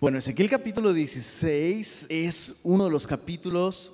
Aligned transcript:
Bueno, 0.00 0.18
Ezequiel 0.18 0.48
capítulo 0.48 0.92
16 0.92 2.06
es 2.08 2.60
uno 2.62 2.84
de 2.84 2.90
los 2.92 3.04
capítulos 3.04 3.92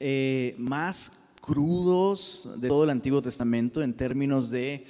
eh, 0.00 0.54
más 0.56 1.12
crudos 1.38 2.48
de 2.56 2.68
todo 2.68 2.84
el 2.84 2.88
Antiguo 2.88 3.20
Testamento 3.20 3.82
en 3.82 3.92
términos 3.92 4.48
de 4.48 4.86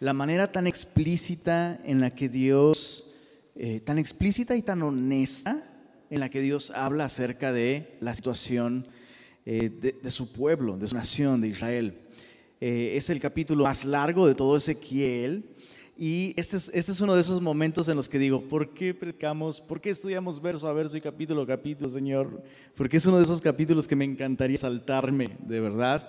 la 0.00 0.12
manera 0.12 0.50
tan 0.50 0.66
explícita 0.66 1.78
en 1.84 2.00
la 2.00 2.10
que 2.10 2.28
Dios, 2.28 3.14
eh, 3.54 3.78
tan 3.78 4.00
explícita 4.00 4.56
y 4.56 4.62
tan 4.62 4.82
honesta 4.82 5.62
en 6.10 6.18
la 6.18 6.30
que 6.30 6.40
Dios 6.40 6.72
habla 6.72 7.04
acerca 7.04 7.52
de 7.52 7.96
la 8.00 8.12
situación 8.12 8.88
eh, 9.46 9.70
de, 10.02 10.10
su 10.10 10.32
pueblo, 10.32 10.78
de 10.78 10.88
su 10.88 10.96
nación, 10.96 11.40
de 11.40 11.46
Israel. 11.46 11.96
es 12.58 13.08
el 13.08 13.20
capítulo 13.20 13.62
más 13.62 13.84
largo 13.84 14.26
de 14.26 14.34
todo 14.34 14.56
Ezequiel 14.56 15.44
y 16.02 16.32
este 16.38 16.56
es, 16.56 17.00
uno 17.02 17.14
de 17.14 17.20
esos 17.20 17.42
momentos 17.42 17.86
en 17.90 17.96
los 17.96 18.08
que 18.08 18.18
digo, 18.18 18.40
¿por 18.48 18.72
qué 18.72 18.94
predicamos? 18.94 19.60
¿Por 19.60 19.82
qué 19.82 19.90
estudiamos 19.90 20.40
verso 20.40 20.66
a 20.66 20.72
verso 20.72 20.96
y 20.96 21.02
capítulo 21.02 21.42
a 21.42 21.46
capítulo, 21.46 21.90
Señor? 21.90 22.42
Porque 22.74 22.96
es 22.96 23.04
uno 23.04 23.18
de 23.18 23.24
esos 23.24 23.42
capítulos 23.42 23.86
que 23.86 23.96
me 23.96 24.06
encantaría 24.06 24.56
saltarme, 24.56 25.36
de 25.40 25.60
verdad. 25.60 26.08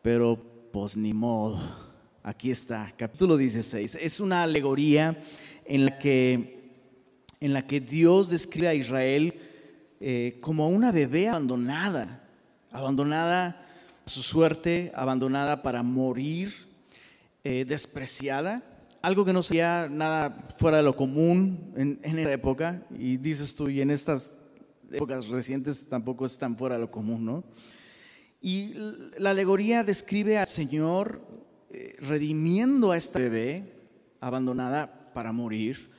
Pero 0.00 0.42
pues 0.72 0.96
ni 0.96 1.12
modo. 1.12 1.60
Aquí 2.22 2.50
está, 2.50 2.90
capítulo 2.96 3.36
16. 3.36 3.98
Es 4.00 4.18
una 4.18 4.44
alegoría 4.44 5.22
en 5.66 5.84
la 5.84 5.98
que, 5.98 6.70
en 7.40 7.52
la 7.52 7.66
que 7.66 7.82
Dios 7.82 8.30
describe 8.30 8.68
a 8.68 8.74
Israel 8.74 9.34
eh, 10.00 10.38
como 10.40 10.70
una 10.70 10.90
bebé 10.90 11.28
abandonada, 11.28 12.26
abandonada 12.70 13.62
a 14.06 14.08
su 14.08 14.22
suerte, 14.22 14.90
abandonada 14.94 15.60
para 15.60 15.82
morir, 15.82 16.54
eh, 17.44 17.66
despreciada 17.66 18.71
algo 19.02 19.24
que 19.24 19.32
no 19.32 19.42
sería 19.42 19.88
nada 19.90 20.46
fuera 20.56 20.76
de 20.76 20.84
lo 20.84 20.94
común 20.94 21.72
en, 21.76 21.98
esa 22.02 22.32
época, 22.32 22.86
y 22.96 23.16
dices 23.16 23.54
tú, 23.56 23.68
y 23.68 23.80
en 23.80 23.90
estas 23.90 24.36
épocas 24.92 25.26
recientes 25.26 25.88
tampoco 25.88 26.24
es 26.24 26.38
tan 26.38 26.56
fuera 26.56 26.76
de 26.76 26.82
lo 26.82 26.90
común, 26.90 27.24
¿no? 27.24 27.44
Y 28.40 28.74
la 29.18 29.30
alegoría 29.30 29.82
describe 29.82 30.38
al 30.38 30.46
Señor 30.46 31.20
eh, 31.70 31.96
redimiendo 32.00 32.92
a 32.92 32.96
esta 32.96 33.18
bebé 33.18 33.72
abandonada 34.20 35.12
para 35.12 35.32
morir, 35.32 35.90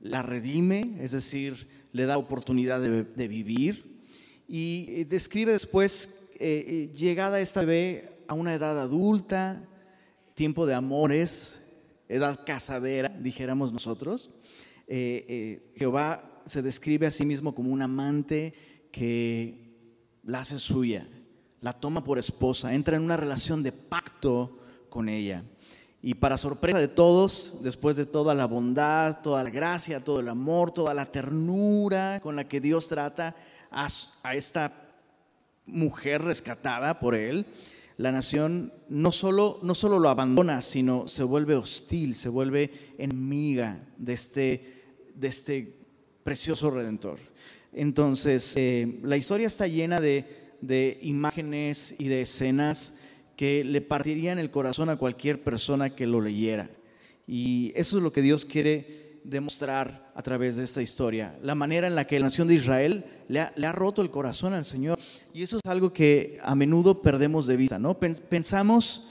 la 0.00 0.22
redime, 0.22 0.96
es 1.00 1.10
decir, 1.10 1.68
le 1.92 2.06
da 2.06 2.18
oportunidad 2.18 2.80
de, 2.80 3.28
vivir, 3.28 4.00
y 4.46 4.86
eh, 4.90 5.04
describe 5.06 5.52
después 5.52 6.28
eh, 6.38 6.90
llegada 6.94 7.40
esta 7.40 7.60
bebé 7.60 8.12
a 8.28 8.34
una 8.34 8.54
edad 8.54 8.80
adulta, 8.80 9.68
tiempo 10.34 10.66
de 10.66 10.74
amores, 10.74 11.63
edad 12.08 12.44
casadera, 12.44 13.08
dijéramos 13.08 13.72
nosotros. 13.72 14.30
Eh, 14.86 15.24
eh, 15.28 15.72
Jehová 15.76 16.42
se 16.44 16.62
describe 16.62 17.06
a 17.06 17.10
sí 17.10 17.24
mismo 17.24 17.54
como 17.54 17.70
un 17.70 17.82
amante 17.82 18.54
que 18.92 19.64
la 20.22 20.40
hace 20.40 20.58
suya, 20.58 21.08
la 21.60 21.72
toma 21.72 22.04
por 22.04 22.18
esposa, 22.18 22.74
entra 22.74 22.96
en 22.96 23.02
una 23.02 23.16
relación 23.16 23.62
de 23.62 23.72
pacto 23.72 24.58
con 24.88 25.08
ella. 25.08 25.44
Y 26.02 26.14
para 26.14 26.36
sorpresa 26.36 26.78
de 26.78 26.88
todos, 26.88 27.60
después 27.62 27.96
de 27.96 28.04
toda 28.04 28.34
la 28.34 28.46
bondad, 28.46 29.22
toda 29.22 29.42
la 29.42 29.48
gracia, 29.48 30.04
todo 30.04 30.20
el 30.20 30.28
amor, 30.28 30.70
toda 30.70 30.92
la 30.92 31.06
ternura 31.06 32.20
con 32.22 32.36
la 32.36 32.46
que 32.46 32.60
Dios 32.60 32.88
trata 32.88 33.34
a, 33.70 33.88
a 34.22 34.34
esta 34.34 34.84
mujer 35.66 36.20
rescatada 36.22 37.00
por 37.00 37.14
él, 37.14 37.46
la 37.96 38.10
nación 38.10 38.72
no 38.88 39.12
solo, 39.12 39.60
no 39.62 39.74
solo 39.74 39.98
lo 39.98 40.08
abandona, 40.08 40.62
sino 40.62 41.06
se 41.06 41.22
vuelve 41.22 41.54
hostil, 41.54 42.14
se 42.14 42.28
vuelve 42.28 42.70
enemiga 42.98 43.86
de 43.98 44.12
este, 44.12 44.82
de 45.14 45.28
este 45.28 45.76
precioso 46.24 46.70
redentor. 46.70 47.18
Entonces, 47.72 48.54
eh, 48.56 48.98
la 49.02 49.16
historia 49.16 49.46
está 49.46 49.66
llena 49.66 50.00
de, 50.00 50.42
imágenes 51.02 51.94
y 51.98 52.08
de 52.08 52.22
escenas 52.22 52.94
que 53.36 53.64
le 53.64 53.80
partirían 53.80 54.38
el 54.38 54.50
corazón 54.50 54.88
a 54.88 54.96
cualquier 54.96 55.42
persona 55.42 55.94
que 55.94 56.06
lo 56.06 56.20
leyera. 56.20 56.70
Y 57.26 57.72
eso 57.74 57.98
es 57.98 58.02
lo 58.02 58.12
que 58.12 58.22
Dios 58.22 58.44
quiere 58.44 59.03
demostrar 59.24 60.12
a 60.14 60.22
través 60.22 60.56
de 60.56 60.64
esta 60.64 60.82
historia. 60.82 61.36
La 61.42 61.54
manera 61.54 61.86
en 61.86 61.94
la 61.94 62.06
que 62.06 62.18
la 62.20 62.26
nación 62.26 62.46
de 62.46 62.54
Israel 62.54 63.04
le 63.28 63.66
ha 63.66 63.72
roto 63.72 64.02
el 64.02 64.10
corazón 64.10 64.52
al 64.52 64.66
Señor. 64.66 64.98
Y 65.32 65.42
eso 65.42 65.56
es 65.56 65.62
algo 65.66 65.92
que 65.92 66.38
a 66.42 66.54
menudo 66.54 67.00
perdemos 67.00 67.46
de 67.46 67.56
vista, 67.56 67.78
¿no? 67.78 67.98
Pensamos, 67.98 69.08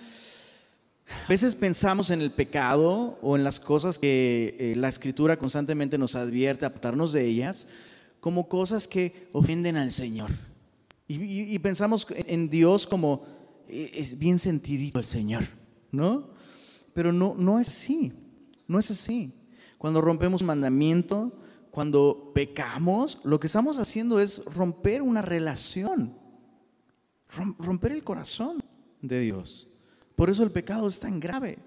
a 1.25 1.27
veces 1.27 1.55
pensamos 1.55 2.11
en 2.11 2.21
el 2.21 2.31
pecado 2.31 3.17
o 3.21 3.35
en 3.35 3.43
las 3.43 3.59
cosas 3.59 3.97
que 3.97 4.55
eh, 4.59 4.75
la 4.77 4.87
escritura 4.87 5.37
constantemente 5.37 5.97
nos 5.97 6.15
advierte, 6.15 6.65
apartarnos 6.65 7.11
de 7.11 7.25
ellas, 7.25 7.67
como 8.19 8.47
cosas 8.47 8.87
que 8.87 9.27
ofenden 9.33 9.75
al 9.75 9.91
Señor. 9.91 10.31
Y, 11.07 11.59
pensamos 11.59 12.07
en 12.15 12.49
Dios 12.49 12.87
como 12.87 13.23
eh, 13.67 13.91
es 13.95 14.17
bien 14.17 14.39
sentidito 14.39 14.99
el 14.99 15.05
Señor, 15.05 15.43
¿no? 15.91 16.29
Pero 16.93 17.11
no, 17.11 17.35
no 17.37 17.59
es 17.59 17.67
así, 17.67 18.13
no 18.67 18.79
es 18.79 18.89
así. 18.89 19.33
Cuando 19.83 19.99
rompemos 19.99 20.43
mandamiento, 20.43 21.33
cuando 21.69 22.31
pecamos, 22.33 23.19
lo 23.25 23.37
que 23.37 23.47
estamos 23.47 23.77
haciendo 23.77 24.21
es 24.21 24.45
romper 24.45 25.01
una 25.01 25.21
relación, 25.21 26.17
romper 27.59 27.91
el 27.91 28.01
corazón 28.01 28.63
de 29.01 29.19
Dios. 29.19 29.67
Por 30.15 30.29
eso 30.29 30.41
el 30.43 30.51
pecado 30.51 30.87
es 30.87 31.01
tan 31.01 31.19
grave. 31.19 31.57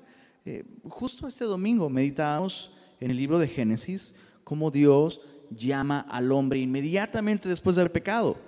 Eh, 0.46 0.64
justo 0.84 1.28
este 1.28 1.44
domingo 1.44 1.90
meditamos 1.90 2.72
en 3.00 3.10
el 3.10 3.18
libro 3.18 3.38
de 3.38 3.48
Génesis 3.48 4.14
cómo 4.44 4.70
Dios 4.70 5.20
llama 5.50 6.00
al 6.00 6.32
hombre 6.32 6.58
inmediatamente 6.60 7.50
después 7.50 7.76
del 7.76 7.90
pecado. 7.90 8.38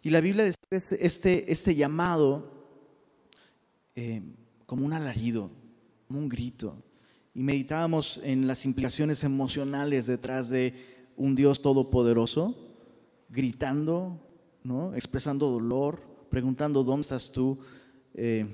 Y 0.00 0.10
la 0.10 0.20
Biblia 0.20 0.44
describe 0.44 0.76
este, 1.04 1.50
este 1.50 1.74
llamado 1.74 2.68
eh, 3.96 4.22
como 4.64 4.86
un 4.86 4.92
alarido, 4.92 5.50
como 6.06 6.20
un 6.20 6.28
grito 6.28 6.84
y 7.34 7.42
meditábamos 7.42 8.20
en 8.22 8.46
las 8.46 8.64
implicaciones 8.64 9.24
emocionales 9.24 10.06
detrás 10.06 10.48
de 10.48 10.74
un 11.16 11.34
Dios 11.34 11.62
todopoderoso, 11.62 12.56
gritando, 13.30 14.20
¿no? 14.62 14.94
expresando 14.94 15.50
dolor, 15.50 16.00
preguntando 16.28 16.84
dónde 16.84 17.02
estás 17.02 17.32
tú. 17.32 17.58
Eh, 18.14 18.46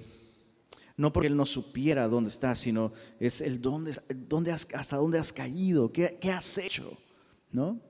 no 0.97 1.13
porque 1.13 1.29
Él 1.29 1.37
no 1.37 1.47
supiera 1.47 2.09
dónde 2.09 2.31
estás, 2.31 2.59
sino 2.59 2.93
es 3.21 3.41
el 3.41 3.61
dónde, 3.61 3.97
dónde 4.29 4.53
hasta 4.53 4.97
dónde 4.97 5.19
has 5.19 5.33
caído, 5.33 5.93
qué, 5.93 6.19
qué 6.21 6.31
has 6.31 6.59
hecho. 6.59 6.97
¿no? 7.53 7.81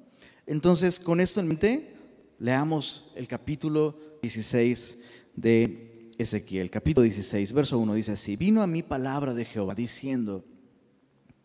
Entonces, 0.47 1.01
con 1.01 1.21
esto 1.21 1.41
en 1.41 1.49
mente, 1.49 1.95
leamos 2.39 3.13
el 3.15 3.27
capítulo 3.27 3.99
16 4.23 4.99
de 5.35 6.13
Ezequiel. 6.19 6.71
Capítulo 6.71 7.03
16, 7.03 7.53
verso 7.53 7.79
1 7.79 7.95
dice 7.95 8.13
así, 8.13 8.37
vino 8.37 8.63
a 8.63 8.67
mí 8.67 8.83
palabra 8.83 9.35
de 9.35 9.45
Jehová 9.45 9.75
diciendo, 9.75 10.45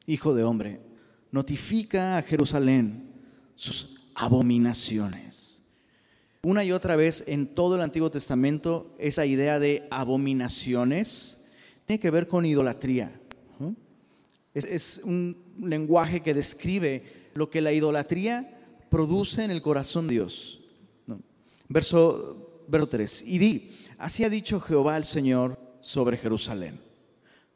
hijo 0.06 0.34
de 0.34 0.44
hombre, 0.44 0.82
notifica 1.32 2.18
a 2.18 2.22
Jerusalén 2.22 3.12
sus 3.56 4.02
abominaciones. 4.16 5.64
Una 6.44 6.64
y 6.64 6.72
otra 6.72 6.96
vez 6.96 7.24
en 7.28 7.48
todo 7.48 7.76
el 7.76 7.82
Antiguo 7.82 8.12
Testamento 8.12 8.96
esa 9.00 9.26
idea 9.26 9.60
de 9.60 9.88
abominaciones 9.90 11.48
tiene 11.86 12.00
que 12.00 12.12
ver 12.12 12.28
con 12.28 12.46
idolatría. 12.46 13.20
Es, 14.54 15.02
un 15.04 15.36
lenguaje 15.62 16.22
que 16.22 16.34
describe 16.34 17.04
lo 17.34 17.50
que 17.50 17.62
la 17.62 17.72
idolatría 17.72 18.60
produce 18.90 19.44
en 19.44 19.52
el 19.52 19.62
corazón 19.62 20.08
de 20.08 20.14
Dios. 20.14 20.60
Verso, 21.70 22.64
verso 22.68 22.88
3. 22.88 23.24
Y 23.26 23.38
di, 23.40 23.72
así 23.98 24.24
ha 24.24 24.30
dicho 24.30 24.60
Jehová 24.60 24.98
el 24.98 25.06
Señor 25.06 25.58
sobre 25.80 26.18
Jerusalén. 26.18 26.80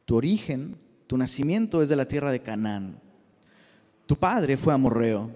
Tu 0.06 0.16
origen 0.16 0.78
tu 1.08 1.18
nacimiento 1.18 1.82
es 1.82 1.90
de 1.90 1.96
la 1.96 2.08
tierra 2.08 2.32
de 2.32 2.42
Canaán. 2.42 3.00
Tu 4.06 4.16
padre 4.18 4.58
fue 4.58 4.74
amorreo. 4.74 5.32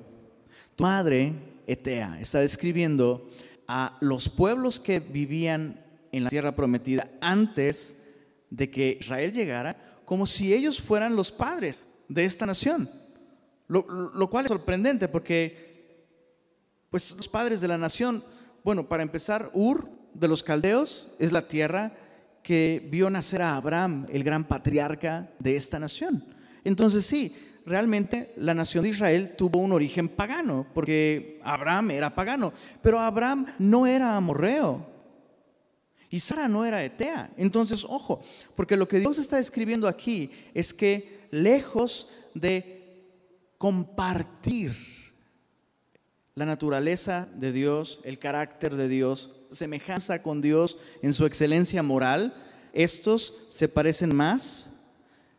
Tu 0.75 0.83
madre, 0.83 1.33
Etea, 1.65 2.19
está 2.19 2.39
describiendo 2.39 3.29
a 3.67 3.97
los 4.01 4.29
pueblos 4.29 4.79
que 4.79 4.99
vivían 4.99 5.81
en 6.11 6.25
la 6.25 6.29
tierra 6.29 6.55
prometida 6.55 7.09
antes 7.21 7.95
de 8.49 8.69
que 8.69 8.97
Israel 8.99 9.31
llegara, 9.31 10.01
como 10.03 10.27
si 10.27 10.53
ellos 10.53 10.81
fueran 10.81 11.15
los 11.15 11.31
padres 11.31 11.87
de 12.09 12.25
esta 12.25 12.45
nación. 12.45 12.89
Lo, 13.67 13.85
lo, 14.13 14.29
cual 14.29 14.45
es 14.45 14.49
sorprendente 14.49 15.07
porque, 15.07 16.05
pues, 16.89 17.15
los 17.15 17.29
padres 17.29 17.61
de 17.61 17.69
la 17.69 17.77
nación, 17.77 18.21
bueno, 18.65 18.89
para 18.89 19.03
empezar, 19.03 19.49
Ur 19.53 19.89
de 20.13 20.27
los 20.27 20.43
caldeos 20.43 21.15
es 21.19 21.31
la 21.31 21.47
tierra 21.47 21.93
que 22.43 22.87
vio 22.91 23.09
nacer 23.09 23.41
a 23.41 23.55
Abraham, 23.55 24.05
el 24.09 24.23
gran 24.23 24.43
patriarca 24.45 25.31
de 25.39 25.55
esta 25.55 25.79
nación. 25.79 26.23
Entonces 26.63 27.05
sí, 27.05 27.35
realmente 27.65 28.33
la 28.37 28.53
nación 28.53 28.83
de 28.83 28.89
Israel 28.89 29.35
tuvo 29.37 29.59
un 29.59 29.71
origen 29.71 30.07
pagano, 30.07 30.65
porque 30.73 31.39
Abraham 31.43 31.91
era 31.91 32.13
pagano, 32.15 32.53
pero 32.81 32.99
Abraham 32.99 33.45
no 33.59 33.85
era 33.85 34.15
amorreo. 34.15 34.89
Y 36.09 36.19
Sara 36.19 36.49
no 36.49 36.65
era 36.65 36.83
etea. 36.83 37.31
Entonces, 37.37 37.85
ojo, 37.87 38.21
porque 38.55 38.75
lo 38.75 38.85
que 38.85 38.99
Dios 38.99 39.17
está 39.17 39.39
escribiendo 39.39 39.87
aquí 39.87 40.29
es 40.53 40.73
que 40.73 41.27
lejos 41.31 42.09
de 42.33 42.81
compartir 43.57 44.75
la 46.35 46.45
naturaleza 46.45 47.29
de 47.35 47.53
Dios, 47.53 48.01
el 48.03 48.19
carácter 48.19 48.75
de 48.75 48.89
Dios, 48.89 49.40
semejanza 49.51 50.21
con 50.21 50.41
Dios 50.41 50.77
en 51.01 51.13
su 51.13 51.25
excelencia 51.25 51.83
moral, 51.83 52.33
estos 52.73 53.35
se 53.49 53.67
parecen 53.67 54.15
más 54.15 54.71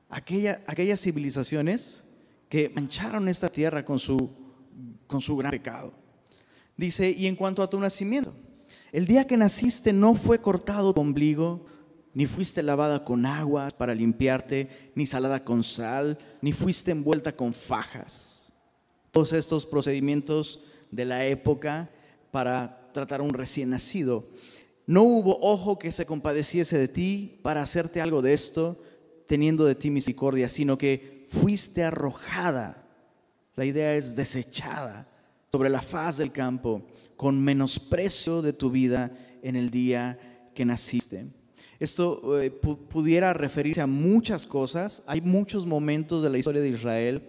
a 0.08 0.16
aquellas 0.16 1.00
civilizaciones 1.00 2.04
que 2.48 2.68
mancharon 2.68 3.28
esta 3.28 3.48
tierra 3.48 3.84
con 3.84 3.98
su, 3.98 4.30
con 5.06 5.20
su 5.20 5.36
gran 5.36 5.50
pecado. 5.50 5.94
Dice, 6.76 7.10
y 7.10 7.26
en 7.26 7.36
cuanto 7.36 7.62
a 7.62 7.70
tu 7.70 7.80
nacimiento, 7.80 8.34
el 8.92 9.06
día 9.06 9.26
que 9.26 9.36
naciste 9.36 9.92
no 9.92 10.14
fue 10.14 10.38
cortado 10.38 10.92
tu 10.92 11.00
ombligo, 11.00 11.64
ni 12.14 12.26
fuiste 12.26 12.62
lavada 12.62 13.04
con 13.04 13.24
agua 13.24 13.68
para 13.78 13.94
limpiarte, 13.94 14.68
ni 14.94 15.06
salada 15.06 15.44
con 15.44 15.64
sal, 15.64 16.18
ni 16.42 16.52
fuiste 16.52 16.90
envuelta 16.90 17.34
con 17.34 17.54
fajas. 17.54 18.52
Todos 19.10 19.32
estos 19.32 19.64
procedimientos 19.64 20.60
de 20.90 21.06
la 21.06 21.24
época 21.24 21.90
para 22.30 22.81
tratar 22.92 23.20
a 23.20 23.24
un 23.24 23.34
recién 23.34 23.70
nacido. 23.70 24.28
No 24.86 25.02
hubo 25.02 25.38
ojo 25.40 25.78
que 25.78 25.92
se 25.92 26.06
compadeciese 26.06 26.78
de 26.78 26.88
ti 26.88 27.38
para 27.42 27.62
hacerte 27.62 28.00
algo 28.00 28.22
de 28.22 28.34
esto, 28.34 28.80
teniendo 29.26 29.64
de 29.64 29.74
ti 29.74 29.90
misericordia, 29.90 30.48
sino 30.48 30.76
que 30.76 31.26
fuiste 31.28 31.84
arrojada. 31.84 32.86
La 33.54 33.64
idea 33.64 33.94
es 33.94 34.16
desechada 34.16 35.08
sobre 35.50 35.70
la 35.70 35.82
faz 35.82 36.16
del 36.16 36.32
campo, 36.32 36.86
con 37.16 37.40
menosprecio 37.40 38.42
de 38.42 38.52
tu 38.52 38.70
vida 38.70 39.16
en 39.42 39.56
el 39.56 39.70
día 39.70 40.18
que 40.54 40.64
naciste. 40.64 41.26
Esto 41.78 42.40
eh, 42.40 42.50
pudiera 42.50 43.32
referirse 43.32 43.80
a 43.80 43.86
muchas 43.86 44.46
cosas. 44.46 45.02
Hay 45.06 45.20
muchos 45.20 45.66
momentos 45.66 46.22
de 46.22 46.30
la 46.30 46.38
historia 46.38 46.60
de 46.60 46.68
Israel 46.68 47.22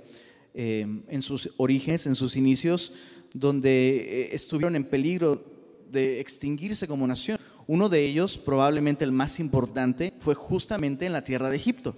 eh, 0.53 0.85
en 1.07 1.21
sus 1.21 1.51
orígenes, 1.57 2.05
en 2.05 2.15
sus 2.15 2.35
inicios, 2.35 2.93
donde 3.33 3.95
eh, 3.97 4.29
estuvieron 4.31 4.75
en 4.75 4.83
peligro 4.83 5.43
de 5.93 6.19
extinguirse 6.19 6.87
como 6.87 7.07
nación. 7.07 7.39
Uno 7.67 7.87
de 7.87 8.03
ellos, 8.03 8.37
probablemente 8.37 9.05
el 9.05 9.13
más 9.13 9.39
importante, 9.39 10.13
fue 10.19 10.35
justamente 10.35 11.05
en 11.05 11.13
la 11.13 11.23
tierra 11.23 11.49
de 11.49 11.55
Egipto, 11.55 11.95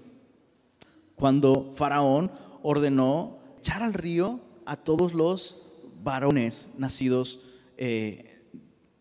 cuando 1.15 1.73
Faraón 1.75 2.31
ordenó 2.61 3.39
echar 3.59 3.81
al 3.81 3.93
río 3.93 4.39
a 4.65 4.75
todos 4.75 5.13
los 5.13 5.63
varones 6.03 6.69
nacidos 6.77 7.39
de 7.77 8.29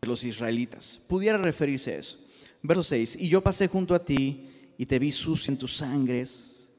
los 0.01 0.25
israelitas. 0.25 1.01
Pudiera 1.07 1.37
referirse 1.37 1.93
a 1.93 1.99
eso. 1.99 2.19
Verso 2.63 2.83
6, 2.83 3.17
y 3.21 3.29
yo 3.29 3.43
pasé 3.43 3.69
junto 3.69 3.95
a 3.95 4.03
ti 4.03 4.49
y 4.79 4.87
te 4.87 4.99
vi 4.99 5.13
sucio 5.13 5.53
en 5.53 5.59
tus 5.59 5.77
sangres. 5.77 6.71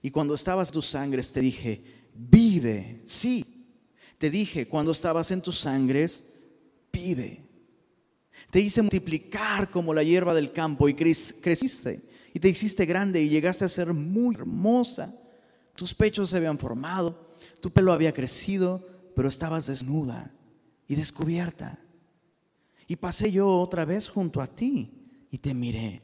Y 0.00 0.10
cuando 0.10 0.34
estabas 0.34 0.68
en 0.68 0.72
tus 0.72 0.86
sangres 0.86 1.32
te 1.32 1.40
dije, 1.40 1.82
vive, 2.14 3.02
sí. 3.04 3.44
Te 4.16 4.30
dije, 4.30 4.66
cuando 4.68 4.92
estabas 4.92 5.30
en 5.30 5.42
tus 5.42 5.58
sangres, 5.58 6.31
vive. 6.92 7.42
Te 8.50 8.60
hice 8.60 8.82
multiplicar 8.82 9.70
como 9.70 9.94
la 9.94 10.02
hierba 10.02 10.34
del 10.34 10.52
campo 10.52 10.88
y 10.88 10.94
creciste. 10.94 12.02
Y 12.34 12.40
te 12.40 12.48
hiciste 12.48 12.86
grande 12.86 13.22
y 13.22 13.28
llegaste 13.28 13.64
a 13.64 13.68
ser 13.68 13.92
muy 13.92 14.34
hermosa. 14.34 15.14
Tus 15.74 15.94
pechos 15.94 16.30
se 16.30 16.36
habían 16.36 16.58
formado, 16.58 17.36
tu 17.60 17.70
pelo 17.70 17.92
había 17.92 18.12
crecido, 18.12 18.86
pero 19.14 19.28
estabas 19.28 19.66
desnuda 19.66 20.30
y 20.86 20.94
descubierta. 20.94 21.78
Y 22.86 22.96
pasé 22.96 23.32
yo 23.32 23.48
otra 23.48 23.84
vez 23.84 24.08
junto 24.08 24.40
a 24.40 24.46
ti 24.46 24.90
y 25.30 25.38
te 25.38 25.54
miré. 25.54 26.02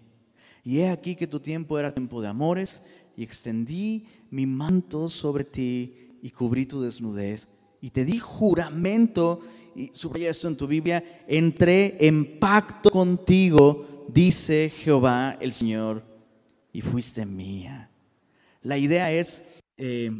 Y 0.64 0.78
he 0.80 0.88
aquí 0.88 1.16
que 1.16 1.26
tu 1.26 1.40
tiempo 1.40 1.78
era 1.78 1.94
tiempo 1.94 2.20
de 2.20 2.28
amores 2.28 2.82
y 3.16 3.22
extendí 3.22 4.06
mi 4.30 4.46
manto 4.46 5.08
sobre 5.08 5.44
ti 5.44 6.18
y 6.22 6.30
cubrí 6.30 6.66
tu 6.66 6.80
desnudez 6.80 7.48
y 7.80 7.90
te 7.90 8.04
di 8.04 8.18
juramento 8.18 9.40
y 9.78 9.90
subraya 9.94 10.30
esto 10.30 10.48
en 10.48 10.56
tu 10.56 10.66
Biblia, 10.66 11.22
entré 11.28 11.96
en 12.00 12.40
pacto 12.40 12.90
contigo, 12.90 14.06
dice 14.08 14.72
Jehová 14.74 15.38
el 15.40 15.52
Señor, 15.52 16.02
y 16.72 16.80
fuiste 16.80 17.24
mía. 17.24 17.88
La 18.62 18.76
idea 18.76 19.12
es, 19.12 19.44
eh, 19.76 20.10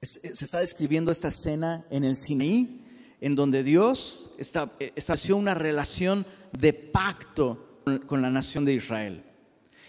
se 0.00 0.44
está 0.44 0.60
describiendo 0.60 1.10
esta 1.10 1.28
escena 1.28 1.84
en 1.90 2.04
el 2.04 2.16
Sinaí, 2.16 2.86
en 3.20 3.34
donde 3.34 3.64
Dios 3.64 4.30
eh, 4.38 4.92
estableció 4.94 5.36
una 5.36 5.54
relación 5.54 6.24
de 6.56 6.72
pacto 6.72 7.80
con 8.06 8.22
la 8.22 8.30
nación 8.30 8.64
de 8.64 8.74
Israel. 8.74 9.24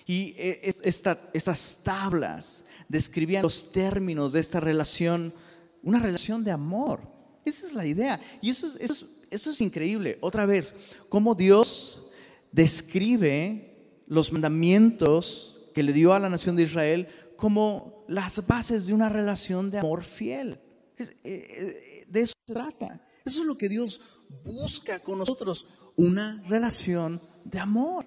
Y 0.08 0.34
eh, 0.38 0.60
estas 0.64 1.82
tablas 1.84 2.66
describían 2.88 3.44
los 3.44 3.72
términos 3.72 4.34
de 4.34 4.40
esta 4.40 4.60
relación, 4.60 5.36
una 5.84 6.00
relación 6.00 6.44
de 6.44 6.50
amor. 6.50 7.19
Esa 7.50 7.68
es 7.68 7.74
la 7.74 7.86
idea. 7.86 8.20
Y 8.42 8.50
eso 8.50 8.68
es, 8.80 9.06
eso 9.30 9.52
es 9.52 9.62
increíble. 9.62 10.18
Otra 10.22 10.46
vez, 10.46 10.76
cómo 11.10 11.36
Dios 11.36 12.04
describe 12.52 14.04
los 14.08 14.32
mandamientos 14.32 15.70
que 15.74 15.84
le 15.84 15.94
dio 15.94 16.14
a 16.14 16.20
la 16.20 16.30
nación 16.30 16.56
de 16.56 16.64
Israel 16.64 17.08
como 17.36 18.06
las 18.08 18.46
bases 18.48 18.88
de 18.88 18.94
una 18.94 19.10
relación 19.10 19.70
de 19.72 19.80
amor 19.80 20.04
fiel. 20.04 20.60
Eh, 20.98 21.16
eh, 21.24 22.06
de 22.08 22.22
eso 22.22 22.34
se 22.46 22.54
trata. 22.54 23.02
Eso 23.24 23.42
es 23.42 23.48
lo 23.48 23.58
que 23.58 23.70
Dios 23.70 24.02
busca 24.44 25.00
con 25.00 25.20
nosotros, 25.20 25.68
una 25.96 26.44
relación 26.48 27.22
de 27.44 27.60
amor. 27.60 28.06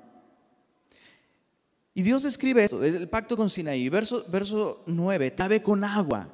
Y 1.95 2.03
Dios 2.03 2.25
escribe 2.25 2.65
eso, 2.65 2.83
el 2.83 3.09
pacto 3.09 3.37
con 3.37 3.51
Sinaí, 3.51 3.89
verso, 3.89 4.25
verso 4.29 4.83
9, 4.87 5.35
lave 5.37 5.63
con 5.63 5.85
agua. 5.85 6.29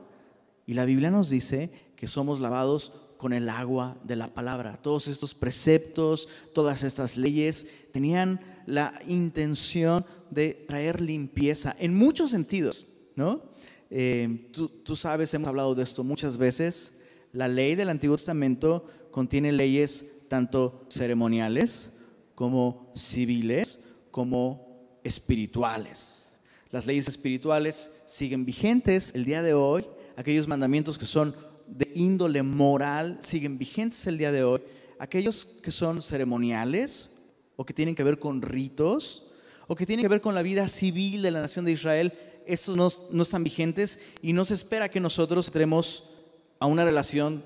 Y 0.66 0.74
la 0.74 0.84
Biblia 0.84 1.10
nos 1.10 1.30
dice 1.30 1.70
que 1.98 2.06
somos 2.06 2.38
lavados 2.38 2.92
con 3.16 3.32
el 3.32 3.48
agua 3.48 3.98
de 4.04 4.14
la 4.14 4.32
palabra. 4.32 4.78
Todos 4.80 5.08
estos 5.08 5.34
preceptos, 5.34 6.28
todas 6.54 6.84
estas 6.84 7.16
leyes 7.16 7.66
tenían 7.92 8.40
la 8.66 8.94
intención 9.08 10.06
de 10.30 10.54
traer 10.68 11.00
limpieza 11.00 11.74
en 11.80 11.96
muchos 11.96 12.30
sentidos, 12.30 12.86
¿no? 13.16 13.42
Eh, 13.90 14.48
tú, 14.52 14.68
tú 14.68 14.94
sabes, 14.94 15.34
hemos 15.34 15.48
hablado 15.48 15.74
de 15.74 15.82
esto 15.82 16.04
muchas 16.04 16.36
veces. 16.38 17.00
La 17.32 17.48
ley 17.48 17.74
del 17.74 17.88
Antiguo 17.88 18.16
Testamento 18.16 18.86
contiene 19.10 19.50
leyes 19.50 20.28
tanto 20.28 20.86
ceremoniales 20.88 21.92
como 22.36 22.92
civiles, 22.94 23.80
como 24.12 25.00
espirituales. 25.02 26.38
Las 26.70 26.86
leyes 26.86 27.08
espirituales 27.08 27.90
siguen 28.06 28.44
vigentes 28.44 29.12
el 29.16 29.24
día 29.24 29.42
de 29.42 29.54
hoy. 29.54 29.84
Aquellos 30.16 30.46
mandamientos 30.46 30.98
que 30.98 31.06
son 31.06 31.34
de 31.68 31.90
índole 31.94 32.42
moral 32.42 33.18
siguen 33.20 33.58
vigentes 33.58 34.06
el 34.06 34.18
día 34.18 34.32
de 34.32 34.44
hoy. 34.44 34.60
Aquellos 34.98 35.44
que 35.44 35.70
son 35.70 36.02
ceremoniales 36.02 37.10
o 37.56 37.64
que 37.64 37.74
tienen 37.74 37.94
que 37.94 38.04
ver 38.04 38.18
con 38.18 38.42
ritos 38.42 39.30
o 39.66 39.76
que 39.76 39.86
tienen 39.86 40.04
que 40.04 40.08
ver 40.08 40.20
con 40.20 40.34
la 40.34 40.42
vida 40.42 40.68
civil 40.68 41.22
de 41.22 41.30
la 41.30 41.42
nación 41.42 41.64
de 41.64 41.72
Israel, 41.72 42.12
esos 42.46 42.76
no, 42.76 42.88
no 43.12 43.22
están 43.22 43.44
vigentes 43.44 44.00
y 44.22 44.32
no 44.32 44.44
se 44.44 44.54
espera 44.54 44.88
que 44.88 45.00
nosotros 45.00 45.48
entremos 45.48 46.10
a 46.58 46.66
una 46.66 46.84
relación 46.84 47.44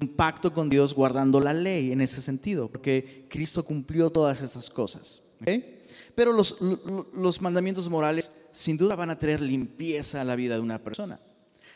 un 0.00 0.08
pacto 0.08 0.52
con 0.52 0.68
Dios 0.68 0.94
guardando 0.94 1.40
la 1.40 1.52
ley 1.52 1.92
en 1.92 2.00
ese 2.00 2.22
sentido, 2.22 2.68
porque 2.68 3.26
Cristo 3.28 3.64
cumplió 3.64 4.10
todas 4.10 4.42
esas 4.42 4.70
cosas. 4.70 5.22
Pero 6.14 6.32
los, 6.32 6.58
los 7.14 7.40
mandamientos 7.40 7.88
morales 7.88 8.32
sin 8.52 8.76
duda 8.76 8.96
van 8.96 9.10
a 9.10 9.18
traer 9.18 9.40
limpieza 9.40 10.20
a 10.20 10.24
la 10.24 10.36
vida 10.36 10.54
de 10.54 10.60
una 10.60 10.78
persona. 10.82 11.18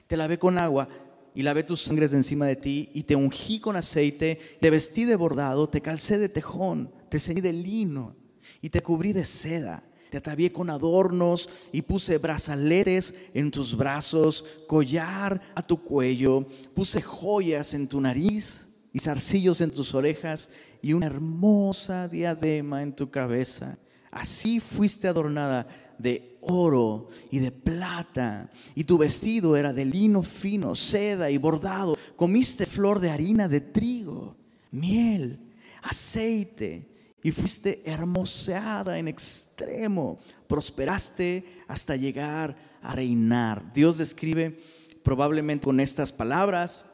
Te 0.07 0.17
lavé 0.17 0.38
con 0.38 0.59
agua 0.59 0.88
y 1.35 1.43
lavé 1.43 1.62
tus 1.62 1.83
sangres 1.83 2.11
de 2.11 2.19
encima 2.19 2.47
de 2.47 2.57
ti 2.57 2.91
y 2.95 3.03
te 3.05 3.17
ungí 3.17 3.61
con 3.61 3.77
aceite, 3.77 4.39
te 4.61 4.71
vestí 4.71 5.05
de 5.05 5.17
bordado, 5.17 5.69
te 5.69 5.81
calcé 5.81 6.19
de 6.19 6.29
tejón, 6.29 6.93
te 7.09 7.19
ceñí 7.19 7.41
de 7.41 7.53
lino 7.53 8.17
y 8.61 8.71
te 8.71 8.83
cubrí 8.83 9.12
de 9.12 9.25
seda 9.25 9.83
te 10.12 10.19
atavié 10.19 10.53
con 10.53 10.69
adornos 10.69 11.49
y 11.73 11.81
puse 11.81 12.19
brazaletes 12.19 13.15
en 13.33 13.51
tus 13.51 13.75
brazos, 13.75 14.45
collar 14.67 15.41
a 15.55 15.62
tu 15.62 15.83
cuello, 15.83 16.47
puse 16.75 17.01
joyas 17.01 17.73
en 17.73 17.89
tu 17.89 17.99
nariz 17.99 18.67
y 18.93 18.99
zarcillos 18.99 19.62
en 19.62 19.73
tus 19.73 19.95
orejas 19.95 20.51
y 20.83 20.93
una 20.93 21.07
hermosa 21.07 22.09
diadema 22.09 22.83
en 22.83 22.95
tu 22.95 23.11
cabeza. 23.11 23.79
Así 24.11 24.61
fuiste 24.61 25.09
adornada 25.09 25.67
de 26.02 26.38
oro 26.40 27.09
y 27.30 27.38
de 27.38 27.52
plata, 27.52 28.50
y 28.75 28.85
tu 28.85 28.99
vestido 28.99 29.56
era 29.56 29.73
de 29.73 29.85
lino 29.85 30.23
fino, 30.23 30.75
seda 30.75 31.30
y 31.30 31.38
bordado. 31.38 31.97
Comiste 32.16 32.66
flor 32.66 33.00
de 33.00 33.11
harina 33.11 33.49
de 33.49 33.61
trigo, 33.61 34.37
miel, 34.71 35.38
aceite 35.82 36.88
y 37.23 37.30
fuiste 37.30 37.82
hermoseada 37.85 38.99
en 38.99 39.09
extremo, 39.09 40.18
prosperaste 40.49 41.44
hasta 41.68 41.97
llegar 41.97 42.56
a 42.82 42.94
reinar. 42.94 43.73
Dios 43.73 43.99
describe 43.99 44.61
probablemente 45.04 45.64
con 45.64 45.78
estas 45.78 46.12
palabras 46.12 46.85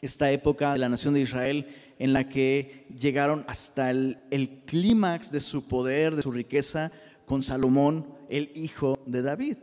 esta 0.00 0.30
época 0.30 0.72
de 0.72 0.78
la 0.78 0.88
nación 0.88 1.14
de 1.14 1.20
Israel 1.20 1.66
en 1.98 2.14
la 2.14 2.28
que 2.28 2.86
llegaron 2.98 3.44
hasta 3.46 3.90
el, 3.90 4.18
clímax 4.64 5.30
de 5.30 5.40
su 5.40 5.68
poder, 5.68 6.16
de 6.16 6.22
su 6.22 6.32
riqueza, 6.32 6.90
con 7.26 7.42
Salomón, 7.42 8.06
el 8.30 8.50
hijo 8.54 9.02
de 9.06 9.22
David. 9.22 9.56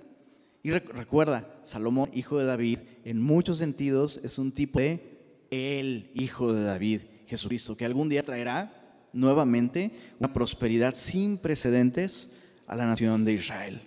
Y 0.64 0.72
recuerda, 0.72 1.60
Salomón, 1.64 2.10
hijo 2.14 2.38
de 2.40 2.46
David, 2.46 2.80
en 3.06 3.22
muchos 3.22 3.58
sentidos 3.58 4.20
es 4.24 4.38
un 4.38 4.52
tipo 4.52 4.80
de 4.80 5.18
el 5.50 6.12
hijo 6.14 6.54
de 6.54 6.64
David, 6.64 7.02
Jesucristo, 7.26 7.78
que 7.78 7.86
algún 7.86 8.10
día 8.10 8.24
traerá 8.24 8.78
nuevamente 9.14 9.92
una 10.20 10.34
prosperidad 10.34 10.94
sin 10.96 11.38
precedentes 11.38 12.40
a 12.68 12.76
la 12.76 12.86
nación 12.86 13.24
de 13.24 13.34
Israel. 13.34 13.82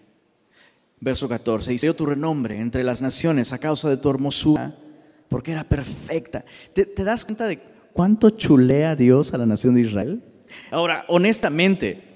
Verso 1.01 1.29
14, 1.29 1.75
y 1.75 1.79
tu 1.95 2.07
renombre 2.07 2.59
entre 2.59 2.85
las 2.85 3.01
naciones 3.01 3.53
a 3.53 3.59
causa 3.59 3.89
de 3.89 3.97
tu 3.97 4.11
hermosura, 4.11 4.77
porque 5.29 5.53
era 5.53 5.65
perfecta. 5.65 6.45
¿Te, 6.75 7.05
das 7.05 7.25
cuenta 7.25 7.47
de 7.47 7.59
cuánto 7.93 8.31
chulea 8.31 8.97
Dios 8.97 9.33
a 9.33 9.39
la 9.39 9.47
nación 9.47 9.75
de 9.75 9.83
Israel? 9.83 10.23
Ahora, 10.71 11.05
honestamente, 11.09 12.10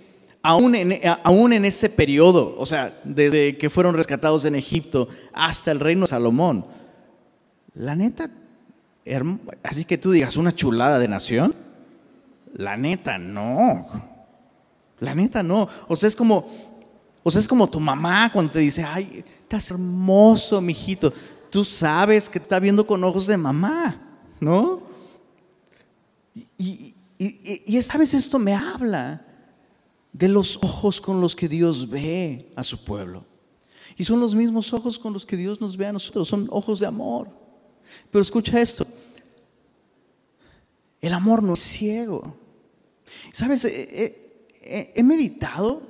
aún 0.44 0.74
en, 0.74 1.00
aún 1.24 1.54
en 1.54 1.64
ese 1.64 1.88
periodo, 1.88 2.54
o 2.58 2.66
sea, 2.66 3.00
desde 3.02 3.56
que 3.56 3.70
fueron 3.70 3.94
rescatados 3.96 4.44
en 4.44 4.54
Egipto 4.54 5.08
hasta 5.32 5.70
el 5.70 5.80
reino 5.80 6.02
de 6.02 6.08
Salomón, 6.08 6.66
la 7.74 7.96
neta, 7.96 8.30
así 9.62 9.86
que 9.86 9.96
tú 9.96 10.12
digas 10.12 10.36
una 10.36 10.54
chulada 10.54 10.98
de 10.98 11.08
nación, 11.08 11.54
la 12.52 12.76
neta 12.76 13.16
no. 13.16 13.86
La 15.00 15.14
neta 15.14 15.42
no. 15.42 15.66
O 15.88 15.96
sea, 15.96 16.08
es 16.08 16.14
como, 16.14 16.46
o 17.22 17.30
sea, 17.30 17.40
es 17.40 17.48
como 17.48 17.68
tu 17.68 17.80
mamá 17.80 18.30
cuando 18.30 18.52
te 18.52 18.58
dice, 18.58 18.84
ay, 18.84 19.24
estás 19.42 19.70
hermoso, 19.70 20.60
mijito. 20.60 21.10
Tú 21.50 21.64
sabes 21.64 22.28
que 22.28 22.38
te 22.38 22.44
está 22.44 22.60
viendo 22.60 22.86
con 22.86 23.02
ojos 23.02 23.26
de 23.26 23.38
mamá, 23.38 23.96
¿no? 24.40 24.82
Y, 26.34 26.94
y, 27.16 27.62
y, 27.66 27.76
esto 27.78 28.38
me 28.38 28.54
habla 28.54 29.24
de 30.14 30.28
los 30.28 30.58
ojos 30.62 31.00
con 31.00 31.20
los 31.20 31.34
que 31.36 31.48
Dios 31.48 31.90
ve 31.90 32.50
a 32.54 32.62
su 32.62 32.82
pueblo. 32.82 33.24
Y 33.96 34.04
son 34.04 34.20
los 34.20 34.34
mismos 34.34 34.72
ojos 34.72 34.98
con 34.98 35.12
los 35.12 35.26
que 35.26 35.36
Dios 35.36 35.60
nos 35.60 35.76
ve 35.76 35.86
a 35.86 35.92
nosotros, 35.92 36.28
son 36.28 36.48
ojos 36.50 36.80
de 36.80 36.86
amor. 36.86 37.28
Pero 38.10 38.22
escucha 38.22 38.60
esto, 38.60 38.86
el 41.00 41.12
amor 41.12 41.42
no 41.42 41.54
es 41.54 41.60
ciego. 41.60 42.36
Sabes, 43.32 43.64
he, 43.64 45.02
meditado 45.02 45.82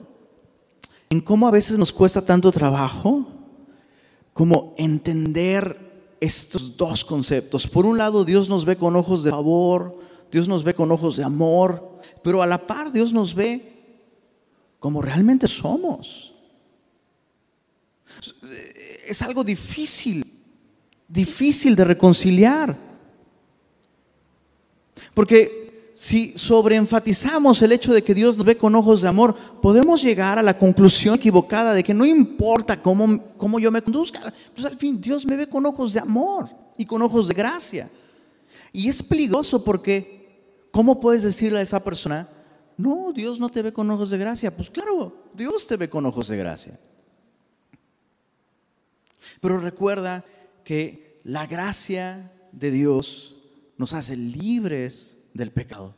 en 1.11 1.21
cómo 1.21 1.47
a 1.47 1.53
veces 1.53 1.79
nos 1.79 1.93
cuesta 1.93 2.25
tanto 2.25 2.51
trabajo 2.51 3.27
como 4.33 4.75
entender 4.79 6.17
estos 6.19 6.77
dos 6.79 7.05
conceptos. 7.05 7.69
Por 7.69 7.85
un 7.85 7.99
lado, 7.99 8.25
Dios 8.25 8.49
nos 8.49 8.65
ve 8.65 8.77
con 8.77 8.97
ojos 8.97 9.23
de 9.23 9.31
favor, 9.31 9.99
Dios 10.33 10.49
nos 10.49 10.65
ve 10.65 10.75
con 10.75 10.91
ojos 10.91 11.17
de 11.17 11.25
amor, 11.25 11.99
pero 12.23 12.43
a 12.43 12.47
la 12.47 12.67
par 12.67 12.91
Dios 12.91 13.13
nos 13.13 13.35
ve 13.35 13.74
como 14.85 15.01
realmente 15.01 15.49
somos. 15.49 16.35
Es 19.07 19.23
algo 19.23 19.43
difícil, 19.43 20.23
difícil 21.09 21.75
de 21.75 21.87
reconciliar. 21.87 22.77
Porque 25.15 25.91
si 25.95 26.37
sobreenfatizamos 26.37 27.63
el 27.63 27.73
hecho 27.73 27.95
de 27.95 28.05
que 28.05 28.13
Dios 28.13 28.37
nos 28.37 28.45
ve 28.45 28.59
con 28.59 28.75
ojos 28.75 29.01
de 29.01 29.09
amor, 29.09 29.35
podemos 29.63 30.03
llegar 30.03 30.39
a 30.39 30.43
la 30.43 30.59
conclusión 30.59 31.15
equivocada 31.15 31.73
de 31.73 31.83
que 31.83 31.95
no 31.95 32.05
importa 32.05 32.83
cómo, 32.83 33.35
cómo 33.39 33.59
yo 33.59 33.71
me 33.71 33.81
conduzca, 33.81 34.35
pues 34.55 34.67
al 34.67 34.77
fin 34.77 35.01
Dios 35.01 35.25
me 35.25 35.39
ve 35.39 35.49
con 35.49 35.65
ojos 35.65 35.95
de 35.95 36.01
amor 36.01 36.51
y 36.77 36.85
con 36.85 37.01
ojos 37.01 37.27
de 37.29 37.33
gracia. 37.33 37.89
Y 38.71 38.91
es 38.91 39.03
peligroso 39.03 39.65
porque, 39.65 40.67
¿cómo 40.71 41.01
puedes 41.01 41.23
decirle 41.23 41.61
a 41.61 41.63
esa 41.63 41.83
persona, 41.83 42.29
no, 42.77 43.13
Dios 43.13 43.39
no 43.39 43.49
te 43.49 43.63
ve 43.63 43.73
con 43.73 43.91
ojos 43.91 44.11
de 44.11 44.19
gracia? 44.19 44.55
Pues 44.55 44.71
claro, 44.71 45.25
Dios 45.35 45.67
te 45.67 45.77
ve 45.77 45.89
con 45.89 46.05
ojos 46.07 46.29
de 46.29 46.37
gracia. 46.37 46.79
Pero 49.41 49.59
recuerda 49.59 50.25
que 50.65 51.21
la 51.25 51.47
gracia 51.47 52.33
de 52.53 52.71
Dios 52.71 53.39
nos 53.77 53.93
hace 53.93 54.17
libres 54.17 55.17
del 55.35 55.51
pecado. 55.51 55.95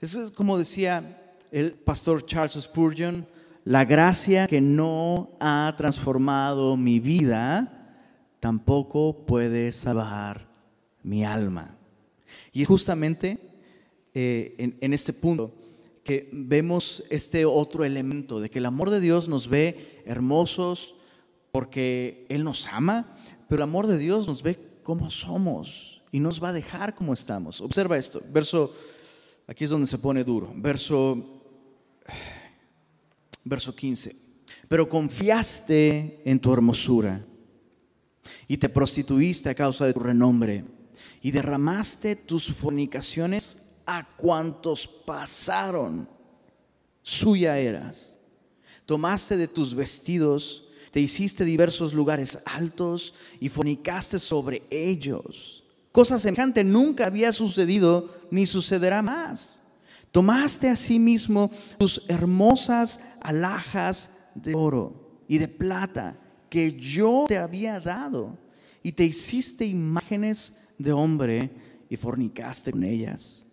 Eso 0.00 0.24
es 0.24 0.30
como 0.30 0.58
decía 0.58 1.34
el 1.50 1.72
pastor 1.74 2.24
Charles 2.26 2.54
Spurgeon, 2.60 3.26
la 3.64 3.84
gracia 3.84 4.46
que 4.46 4.60
no 4.60 5.30
ha 5.38 5.74
transformado 5.76 6.76
mi 6.76 6.98
vida 6.98 8.00
tampoco 8.40 9.24
puede 9.26 9.70
salvar 9.70 10.48
mi 11.02 11.24
alma. 11.24 11.76
Y 12.52 12.64
justamente 12.64 13.38
eh, 14.14 14.76
en 14.80 14.92
este 14.92 15.12
punto 15.12 15.61
que 16.04 16.28
vemos 16.32 17.04
este 17.10 17.44
otro 17.44 17.84
elemento 17.84 18.40
de 18.40 18.50
que 18.50 18.58
el 18.58 18.66
amor 18.66 18.90
de 18.90 19.00
Dios 19.00 19.28
nos 19.28 19.48
ve 19.48 20.02
hermosos 20.04 20.94
porque 21.52 22.26
Él 22.28 22.44
nos 22.44 22.66
ama, 22.66 23.16
pero 23.48 23.60
el 23.62 23.68
amor 23.68 23.86
de 23.86 23.98
Dios 23.98 24.26
nos 24.26 24.42
ve 24.42 24.58
como 24.82 25.10
somos 25.10 26.02
y 26.10 26.20
nos 26.20 26.42
va 26.42 26.48
a 26.48 26.52
dejar 26.52 26.94
como 26.94 27.14
estamos. 27.14 27.60
Observa 27.60 27.96
esto, 27.96 28.20
verso, 28.32 28.72
aquí 29.46 29.64
es 29.64 29.70
donde 29.70 29.86
se 29.86 29.98
pone 29.98 30.24
duro, 30.24 30.52
verso, 30.56 31.42
verso 33.44 33.74
15. 33.74 34.16
Pero 34.68 34.88
confiaste 34.88 36.22
en 36.24 36.40
tu 36.40 36.52
hermosura 36.52 37.24
y 38.48 38.56
te 38.56 38.68
prostituiste 38.68 39.50
a 39.50 39.54
causa 39.54 39.86
de 39.86 39.92
tu 39.92 40.00
renombre 40.00 40.64
y 41.20 41.30
derramaste 41.30 42.16
tus 42.16 42.52
fornicaciones 42.52 43.58
a 43.86 44.06
cuantos 44.16 44.86
pasaron. 44.86 46.08
Suya 47.02 47.58
eras. 47.58 48.18
Tomaste 48.86 49.36
de 49.36 49.48
tus 49.48 49.74
vestidos, 49.74 50.68
te 50.90 51.00
hiciste 51.00 51.44
diversos 51.44 51.94
lugares 51.94 52.38
altos 52.46 53.14
y 53.40 53.48
fornicaste 53.48 54.18
sobre 54.18 54.62
ellos 54.70 55.62
Cosa 55.92 56.18
semejante 56.18 56.64
nunca 56.64 57.06
había 57.06 57.32
sucedido 57.34 58.08
ni 58.30 58.46
sucederá 58.46 59.02
más. 59.02 59.62
Tomaste 60.10 60.68
a 60.68 60.76
sí 60.76 60.98
tus 61.78 62.02
hermosas 62.08 63.00
alhajas 63.20 64.10
de 64.34 64.54
oro 64.54 65.22
y 65.28 65.38
de 65.38 65.48
plata 65.48 66.18
que 66.48 66.72
yo 66.72 67.26
te 67.28 67.36
había 67.36 67.78
dado 67.78 68.38
y 68.82 68.92
te 68.92 69.04
hiciste 69.04 69.66
imágenes 69.66 70.54
de 70.78 70.92
hombre 70.92 71.50
y 71.88 71.96
fornicaste 71.96 72.72
con 72.72 72.84
ellas. 72.84 73.46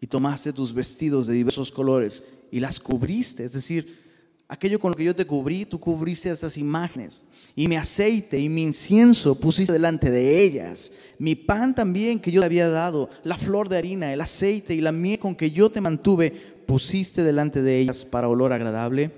Y 0.00 0.06
tomaste 0.06 0.52
tus 0.52 0.72
vestidos 0.72 1.26
de 1.26 1.34
diversos 1.34 1.72
colores 1.72 2.22
y 2.50 2.60
las 2.60 2.78
cubriste, 2.78 3.44
es 3.44 3.52
decir, 3.52 4.06
aquello 4.48 4.78
con 4.78 4.90
lo 4.92 4.96
que 4.96 5.04
yo 5.04 5.14
te 5.14 5.26
cubrí, 5.26 5.64
tú 5.64 5.80
cubriste 5.80 6.30
estas 6.30 6.56
imágenes 6.56 7.26
y 7.54 7.68
mi 7.68 7.76
aceite 7.76 8.38
y 8.38 8.48
mi 8.48 8.62
incienso 8.62 9.38
pusiste 9.38 9.72
delante 9.72 10.10
de 10.10 10.42
ellas. 10.42 10.92
Mi 11.18 11.34
pan 11.34 11.74
también 11.74 12.20
que 12.20 12.30
yo 12.30 12.40
te 12.40 12.46
había 12.46 12.68
dado, 12.68 13.08
la 13.24 13.36
flor 13.36 13.68
de 13.68 13.78
harina, 13.78 14.12
el 14.12 14.20
aceite 14.20 14.74
y 14.74 14.80
la 14.80 14.92
miel 14.92 15.18
con 15.18 15.34
que 15.34 15.50
yo 15.50 15.70
te 15.70 15.80
mantuve, 15.80 16.30
pusiste 16.66 17.22
delante 17.22 17.62
de 17.62 17.80
ellas 17.80 18.04
para 18.04 18.28
olor 18.28 18.52
agradable. 18.52 19.10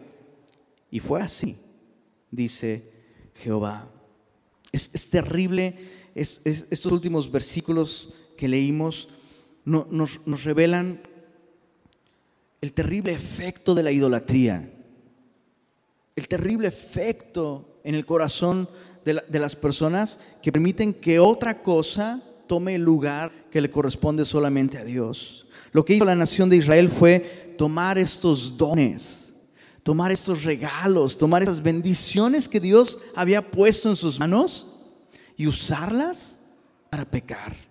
Y 0.91 1.01
fue 1.01 1.21
así, 1.21 1.57
dice 2.31 2.83
Jehová. 3.35 3.91
Es, 4.73 5.11
terrible, 5.11 5.77
estos 6.15 6.93
últimos 6.93 7.31
versículos 7.31 8.15
que 8.37 8.49
leímos 8.49 9.09
nos, 9.69 10.45
revelan 10.45 11.01
el 12.61 12.73
terrible 12.73 13.13
efecto 13.13 13.75
de 13.75 13.83
la 13.83 13.93
idolatría, 13.93 14.73
el 16.17 16.29
terrible 16.29 16.69
efecto 16.69 17.81
en 17.85 17.95
el 17.95 18.05
corazón 18.05 18.69
de, 19.05 19.39
las 19.39 19.55
personas 19.55 20.19
que 20.43 20.53
permiten 20.53 20.93
que 20.93 21.19
otra 21.19 21.63
cosa 21.63 22.23
tome 22.47 22.75
el 22.75 22.83
lugar 22.83 23.31
que 23.51 23.61
le 23.61 23.71
corresponde 23.71 24.25
solamente 24.25 24.79
a 24.79 24.85
Dios. 24.85 25.47
Lo 25.73 25.85
que 25.85 25.95
hizo 25.95 26.05
la 26.05 26.15
nación 26.15 26.49
de 26.49 26.57
Israel 26.57 26.89
fue 26.89 27.55
tomar 27.57 27.99
estos 27.99 28.57
dones, 28.57 29.35
tomar 29.83 30.11
estos 30.11 30.45
regalos, 30.45 31.17
tomar 31.17 31.43
esas 31.43 31.63
bendiciones 31.63 32.49
que 32.49 32.61
Dios 32.61 32.99
había 33.15 33.51
puesto 33.51 33.89
en 33.89 33.97
sus 33.97 34.19
manos 34.19 34.67
y 35.37 35.47
usarlas 35.47 36.41
para 36.91 37.05
pecar. 37.05 37.68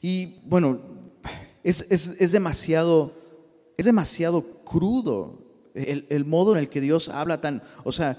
Y 0.00 0.40
bueno, 0.46 0.80
es, 1.62 1.82
es 1.90 2.32
demasiado, 2.32 3.14
es 3.76 3.84
demasiado 3.84 4.64
crudo 4.64 5.50
el, 5.74 6.06
el, 6.08 6.24
modo 6.24 6.52
en 6.52 6.58
el 6.58 6.68
que 6.68 6.80
Dios 6.80 7.08
habla 7.08 7.40
tan, 7.40 7.62
o 7.84 7.92
sea, 7.92 8.16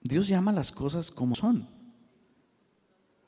Dios 0.00 0.28
llama 0.28 0.52
las 0.52 0.70
cosas 0.70 1.10
como 1.10 1.34
son. 1.34 1.68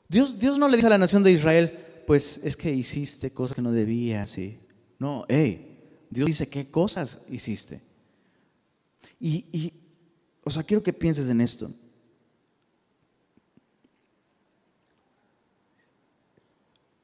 Dios, 0.07 0.39
Dios 0.39 0.57
no 0.57 0.69
le 0.69 0.77
dice 0.77 0.87
a 0.87 0.91
la 0.91 0.97
nación 0.97 1.23
de 1.23 1.31
Israel, 1.31 2.03
pues 2.05 2.39
es 2.43 2.55
que 2.55 2.71
hiciste 2.71 3.31
cosas 3.31 3.55
que 3.55 3.61
no 3.61 3.71
debías. 3.71 4.29
¿sí? 4.29 4.59
No, 4.99 5.25
hey, 5.27 5.79
Dios 6.09 6.27
dice 6.27 6.47
qué 6.47 6.69
cosas 6.69 7.19
hiciste. 7.29 7.81
Y, 9.19 9.45
y, 9.51 9.73
o 10.43 10.49
sea, 10.49 10.63
quiero 10.63 10.83
que 10.83 10.93
pienses 10.93 11.27
en 11.27 11.41
esto. 11.41 11.71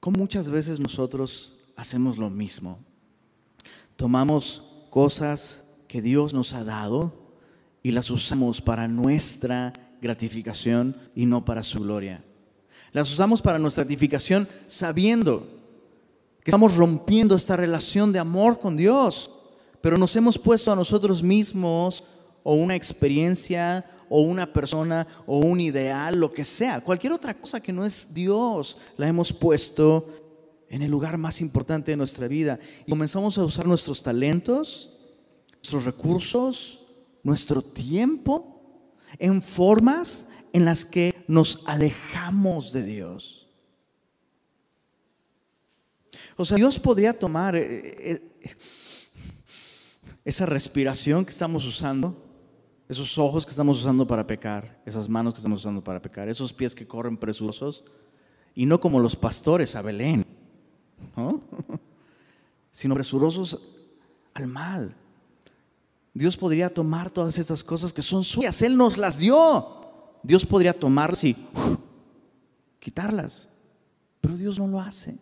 Como 0.03 0.17
muchas 0.17 0.49
veces 0.49 0.81
nosotros 0.81 1.53
hacemos 1.77 2.17
lo 2.17 2.29
mismo. 2.29 2.77
Tomamos 3.95 4.61
cosas 4.89 5.63
que 5.87 6.01
Dios 6.01 6.33
nos 6.33 6.51
ha 6.51 6.65
dado 6.65 7.13
y 7.81 7.91
las 7.91 8.11
usamos 8.11 8.59
para 8.59 8.89
nuestra 8.89 9.71
gratificación 10.01 10.97
y 11.15 11.25
no 11.25 11.45
para 11.45 11.63
su 11.63 11.79
gloria. 11.79 12.21
Las 12.91 13.13
usamos 13.13 13.41
para 13.41 13.59
nuestra 13.59 13.85
gratificación 13.85 14.45
sabiendo 14.67 15.47
que 16.43 16.51
estamos 16.51 16.75
rompiendo 16.75 17.37
esta 17.37 17.55
relación 17.55 18.11
de 18.11 18.19
amor 18.19 18.59
con 18.59 18.75
Dios, 18.75 19.31
pero 19.79 19.97
nos 19.97 20.13
hemos 20.17 20.37
puesto 20.37 20.69
a 20.69 20.75
nosotros 20.75 21.23
mismos 21.23 22.03
o 22.43 22.55
una 22.55 22.75
experiencia 22.75 23.85
o 24.15 24.21
una 24.21 24.45
persona 24.45 25.07
o 25.25 25.39
un 25.39 25.59
ideal, 25.59 26.19
lo 26.19 26.31
que 26.31 26.43
sea, 26.43 26.81
cualquier 26.81 27.13
otra 27.13 27.33
cosa 27.33 27.59
que 27.59 27.73
no 27.73 27.83
es 27.83 28.13
Dios, 28.13 28.77
la 28.95 29.07
hemos 29.07 29.33
puesto 29.33 30.07
en 30.69 30.83
el 30.83 30.91
lugar 30.91 31.17
más 31.17 31.41
importante 31.41 31.89
de 31.89 31.97
nuestra 31.97 32.27
vida. 32.27 32.59
Y 32.85 32.91
comenzamos 32.91 33.39
a 33.39 33.43
usar 33.43 33.65
nuestros 33.65 34.03
talentos, 34.03 34.91
nuestros 35.55 35.85
recursos, 35.85 36.83
nuestro 37.23 37.63
tiempo 37.63 38.93
en 39.17 39.41
formas 39.41 40.27
en 40.51 40.65
las 40.65 40.85
que 40.85 41.15
nos 41.27 41.63
alejamos 41.65 42.71
de 42.71 42.83
Dios. 42.83 43.47
O 46.37 46.45
sea, 46.45 46.57
Dios 46.57 46.77
podría 46.77 47.17
tomar 47.17 47.55
eh, 47.55 47.63
eh, 48.43 48.55
esa 50.23 50.45
respiración 50.45 51.25
que 51.25 51.31
estamos 51.31 51.65
usando, 51.65 52.22
esos 52.89 53.17
ojos 53.17 53.45
que 53.45 53.51
estamos 53.51 53.79
usando 53.79 54.05
para 54.05 54.27
pecar, 54.27 54.81
esas 54.85 55.07
manos 55.07 55.33
que 55.33 55.39
estamos 55.39 55.59
usando 55.59 55.83
para 55.83 56.01
pecar, 56.01 56.27
esos 56.27 56.53
pies 56.53 56.75
que 56.75 56.87
corren 56.87 57.17
presurosos, 57.17 57.83
y 58.55 58.65
no 58.65 58.79
como 58.79 58.99
los 58.99 59.15
pastores 59.15 59.75
a 59.75 59.81
Belén, 59.81 60.25
sino 62.71 62.95
presurosos 62.95 63.59
al 64.33 64.47
mal. 64.47 64.95
Dios 66.13 66.37
podría 66.37 66.71
tomar 66.71 67.09
todas 67.09 67.37
esas 67.39 67.63
cosas 67.63 67.91
que 67.91 68.01
son 68.01 68.23
suyas, 68.23 68.61
Él 68.61 68.77
nos 68.77 68.97
las 68.97 69.17
dio. 69.17 69.81
Dios 70.21 70.45
podría 70.45 70.77
tomarlas 70.77 71.23
y 71.23 71.35
quitarlas, 72.79 73.49
pero 74.21 74.37
Dios 74.37 74.59
no 74.59 74.67
lo 74.67 74.79
hace. 74.79 75.17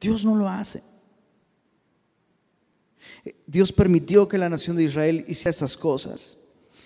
Dios 0.00 0.24
no 0.24 0.34
lo 0.34 0.48
hace. 0.48 0.82
Dios 3.46 3.72
permitió 3.72 4.28
que 4.28 4.38
la 4.38 4.48
nación 4.48 4.76
de 4.76 4.84
Israel 4.84 5.24
hiciera 5.28 5.50
esas 5.50 5.76
cosas. 5.76 6.38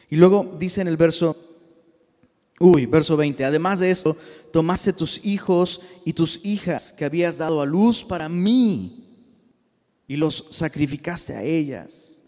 Y 0.08 0.16
luego 0.16 0.56
dice 0.58 0.80
en 0.80 0.88
el 0.88 0.96
verso, 0.96 1.36
uy, 2.60 2.86
verso 2.86 3.16
20, 3.16 3.44
además 3.44 3.80
de 3.80 3.90
esto, 3.90 4.16
tomaste 4.52 4.92
tus 4.92 5.24
hijos 5.24 5.80
y 6.04 6.12
tus 6.12 6.44
hijas 6.44 6.92
que 6.92 7.04
habías 7.04 7.38
dado 7.38 7.60
a 7.60 7.66
luz 7.66 8.04
para 8.04 8.28
mí 8.28 9.04
y 10.08 10.16
los 10.16 10.46
sacrificaste 10.50 11.34
a 11.34 11.42
ellas 11.42 12.22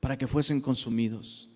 para 0.00 0.18
que 0.18 0.26
fuesen 0.26 0.60
consumidos. 0.60 1.48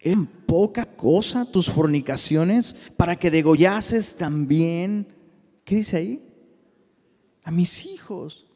En 0.00 0.26
poca 0.26 0.84
cosa 0.84 1.44
tus 1.44 1.70
fornicaciones 1.70 2.90
para 2.96 3.16
que 3.16 3.30
degollases 3.30 4.16
también, 4.16 5.06
¿qué 5.64 5.76
dice 5.76 5.96
ahí? 5.96 6.28
A 7.44 7.52
mis 7.52 7.86
hijos. 7.86 8.46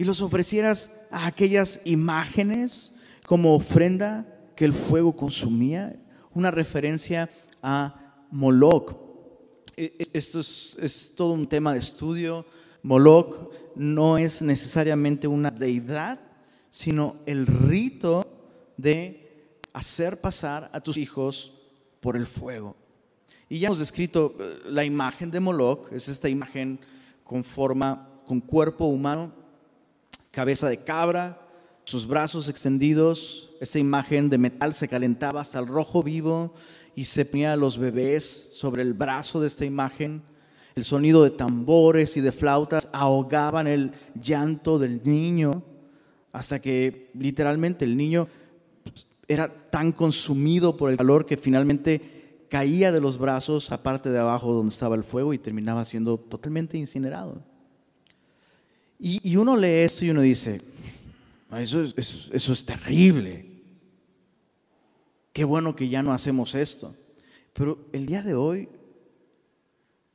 Y 0.00 0.04
los 0.04 0.22
ofrecieras 0.22 0.92
a 1.10 1.26
aquellas 1.26 1.82
imágenes 1.84 2.94
como 3.26 3.54
ofrenda 3.54 4.26
que 4.56 4.64
el 4.64 4.72
fuego 4.72 5.14
consumía. 5.14 5.94
Una 6.32 6.50
referencia 6.50 7.28
a 7.62 8.24
Moloch. 8.30 8.94
E, 9.76 9.94
e, 9.98 10.08
esto 10.14 10.40
es, 10.40 11.12
todo 11.14 11.34
un 11.34 11.46
tema 11.46 11.74
de 11.74 11.80
estudio. 11.80 12.46
Moloch 12.82 13.52
no 13.76 14.16
es 14.16 14.40
necesariamente 14.40 15.28
una 15.28 15.50
deidad, 15.50 16.18
sino 16.70 17.16
el 17.26 17.46
rito 17.46 18.26
de 18.78 19.52
hacer 19.74 20.18
pasar 20.18 20.70
a 20.72 20.80
tus 20.80 20.96
hijos 20.96 21.52
por 22.00 22.16
el 22.16 22.26
fuego. 22.26 22.74
Y 23.50 23.58
ya 23.58 23.66
hemos 23.66 23.80
descrito 23.80 24.34
eh, 24.40 24.60
la 24.64 24.82
imagen 24.82 25.30
de 25.30 25.40
Moloch, 25.40 25.92
es 25.92 26.08
esta 26.08 26.30
imagen 26.30 26.80
con 27.22 27.44
forma, 27.44 28.08
con 28.24 28.40
cuerpo 28.40 28.86
humano, 28.86 29.39
cabeza 30.30 30.68
de 30.68 30.78
cabra, 30.78 31.46
sus 31.84 32.06
brazos 32.06 32.48
extendidos, 32.48 33.52
esta 33.60 33.78
imagen 33.78 34.30
de 34.30 34.38
metal 34.38 34.74
se 34.74 34.88
calentaba 34.88 35.40
hasta 35.40 35.58
el 35.58 35.66
rojo 35.66 36.02
vivo 36.02 36.54
y 36.94 37.04
se 37.04 37.24
ponía 37.24 37.52
a 37.52 37.56
los 37.56 37.78
bebés 37.78 38.48
sobre 38.52 38.82
el 38.82 38.94
brazo 38.94 39.40
de 39.40 39.48
esta 39.48 39.64
imagen. 39.64 40.22
El 40.76 40.84
sonido 40.84 41.24
de 41.24 41.30
tambores 41.30 42.16
y 42.16 42.20
de 42.20 42.32
flautas 42.32 42.88
ahogaban 42.92 43.66
el 43.66 43.92
llanto 44.14 44.78
del 44.78 45.00
niño 45.04 45.64
hasta 46.32 46.60
que 46.60 47.10
literalmente 47.14 47.84
el 47.84 47.96
niño 47.96 48.28
era 49.26 49.68
tan 49.70 49.92
consumido 49.92 50.76
por 50.76 50.90
el 50.90 50.96
calor 50.96 51.26
que 51.26 51.36
finalmente 51.36 52.46
caía 52.48 52.92
de 52.92 53.00
los 53.00 53.18
brazos 53.18 53.70
a 53.72 53.82
parte 53.82 54.10
de 54.10 54.18
abajo 54.18 54.52
donde 54.52 54.72
estaba 54.72 54.96
el 54.96 55.04
fuego 55.04 55.32
y 55.34 55.38
terminaba 55.38 55.84
siendo 55.84 56.18
totalmente 56.18 56.78
incinerado. 56.78 57.49
Y, 59.02 59.36
uno 59.36 59.56
lee 59.56 59.78
esto 59.78 60.04
y 60.04 60.10
uno 60.10 60.20
dice, 60.20 60.60
eso 61.56 61.82
eso 61.96 62.52
es 62.52 62.64
terrible. 62.66 63.46
Qué 65.32 65.44
bueno 65.44 65.74
que 65.74 65.88
ya 65.88 66.02
no 66.02 66.12
hacemos 66.12 66.54
esto. 66.54 66.94
Pero 67.54 67.88
el 67.92 68.04
día 68.04 68.22
de 68.22 68.34
hoy 68.34 68.68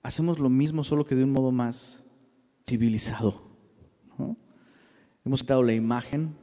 hacemos 0.04 0.38
lo 0.38 0.50
mismo, 0.50 0.84
solo 0.84 1.04
que 1.04 1.16
de 1.16 1.24
un 1.24 1.32
modo 1.32 1.52
más 1.52 2.04
civilizado. 2.64 3.44
Hemos 5.26 5.42
quitado 5.42 5.64
la 5.64 5.74
imagen, 5.74 6.36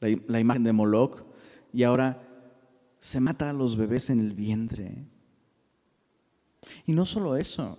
la, 0.00 0.14
la 0.26 0.40
imagen 0.40 0.62
de 0.62 0.72
Moloch, 0.74 1.24
y 1.72 1.84
ahora 1.84 2.22
se 2.98 3.18
mata 3.20 3.48
a 3.48 3.54
los 3.54 3.76
bebés 3.76 4.10
en 4.10 4.20
el 4.20 4.34
vientre. 4.34 5.06
Y 6.84 6.92
no 6.92 7.06
solo 7.06 7.36
eso, 7.36 7.78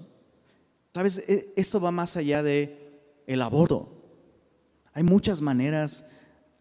sabes, 0.95 1.19
e, 1.27 1.53
esto 1.55 1.79
va 1.79 1.91
más 1.91 2.17
allá 2.17 2.41
de 2.41 2.84
el 3.27 3.41
aborto. 3.41 3.91
Hay 4.93 5.03
muchas 5.03 5.41
maneras, 5.41 6.05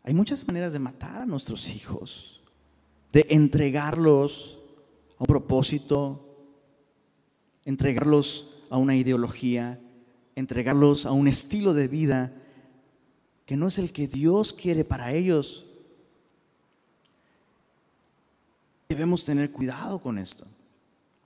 hay 0.02 0.14
muchas 0.14 0.46
maneras 0.46 0.72
de 0.72 0.78
matar 0.78 1.22
a 1.22 1.26
nuestros 1.26 1.74
hijos, 1.74 2.42
de 3.12 3.26
entregarlos 3.30 4.60
a 5.18 5.22
un 5.22 5.26
propósito, 5.26 6.24
entregarlos 7.64 8.62
a 8.70 8.78
una 8.78 8.96
ideología, 8.96 9.80
entregarlos 10.34 11.06
a 11.06 11.12
un 11.12 11.28
estilo 11.28 11.74
de 11.74 11.88
vida 11.88 12.32
que 13.46 13.56
no 13.56 13.68
es 13.68 13.78
el 13.78 13.92
que 13.92 14.08
Dios 14.08 14.52
quiere 14.52 14.84
para 14.84 15.12
ellos. 15.12 15.66
Debemos 18.88 19.24
tener 19.24 19.50
cuidado 19.50 20.00
con 20.00 20.18
esto. 20.18 20.46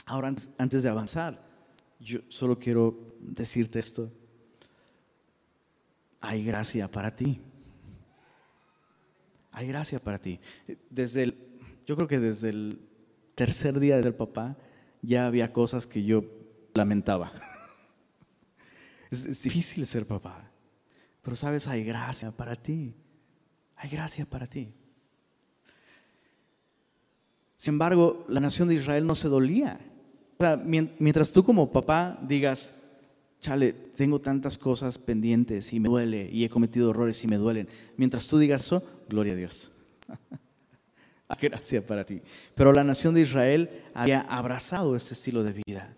Ahora, 0.06 0.34
antes, 0.58 0.82
de 0.82 0.88
avanzar, 0.88 1.46
yo 2.00 2.20
solo 2.28 2.58
quiero 2.58 3.14
decirte 3.20 3.78
esto. 3.78 4.10
Hay 6.20 6.44
gracia 6.44 6.88
para 6.88 7.14
ti. 7.14 7.40
Hay 9.52 9.68
gracia 9.68 9.98
para 9.98 10.18
ti. 10.18 10.40
Desde 10.90 11.24
el, 11.24 11.38
yo 11.86 11.96
creo 11.96 12.08
que 12.08 12.18
desde 12.18 12.50
el 12.50 12.80
tercer 13.34 13.78
día 13.78 14.00
del 14.00 14.14
papá 14.14 14.56
ya 15.02 15.26
había 15.26 15.52
cosas 15.52 15.86
que 15.86 16.04
yo 16.04 16.24
lamentaba. 16.74 17.32
Es, 19.10 19.24
es 19.24 19.42
difícil 19.42 19.86
ser 19.86 20.04
papá, 20.04 20.50
pero 21.22 21.34
sabes, 21.34 21.66
hay 21.66 21.82
gracia 21.82 22.30
para 22.30 22.54
ti. 22.54 22.94
Hay 23.76 23.88
gracia 23.88 24.26
para 24.26 24.46
ti. 24.46 24.74
Sin 27.56 27.74
embargo, 27.74 28.24
la 28.28 28.38
nación 28.38 28.68
de 28.68 28.74
Israel 28.74 29.06
no 29.06 29.14
se 29.14 29.28
dolía. 29.28 29.80
O 30.38 30.44
sea, 30.44 30.56
mientras 30.56 31.32
tú 31.32 31.42
como 31.42 31.72
papá 31.72 32.16
digas, 32.22 32.74
chale, 33.40 33.72
tengo 33.72 34.20
tantas 34.20 34.58
cosas 34.58 34.98
pendientes 34.98 35.72
y 35.72 35.80
me 35.80 35.88
duele 35.88 36.28
y 36.30 36.44
he 36.44 36.48
cometido 36.48 36.90
errores 36.90 37.22
y 37.24 37.28
me 37.28 37.36
duelen. 37.36 37.68
Mientras 37.96 38.26
tú 38.28 38.38
digas 38.38 38.62
eso, 38.62 38.82
gloria 39.08 39.34
a 39.34 39.36
Dios. 39.36 39.70
Gracias 41.40 41.84
para 41.84 42.04
ti. 42.04 42.20
Pero 42.54 42.72
la 42.72 42.84
nación 42.84 43.14
de 43.14 43.20
Israel 43.22 43.70
había 43.94 44.20
abrazado 44.22 44.96
este 44.96 45.14
estilo 45.14 45.44
de 45.44 45.62
vida. 45.66 45.94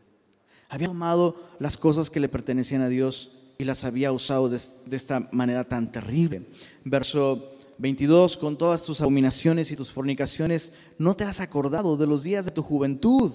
Había 0.68 0.88
tomado 0.88 1.37
las 1.59 1.76
cosas 1.76 2.11
que 2.11 2.20
le 2.20 2.29
pertenecían 2.29 2.83
a 2.83 2.88
Dios 2.88 3.37
y 3.59 3.64
las 3.64 3.85
había 3.85 4.12
usado 4.12 4.48
de, 4.48 4.61
de 4.87 4.96
esta 4.96 5.29
manera 5.33 5.64
tan 5.64 5.92
terrible. 5.92 6.46
Verso 6.85 7.55
22, 7.79 8.37
con 8.37 8.59
todas 8.59 8.83
tus 8.83 9.00
abominaciones 9.00 9.70
y 9.70 9.76
tus 9.76 9.90
fornicaciones, 9.90 10.72
no 10.98 11.14
te 11.14 11.24
has 11.24 11.40
acordado 11.40 11.96
de 11.96 12.07
los 12.07 12.22
días 12.22 12.44
de 12.44 12.50
tu 12.50 12.62
juventud. 12.62 13.33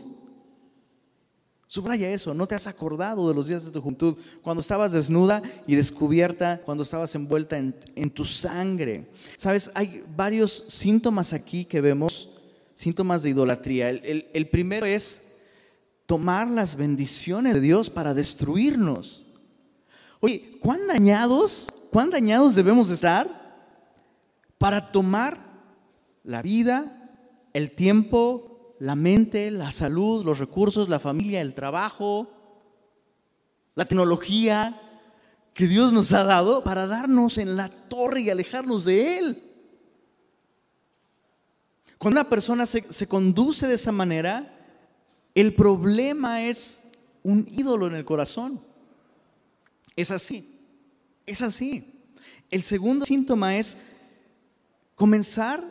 Subraya 1.68 2.10
eso, 2.10 2.34
no 2.34 2.48
te 2.48 2.54
has 2.54 2.68
acordado 2.68 3.28
de 3.28 3.34
los 3.34 3.48
días 3.48 3.66
de 3.66 3.72
tu 3.72 3.82
juventud, 3.82 4.16
cuando 4.44 4.62
estabas 4.62 4.92
desnuda 4.92 5.42
y 5.66 5.76
descubierta, 5.76 6.62
cuando 6.64 6.84
estabas 6.84 7.16
envuelta 7.16 7.58
en, 7.58 8.10
tu 8.12 8.24
sangre. 8.24 9.10
Sabes, 9.36 9.72
hay 9.74 10.04
varios 10.16 10.66
síntomas 10.68 11.34
aquí 11.34 11.66
que 11.66 11.82
vemos, 11.82 12.30
síntomas 12.76 13.24
de 13.24 13.32
idolatría. 13.32 13.90
El, 13.90 14.28
el 14.32 14.48
primero 14.50 14.86
es 14.86 15.24
tomar 16.06 16.48
las 16.48 16.76
bendiciones 16.76 17.56
de 17.56 17.62
Dios 17.62 17.90
para 17.90 18.14
destruirnos. 18.14 19.26
Oye, 20.20 20.58
¿cuán 20.60 20.86
dañados, 20.88 21.68
cuán 21.92 22.12
dañados 22.12 22.54
debemos 22.54 22.92
estar 22.92 23.28
para 24.60 24.92
tomar 24.92 25.38
la 26.24 26.44
vida, 26.44 27.10
el 27.54 27.72
tiempo, 27.72 28.55
la 28.80 28.96
mente, 28.96 29.52
la 29.52 29.72
salud, 29.72 30.26
los 30.26 30.40
recursos, 30.40 30.90
la 30.90 31.00
familia, 31.00 31.42
el 31.42 31.54
trabajo, 31.54 32.30
la 33.76 33.86
tecnología 33.86 34.80
que 35.54 35.68
Dios 35.68 35.94
nos 35.94 36.12
ha 36.14 36.24
dado 36.24 36.64
para 36.64 36.86
darnos 36.88 37.38
en 37.38 37.56
la 37.56 37.70
torre 37.70 38.22
y 38.22 38.30
alejarnos 38.30 38.86
de 38.86 39.18
Él. 39.18 39.44
Cuando 41.98 42.20
una 42.20 42.30
persona 42.30 42.66
se, 42.66 42.86
se 42.92 43.08
conduce 43.08 43.68
de 43.68 43.76
esa 43.76 43.92
manera, 43.92 44.52
el 45.34 45.54
problema 45.54 46.44
es 46.44 46.84
un 47.24 47.48
ídolo 47.50 47.88
en 47.88 47.96
el 47.96 48.06
corazón. 48.06 48.62
Es 49.96 50.12
así, 50.12 50.60
es 51.26 51.42
así. 51.42 52.04
El 52.52 52.64
segundo 52.64 53.06
síntoma 53.06 53.58
es 53.58 53.78
comenzar, 54.96 55.64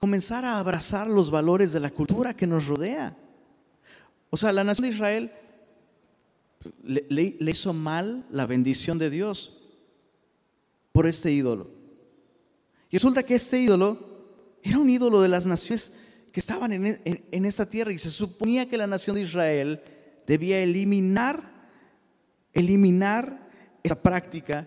comenzar 0.00 0.46
a 0.46 0.58
abrazar 0.58 1.06
los 1.08 1.30
valores 1.30 1.72
de 1.72 1.80
la 1.80 1.90
cultura 1.90 2.34
que 2.34 2.46
nos 2.46 2.66
rodea. 2.66 3.16
O 4.30 4.36
sea, 4.36 4.50
la 4.50 4.64
nación 4.64 4.88
de 4.88 4.94
Israel 4.94 5.32
le, 6.82 7.36
hizo 7.38 7.74
mal 7.74 8.26
la 8.30 8.46
bendición 8.46 8.96
de 8.98 9.10
Dios 9.10 9.58
por 10.92 11.06
este 11.06 11.30
ídolo. 11.30 11.70
Y 12.90 12.96
resulta 12.96 13.22
que 13.22 13.34
este 13.34 13.60
ídolo 13.60 13.98
era 14.62 14.78
un 14.78 14.88
ídolo 14.88 15.20
de 15.20 15.28
las 15.28 15.46
naciones 15.46 15.92
que 16.32 16.40
estaban 16.40 16.72
en, 16.72 17.44
esta 17.44 17.68
tierra 17.68 17.92
y 17.92 17.98
se 17.98 18.10
suponía 18.10 18.68
que 18.68 18.78
la 18.78 18.86
nación 18.86 19.16
de 19.16 19.22
Israel 19.22 19.82
debía 20.26 20.62
eliminar, 20.62 21.42
eliminar 22.54 23.50
esa 23.82 24.00
práctica, 24.00 24.66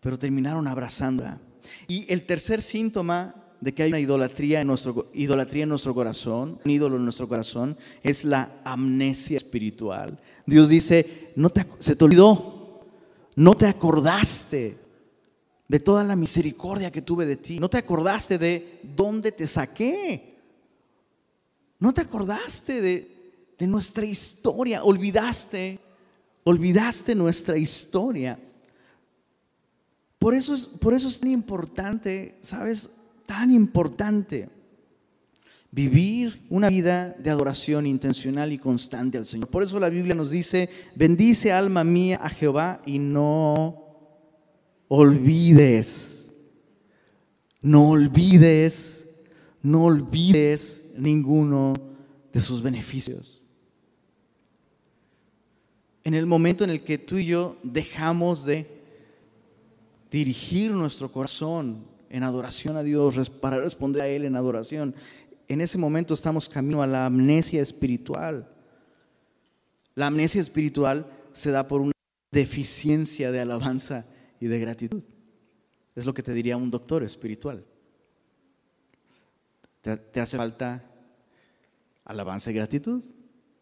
pero 0.00 0.18
terminaron 0.18 0.66
abrazándola. 0.66 1.40
Y 1.88 2.10
el 2.10 2.24
tercer 2.24 2.62
síntoma 2.62 3.45
de 3.60 3.74
que 3.74 3.82
hay 3.82 3.90
una 3.90 4.00
idolatría 4.00 4.60
en 4.60 4.66
nuestro, 4.66 5.10
idolatría 5.14 5.64
en 5.64 5.70
nuestro 5.70 5.94
corazón, 5.94 6.58
un 6.64 6.70
ídolo 6.70 6.96
en 6.96 7.04
nuestro 7.04 7.28
corazón, 7.28 7.76
es 8.02 8.24
la 8.24 8.60
amnesia 8.64 9.36
espiritual. 9.36 10.18
Dios 10.46 10.68
dice, 10.68 11.32
no 11.36 11.50
te, 11.50 11.66
se 11.78 11.96
te 11.96 12.04
olvidó, 12.04 12.84
no 13.34 13.54
te 13.54 13.66
acordaste 13.66 14.78
de 15.68 15.80
toda 15.80 16.04
la 16.04 16.16
misericordia 16.16 16.92
que 16.92 17.02
tuve 17.02 17.26
de 17.26 17.36
ti, 17.36 17.58
no 17.58 17.68
te 17.68 17.78
acordaste 17.78 18.38
de 18.38 18.80
dónde 18.82 19.32
te 19.32 19.46
saqué. 19.46 20.36
¿No 21.78 21.92
te 21.92 22.00
acordaste 22.00 22.80
de, 22.80 23.66
nuestra 23.66 24.06
historia? 24.06 24.82
Olvidaste, 24.82 25.78
olvidaste 26.44 27.14
nuestra 27.14 27.56
historia. 27.58 28.38
Por 30.18 30.34
eso, 30.34 30.54
es, 30.54 30.66
por 30.66 30.94
eso 30.94 31.08
es 31.08 31.20
tan 31.20 31.30
importante, 31.30 32.38
¿sabes? 32.40 32.90
Tan 33.26 33.50
importante 33.50 34.48
vivir 35.70 36.46
una 36.48 36.70
vida 36.70 37.10
de 37.18 37.28
adoración 37.28 37.86
intencional 37.86 38.52
y 38.52 38.58
constante 38.58 39.18
al 39.18 39.26
Señor. 39.26 39.48
Por 39.48 39.62
eso 39.62 39.78
la 39.78 39.90
Biblia 39.90 40.14
nos 40.14 40.30
dice, 40.30 40.70
bendice 40.94 41.52
alma 41.52 41.84
mía 41.84 42.18
a 42.22 42.30
Jehová 42.30 42.80
y 42.86 42.98
no 42.98 43.84
olvides, 44.88 46.30
no 47.60 47.90
olvides, 47.90 49.06
no 49.62 49.84
olvides 49.84 50.82
ninguno 50.96 51.74
de 52.32 52.40
sus 52.40 52.62
beneficios. 52.62 53.46
En 56.04 56.14
el 56.14 56.24
momento 56.24 56.64
en 56.64 56.70
el 56.70 56.84
que 56.84 56.98
tú 56.98 57.18
y 57.18 57.26
yo 57.26 57.58
dejamos 57.62 58.44
de 58.44 58.66
dirigir 60.10 60.70
nuestro 60.70 61.10
corazón 61.10 61.84
en 62.16 62.22
adoración 62.22 62.78
a 62.78 62.82
Dios, 62.82 63.28
para 63.28 63.58
responder 63.58 64.00
a 64.00 64.08
Él 64.08 64.24
en 64.24 64.36
adoración, 64.36 64.94
en 65.48 65.60
ese 65.60 65.76
momento 65.76 66.14
estamos 66.14 66.48
camino 66.48 66.82
a 66.82 66.86
la 66.86 67.04
amnesia 67.04 67.60
espiritual. 67.60 68.50
La 69.94 70.06
amnesia 70.06 70.40
espiritual 70.40 71.06
se 71.32 71.50
da 71.50 71.68
por 71.68 71.82
una 71.82 71.92
deficiencia 72.32 73.30
de 73.30 73.40
alabanza 73.40 74.06
y 74.40 74.46
de 74.46 74.58
gratitud. 74.58 75.04
Es 75.94 76.06
lo 76.06 76.14
que 76.14 76.22
te 76.22 76.32
diría 76.32 76.56
un 76.56 76.70
doctor 76.70 77.02
espiritual. 77.02 77.66
¿Te, 79.82 80.18
hace 80.18 80.38
falta 80.38 80.82
alabanza 82.06 82.50
y 82.50 82.54
gratitud? 82.54 83.04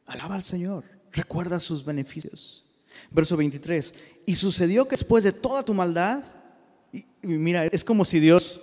Alaba 0.06 0.36
al 0.36 0.44
Señor, 0.44 0.84
recuerda 1.10 1.58
sus 1.58 1.84
beneficios. 1.84 2.64
Verso 3.10 3.36
23, 3.36 3.94
y 4.26 4.36
sucedió 4.36 4.84
que 4.84 4.92
después 4.92 5.24
de 5.24 5.32
toda 5.32 5.64
tu 5.64 5.74
maldad, 5.74 6.22
y, 6.94 7.26
mira, 7.26 7.66
es 7.66 7.84
como 7.84 8.04
si 8.04 8.20
Dios 8.20 8.62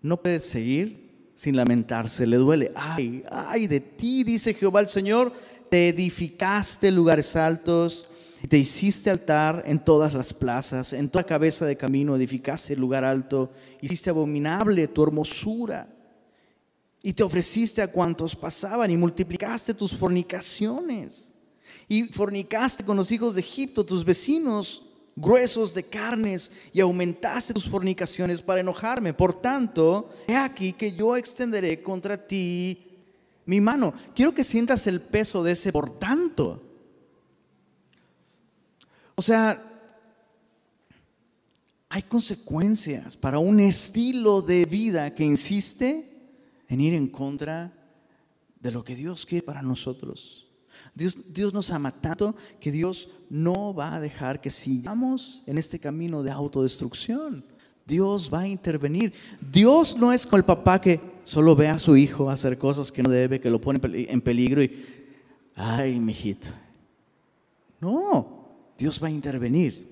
no 0.00 0.20
puede 0.22 0.40
seguir 0.40 1.32
sin 1.34 1.56
lamentarse, 1.56 2.26
le 2.26 2.36
duele. 2.36 2.72
Ay, 2.74 3.24
ay 3.30 3.66
de 3.66 3.80
ti, 3.80 4.24
dice 4.24 4.54
Jehová 4.54 4.80
el 4.80 4.88
Señor, 4.88 5.32
te 5.70 5.88
edificaste 5.88 6.90
lugares 6.90 7.36
altos 7.36 8.06
te 8.46 8.58
hiciste 8.58 9.10
altar 9.10 9.64
en 9.66 9.84
todas 9.84 10.14
las 10.14 10.32
plazas, 10.32 10.92
en 10.92 11.08
toda 11.08 11.24
cabeza 11.24 11.66
de 11.66 11.76
camino 11.76 12.14
edificaste 12.14 12.76
lugar 12.76 13.04
alto, 13.04 13.50
hiciste 13.80 14.10
abominable 14.10 14.86
tu 14.86 15.02
hermosura 15.02 15.88
y 17.02 17.12
te 17.12 17.24
ofreciste 17.24 17.82
a 17.82 17.90
cuantos 17.90 18.36
pasaban 18.36 18.90
y 18.90 18.96
multiplicaste 18.96 19.74
tus 19.74 19.92
fornicaciones. 19.92 21.34
Y 21.88 22.04
fornicaste 22.04 22.84
con 22.84 22.96
los 22.96 23.10
hijos 23.10 23.34
de 23.34 23.40
Egipto, 23.40 23.84
tus 23.84 24.04
vecinos 24.04 24.87
gruesos 25.20 25.74
de 25.74 25.84
carnes, 25.84 26.50
y 26.72 26.80
aumentaste 26.80 27.54
tus 27.54 27.68
fornicaciones 27.68 28.40
para 28.40 28.60
enojarme. 28.60 29.12
Por 29.14 29.34
tanto, 29.34 30.08
he 30.26 30.36
aquí 30.36 30.72
que 30.72 30.92
yo 30.92 31.16
extenderé 31.16 31.82
contra 31.82 32.16
ti 32.16 32.84
mi 33.44 33.60
mano. 33.60 33.92
Quiero 34.14 34.32
que 34.32 34.44
sientas 34.44 34.86
el 34.86 35.00
peso 35.00 35.42
de 35.42 35.52
ese 35.52 35.72
por 35.72 35.98
tanto. 35.98 36.62
O 39.14 39.22
sea, 39.22 39.64
hay 41.88 42.02
consecuencias 42.02 43.16
para 43.16 43.38
un 43.38 43.60
estilo 43.60 44.42
de 44.42 44.66
vida 44.66 45.14
que 45.14 45.24
insiste 45.24 46.08
en 46.68 46.80
ir 46.80 46.94
en 46.94 47.08
contra 47.08 47.72
de 48.60 48.70
lo 48.70 48.84
que 48.84 48.94
Dios 48.94 49.24
quiere 49.24 49.44
para 49.44 49.62
nosotros. 49.62 50.47
Dios, 50.94 51.54
nos 51.54 51.70
ama 51.70 51.92
tanto 51.92 52.34
que 52.60 52.72
Dios 52.72 53.08
no 53.30 53.74
va 53.74 53.94
a 53.94 54.00
dejar 54.00 54.40
que 54.40 54.50
sigamos 54.50 55.42
en 55.46 55.58
este 55.58 55.78
camino 55.78 56.22
de 56.22 56.30
autodestrucción. 56.30 57.44
Dios 57.86 58.30
va 58.32 58.40
a 58.40 58.48
intervenir. 58.48 59.12
Dios 59.40 59.96
no 59.96 60.12
es 60.12 60.26
con 60.26 60.38
el 60.38 60.44
papá 60.44 60.80
que 60.80 61.00
solo 61.24 61.54
ve 61.56 61.68
a 61.68 61.78
su 61.78 61.96
hijo 61.96 62.28
hacer 62.30 62.58
cosas 62.58 62.92
que 62.92 63.02
no 63.02 63.08
debe, 63.08 63.40
que 63.40 63.50
lo 63.50 63.60
pone 63.60 63.80
en 63.82 64.20
peligro 64.20 64.62
y, 64.62 64.84
ay, 65.54 65.98
mijito. 65.98 66.48
No, 67.80 68.48
Dios 68.76 69.00
va 69.02 69.08
a 69.08 69.10
intervenir. 69.10 69.88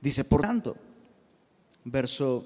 Dice, 0.00 0.24
por 0.24 0.42
tanto, 0.42 0.76
verso 1.84 2.44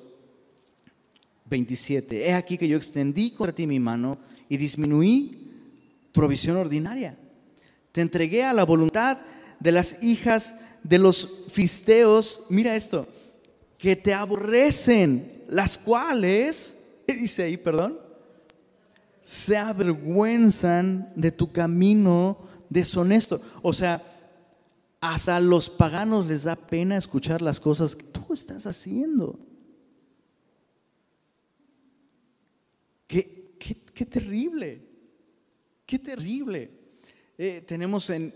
27. 1.46 2.28
He 2.28 2.34
aquí 2.34 2.56
que 2.56 2.68
yo 2.68 2.76
extendí 2.76 3.30
contra 3.30 3.54
ti 3.54 3.66
mi 3.66 3.80
mano 3.80 4.18
y 4.48 4.56
disminuí 4.56 5.50
provisión 6.12 6.56
ordinaria. 6.56 7.18
Te 7.92 8.00
entregué 8.00 8.44
a 8.44 8.52
la 8.52 8.64
voluntad 8.64 9.18
de 9.58 9.72
las 9.72 10.02
hijas 10.02 10.56
de 10.82 10.98
los 10.98 11.44
fisteos, 11.48 12.44
mira 12.48 12.76
esto, 12.76 13.06
que 13.78 13.96
te 13.96 14.14
aborrecen, 14.14 15.44
las 15.48 15.76
cuales, 15.78 16.76
dice 17.06 17.44
ahí, 17.44 17.56
perdón? 17.56 17.98
Se 19.22 19.56
avergüenzan 19.56 21.12
de 21.14 21.30
tu 21.30 21.52
camino 21.52 22.38
deshonesto. 22.68 23.40
O 23.62 23.72
sea, 23.72 24.02
hasta 25.00 25.40
los 25.40 25.70
paganos 25.70 26.26
les 26.26 26.44
da 26.44 26.56
pena 26.56 26.96
escuchar 26.96 27.40
las 27.42 27.60
cosas 27.60 27.96
que 27.96 28.04
tú 28.04 28.32
estás 28.32 28.66
haciendo. 28.66 29.38
Qué, 33.06 34.06
terrible, 34.08 34.82
qué 35.84 35.98
terrible. 35.98 36.79
Eh, 37.42 37.62
tenemos 37.62 38.10
en, 38.10 38.34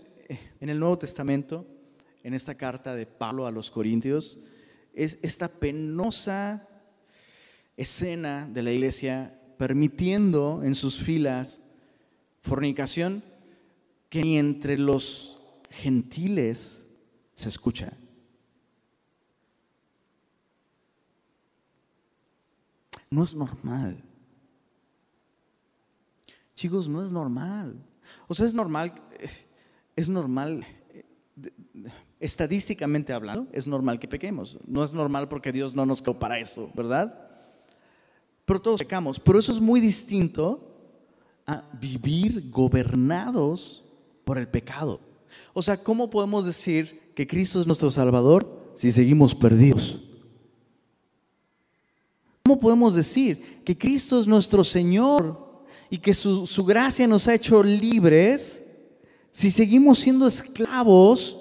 en, 0.59 0.67
el 0.67 0.79
Nuevo 0.79 0.97
Testamento, 0.97 1.63
en 2.23 2.33
esta 2.33 2.55
carta 2.55 2.95
de 2.95 3.05
Pablo 3.05 3.45
a 3.45 3.51
los 3.51 3.69
Corintios, 3.69 4.39
es 4.95 5.19
esta 5.21 5.47
penosa 5.47 6.67
escena 7.77 8.49
de 8.51 8.63
la 8.63 8.71
iglesia 8.71 9.39
permitiendo 9.59 10.63
en 10.63 10.73
sus 10.73 10.97
filas 10.97 11.61
fornicación 12.41 13.23
que 14.09 14.23
ni 14.23 14.39
entre 14.39 14.75
los 14.75 15.39
gentiles 15.69 16.87
se 17.35 17.49
escucha. 17.49 17.93
No 23.11 23.23
es 23.23 23.35
normal. 23.35 24.03
Chicos, 26.55 26.89
no 26.89 27.05
es 27.05 27.11
normal. 27.11 27.85
O 28.27 28.35
sea, 28.35 28.45
es 28.45 28.53
normal, 28.53 28.93
eh, 29.19 29.29
es 29.95 30.09
normal, 30.09 30.65
eh, 30.93 31.03
estadísticamente 32.19 33.13
hablando, 33.13 33.47
es 33.51 33.67
normal 33.67 33.99
que 33.99 34.07
pequemos. 34.07 34.57
No 34.67 34.83
es 34.83 34.93
normal 34.93 35.27
porque 35.27 35.51
Dios 35.51 35.75
no 35.75 35.85
nos 35.85 36.01
creó 36.01 36.17
para 36.19 36.39
eso, 36.39 36.71
¿verdad? 36.73 37.25
pero 38.45 38.61
todos 38.61 38.79
pecamos. 38.79 39.19
Pero 39.19 39.39
eso 39.39 39.51
es 39.51 39.59
muy 39.59 39.81
distinto 39.81 40.71
a 41.45 41.63
vivir 41.79 42.49
gobernados 42.49 43.83
por 44.23 44.37
el 44.37 44.47
pecado. 44.47 44.99
O 45.53 45.61
sea, 45.61 45.83
¿cómo 45.83 46.09
podemos 46.09 46.45
decir 46.45 47.11
que 47.15 47.27
Cristo 47.27 47.59
es 47.59 47.67
nuestro 47.67 47.91
Salvador 47.91 48.71
si 48.75 48.91
seguimos 48.91 49.35
perdidos? 49.35 50.01
¿Cómo 52.43 52.59
podemos 52.59 52.95
decir 52.95 53.63
que 53.65 53.77
Cristo 53.77 54.19
es 54.19 54.27
nuestro 54.27 54.63
Señor 54.63 55.44
y 55.89 55.97
que 55.97 56.13
su, 56.13 56.47
su 56.47 56.65
gracia 56.65 57.07
nos 57.07 57.27
ha 57.27 57.35
hecho 57.35 57.61
libres 57.63 58.65
si 59.31 59.51
seguimos 59.51 59.99
siendo 59.99 60.27
esclavos 60.27 61.37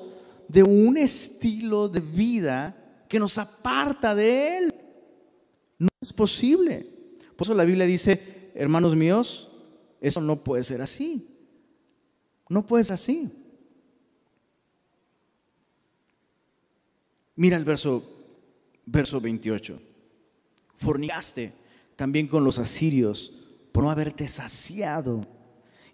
de 0.49 0.63
un 0.63 0.97
estilo 0.97 1.89
de 1.89 2.01
vida 2.01 2.77
que 3.09 3.19
nos 3.19 3.39
aparta 3.39 4.15
de 4.15 4.59
Él? 4.59 4.75
No 5.79 5.89
es 6.01 6.13
posible. 6.13 6.87
Por 7.37 7.47
eso 7.47 7.55
la 7.55 7.65
Biblia 7.65 7.87
dice, 7.87 8.51
hermanos 8.55 8.97
míos, 8.97 9.51
eso 10.01 10.21
no 10.21 10.43
puede 10.43 10.65
ser 10.65 10.83
así. 10.83 11.29
No 12.49 12.67
puede 12.67 12.85
ser 12.85 12.95
así. 12.95 13.31
Mira 17.37 17.57
el 17.57 17.65
verso, 17.65 18.03
verso 18.87 19.21
28. 19.21 19.81
Fornicaste 20.75 21.53
también 21.97 22.27
con 22.27 22.45
los 22.45 22.59
asirios 22.59 23.33
por 23.75 23.83
no 23.83 23.91
haberte 23.91 24.29
saciado. 24.29 25.27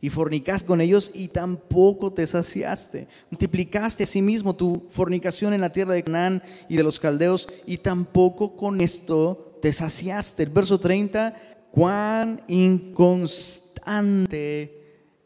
Y 0.03 0.11
fornicaste 0.11 0.67
con 0.67 0.83
ellos 0.83 1.11
y 1.15 1.29
tampoco 1.29 2.13
te 2.13 2.27
saciaste. 2.27 3.09
Multiplicaste 3.31 4.05
asimismo 4.05 4.55
tu 4.55 4.85
fornicación 4.91 5.55
en 5.55 5.63
la 5.63 5.73
tierra 5.73 5.95
de 5.95 6.05
Canaán 6.05 6.43
y 6.69 6.77
de 6.77 6.83
los 6.83 7.01
caldeos 7.01 7.49
y 7.65 7.79
tampoco 7.79 8.55
con 8.55 8.83
esto 8.83 9.57
te 9.63 9.73
saciaste. 9.73 10.43
El 10.43 10.51
verso 10.51 10.79
30, 10.79 11.35
cuán 11.71 12.43
inconstante 12.49 13.73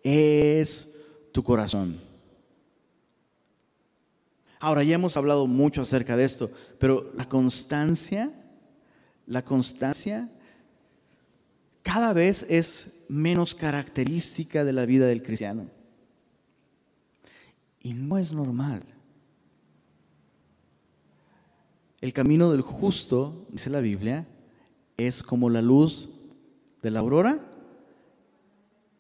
es 0.05 0.91
tu 1.33 1.43
corazón. 1.43 2.01
Ahora 4.61 4.85
ya 4.85 4.95
hemos 4.95 5.17
hablado 5.17 5.49
mucho 5.49 5.83
acerca 5.83 6.17
de 6.17 6.23
esto, 6.25 6.53
pero 6.79 7.11
la 7.17 7.29
constancia, 7.29 8.31
la 9.27 9.45
constancia 9.45 10.31
cada 11.85 12.15
vez 12.15 12.47
es 12.49 13.05
menos 13.09 13.55
característica 13.55 14.65
de 14.65 14.73
la 14.73 14.87
vida 14.87 15.07
del 15.07 15.23
cristiano. 15.23 15.69
Y 17.81 17.93
no 17.93 18.17
es 18.17 18.33
normal. 18.33 18.83
El 22.01 22.13
camino 22.15 22.51
del 22.51 22.63
justo, 22.63 23.47
dice 23.51 23.69
la 23.69 23.81
Biblia, 23.81 24.27
es 24.97 25.23
como 25.23 25.51
la 25.51 25.61
luz 25.61 26.09
de 26.83 26.91
la 26.91 27.01
aurora, 27.01 27.39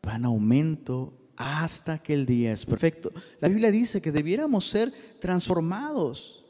va 0.06 0.16
en 0.16 0.26
aumento 0.26 1.12
hasta 1.36 1.98
que 1.98 2.12
el 2.12 2.26
día 2.26 2.52
es 2.52 2.66
perfecto. 2.66 3.10
La 3.40 3.48
Biblia 3.48 3.70
dice 3.70 4.02
que 4.02 4.12
debiéramos 4.12 4.68
ser 4.68 4.92
transformados 5.20 6.44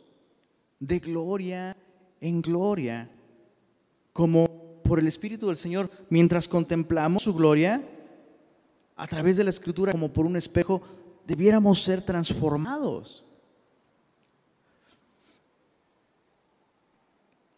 de 0.81 0.99
gloria 0.99 1.77
en 2.20 2.42
gloria, 2.42 3.09
como 4.12 4.63
por 4.85 5.01
el 5.01 5.09
Espíritu 5.09 5.49
del 5.49 5.57
Señor, 5.57 5.90
mientras 6.11 6.47
contemplamos 6.47 7.25
su 7.25 7.35
gloria, 7.35 7.83
a 8.97 9.07
través 9.09 9.37
de 9.37 9.44
la 9.44 9.51
Escritura, 9.51 9.92
como 9.92 10.12
por 10.12 10.27
un 10.27 10.37
espejo, 10.37 10.81
debiéramos 11.27 11.83
ser 11.83 12.03
transformados. 12.03 13.25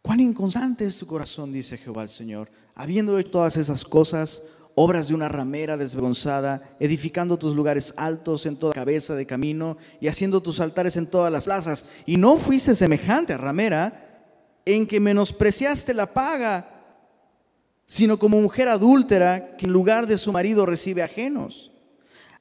Cuán 0.00 0.20
inconstante 0.20 0.86
es 0.86 0.98
tu 0.98 1.06
corazón, 1.06 1.52
dice 1.52 1.76
Jehová 1.76 2.04
el 2.04 2.08
Señor, 2.08 2.48
habiendo 2.76 3.18
hecho 3.18 3.32
todas 3.32 3.56
esas 3.56 3.84
cosas, 3.84 4.44
obras 4.76 5.08
de 5.08 5.14
una 5.14 5.28
ramera 5.28 5.76
desbronzada, 5.76 6.76
edificando 6.78 7.38
tus 7.38 7.56
lugares 7.56 7.92
altos 7.96 8.46
en 8.46 8.56
toda 8.56 8.74
cabeza 8.74 9.14
de 9.14 9.26
camino 9.26 9.76
y 10.00 10.06
haciendo 10.06 10.40
tus 10.40 10.60
altares 10.60 10.96
en 10.96 11.06
todas 11.06 11.32
las 11.32 11.46
plazas. 11.46 11.86
Y 12.04 12.18
no 12.18 12.36
fuiste 12.36 12.76
semejante 12.76 13.32
a 13.32 13.38
ramera 13.38 14.30
en 14.64 14.86
que 14.86 15.00
menospreciaste 15.00 15.94
la 15.94 16.12
paga, 16.12 16.75
sino 17.86 18.18
como 18.18 18.40
mujer 18.40 18.68
adúltera 18.68 19.56
que 19.56 19.66
en 19.66 19.72
lugar 19.72 20.06
de 20.06 20.18
su 20.18 20.32
marido 20.32 20.66
recibe 20.66 21.02
ajenos. 21.02 21.70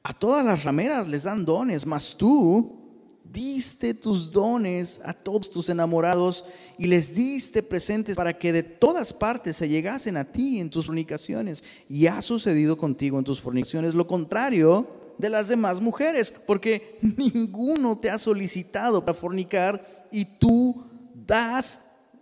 A 0.03 0.13
todas 0.13 0.45
las 0.45 0.63
rameras 0.63 1.07
les 1.07 1.23
dan 1.23 1.45
dones, 1.45 1.85
mas 1.85 2.15
tú 2.17 2.85
diste 3.23 3.93
tus 3.93 4.31
dones 4.31 5.01
a 5.03 5.13
todos 5.13 5.49
tus 5.49 5.69
enamorados 5.69 6.45
y 6.77 6.87
les 6.87 7.13
diste 7.13 7.61
presentes 7.61 8.15
para 8.15 8.37
que 8.37 8.53
de 8.53 8.63
todas 8.63 9.11
partes 9.13 9.57
se 9.57 9.67
llegasen 9.67 10.15
a 10.15 10.23
ti 10.23 10.59
en 10.59 10.69
tus 10.69 10.87
fornicaciones. 10.87 11.63
Y 11.89 12.07
ha 12.07 12.21
sucedido 12.21 12.77
contigo 12.77 13.19
en 13.19 13.25
tus 13.25 13.41
fornicaciones 13.41 13.93
lo 13.93 14.07
contrario 14.07 14.87
de 15.17 15.29
las 15.29 15.47
demás 15.47 15.81
mujeres, 15.81 16.33
porque 16.45 16.97
ninguno 17.01 17.97
te 17.97 18.09
ha 18.09 18.17
solicitado 18.17 19.03
para 19.03 19.17
fornicar 19.17 20.07
y 20.11 20.25
tú 20.39 20.85
das 21.13 21.81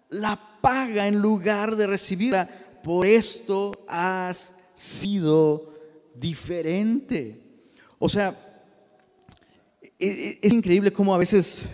la 0.10 0.40
paga 0.62 1.08
en 1.08 1.20
lugar 1.20 1.76
de 1.76 1.88
recibirla. 1.88 2.50
Por 2.84 3.06
esto 3.08 3.72
has 3.88 4.54
sido 4.74 5.74
diferente. 6.14 7.42
O 7.98 8.10
sea, 8.10 8.38
e, 9.98 10.08
e, 10.08 10.40
es 10.42 10.52
increíble 10.52 10.92
cómo 10.92 11.14
a 11.16 11.18
veces, 11.18 11.70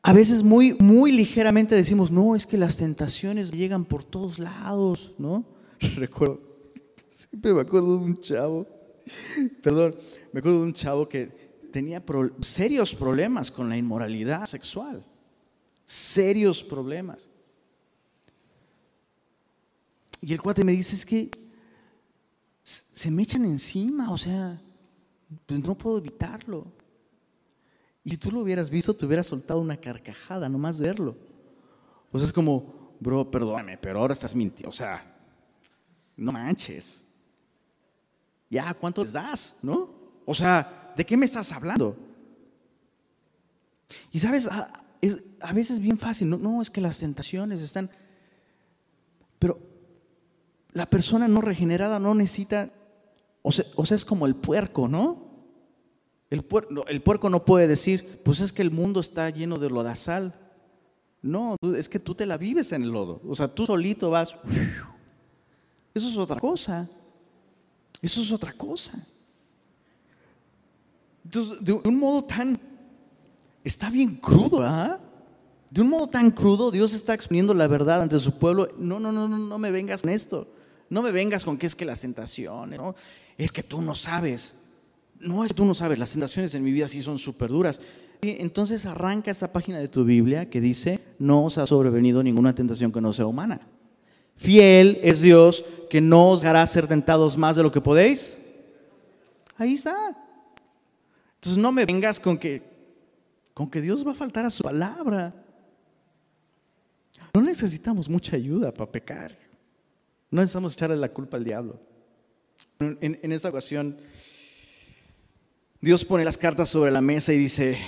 a 0.00 0.12
veces 0.12 0.44
muy, 0.44 0.74
muy 0.74 1.10
ligeramente 1.10 1.74
decimos, 1.74 2.12
no, 2.12 2.36
es 2.36 2.46
que 2.46 2.56
las 2.56 2.76
tentaciones 2.76 3.50
llegan 3.50 3.84
por 3.84 4.04
todos 4.04 4.38
lados, 4.38 5.14
¿no? 5.18 5.44
Recuerdo, 5.96 6.40
siempre 7.08 7.52
me 7.52 7.62
acuerdo 7.62 7.98
de 7.98 8.04
un 8.04 8.20
chavo, 8.20 8.66
perdón, 9.60 9.96
me 10.32 10.38
acuerdo 10.38 10.60
de 10.60 10.66
un 10.66 10.72
chavo 10.72 11.08
que 11.08 11.26
tenía 11.72 12.02
serios 12.42 12.94
problemas 12.94 13.50
con 13.50 13.68
la 13.68 13.76
inmoralidad 13.76 14.46
sexual, 14.46 15.04
serios 15.84 16.62
problemas. 16.62 17.28
Y 20.20 20.32
el 20.32 20.40
cuate 20.40 20.64
me 20.64 20.72
dice, 20.72 20.94
es 20.94 21.04
que 21.06 21.30
se 22.62 23.10
me 23.10 23.22
echan 23.22 23.44
encima, 23.44 24.10
o 24.10 24.18
sea, 24.18 24.60
pues 25.46 25.60
no 25.60 25.76
puedo 25.76 25.98
evitarlo. 25.98 26.66
Y 28.02 28.10
si 28.10 28.16
tú 28.16 28.30
lo 28.30 28.40
hubieras 28.40 28.70
visto, 28.70 28.94
te 28.94 29.06
hubieras 29.06 29.26
soltado 29.26 29.60
una 29.60 29.76
carcajada, 29.76 30.48
nomás 30.48 30.80
verlo. 30.80 31.16
O 32.12 32.18
sea, 32.18 32.26
es 32.26 32.32
como, 32.32 32.94
bro, 33.00 33.30
perdóname, 33.30 33.78
pero 33.78 34.00
ahora 34.00 34.12
estás 34.12 34.34
mintiendo. 34.34 34.70
O 34.70 34.72
sea, 34.72 35.16
no 36.16 36.32
manches. 36.32 37.04
Ya, 38.48 38.72
¿cuánto 38.74 39.02
les 39.02 39.12
das? 39.12 39.56
¿No? 39.62 39.90
O 40.24 40.34
sea, 40.34 40.92
¿de 40.96 41.04
qué 41.04 41.16
me 41.16 41.26
estás 41.26 41.52
hablando? 41.52 41.96
Y 44.12 44.18
sabes, 44.18 44.46
a, 44.46 44.84
es, 45.00 45.24
a 45.40 45.52
veces 45.52 45.72
es 45.72 45.80
bien 45.80 45.98
fácil. 45.98 46.28
No, 46.28 46.36
no, 46.38 46.62
es 46.62 46.70
que 46.70 46.80
las 46.80 46.98
tentaciones 46.98 47.60
están. 47.60 47.90
Pero 49.38 49.58
la 50.76 50.86
persona 50.86 51.26
no 51.26 51.40
regenerada 51.40 51.98
no 51.98 52.14
necesita 52.14 52.70
o 53.48 53.52
sea, 53.52 53.94
es 53.94 54.04
como 54.04 54.26
el 54.26 54.34
puerco, 54.34 54.88
¿no? 54.88 55.24
El, 56.30 56.42
puerco 56.42 57.30
no 57.30 57.44
puede 57.44 57.68
decir, 57.68 58.20
pues 58.24 58.40
es 58.40 58.52
que 58.52 58.62
el 58.62 58.72
mundo 58.72 58.98
está 58.98 59.30
lleno 59.30 59.58
de 59.58 59.70
lodazal. 59.70 60.34
No, 61.22 61.54
es 61.76 61.88
que 61.88 62.00
tú 62.00 62.16
te 62.16 62.26
la 62.26 62.38
vives 62.38 62.72
en 62.72 62.82
el 62.82 62.90
lodo. 62.90 63.20
O 63.24 63.36
sea, 63.36 63.46
tú 63.46 63.64
solito 63.64 64.10
vas. 64.10 64.36
Eso 65.94 66.08
es 66.08 66.18
otra 66.18 66.40
cosa. 66.40 66.90
Eso 68.02 68.20
es 68.20 68.32
otra 68.32 68.52
cosa. 68.52 69.00
Entonces, 71.24 71.64
de 71.64 71.72
un 71.72 71.98
modo 72.00 72.24
tan. 72.24 72.58
Está 73.62 73.90
bien 73.90 74.16
crudo, 74.16 74.60
¿ah? 74.62 74.98
De 75.70 75.82
un 75.82 75.88
modo 75.88 76.08
tan 76.08 76.32
crudo, 76.32 76.72
Dios 76.72 76.92
está 76.92 77.14
exponiendo 77.14 77.54
la 77.54 77.68
verdad 77.68 78.02
ante 78.02 78.18
su 78.18 78.36
pueblo. 78.36 78.68
No, 78.76 78.98
no, 78.98 79.12
no, 79.12 79.28
no, 79.28 79.38
no 79.38 79.58
me 79.58 79.70
vengas 79.70 80.02
con 80.02 80.10
esto. 80.10 80.48
No 80.88 81.02
me 81.02 81.10
vengas 81.10 81.44
con 81.44 81.58
que 81.58 81.66
es 81.66 81.74
que 81.74 81.84
las 81.84 82.00
tentaciones, 82.00 82.78
¿no? 82.78 82.94
es 83.38 83.52
que 83.52 83.62
tú 83.62 83.82
no 83.82 83.94
sabes. 83.94 84.56
No 85.20 85.44
es 85.44 85.52
que 85.52 85.56
tú 85.56 85.64
no 85.64 85.74
sabes, 85.74 85.98
las 85.98 86.12
tentaciones 86.12 86.54
en 86.54 86.62
mi 86.62 86.72
vida 86.72 86.88
sí 86.88 87.02
son 87.02 87.18
súper 87.18 87.50
duras. 87.50 87.80
Entonces 88.20 88.86
arranca 88.86 89.30
esta 89.30 89.52
página 89.52 89.78
de 89.78 89.88
tu 89.88 90.04
Biblia 90.04 90.48
que 90.48 90.60
dice, 90.60 91.00
no 91.18 91.44
os 91.44 91.58
ha 91.58 91.66
sobrevenido 91.66 92.22
ninguna 92.22 92.54
tentación 92.54 92.92
que 92.92 93.00
no 93.00 93.12
sea 93.12 93.26
humana. 93.26 93.60
Fiel 94.36 94.98
es 95.02 95.22
Dios 95.22 95.64
que 95.88 96.00
no 96.00 96.30
os 96.30 96.44
hará 96.44 96.66
ser 96.66 96.86
tentados 96.86 97.36
más 97.36 97.56
de 97.56 97.62
lo 97.62 97.72
que 97.72 97.80
podéis. 97.80 98.38
Ahí 99.56 99.74
está. 99.74 100.14
Entonces 101.36 101.62
no 101.62 101.72
me 101.72 101.86
vengas 101.86 102.20
con 102.20 102.36
que, 102.36 102.62
con 103.54 103.70
que 103.70 103.80
Dios 103.80 104.06
va 104.06 104.12
a 104.12 104.14
faltar 104.14 104.44
a 104.44 104.50
su 104.50 104.62
palabra. 104.62 105.34
No 107.32 107.40
necesitamos 107.40 108.08
mucha 108.08 108.36
ayuda 108.36 108.72
para 108.72 108.90
pecar. 108.90 109.45
No 110.30 110.40
necesitamos 110.40 110.74
echarle 110.74 110.96
la 110.96 111.12
culpa 111.12 111.36
al 111.36 111.44
diablo. 111.44 111.80
En, 112.78 113.32
esta 113.32 113.48
ocasión, 113.48 113.96
Dios 115.80 116.04
pone 116.04 116.24
las 116.24 116.36
cartas 116.36 116.68
sobre 116.68 116.90
la 116.90 117.00
mesa 117.00 117.32
y 117.32 117.38
dice, 117.38 117.78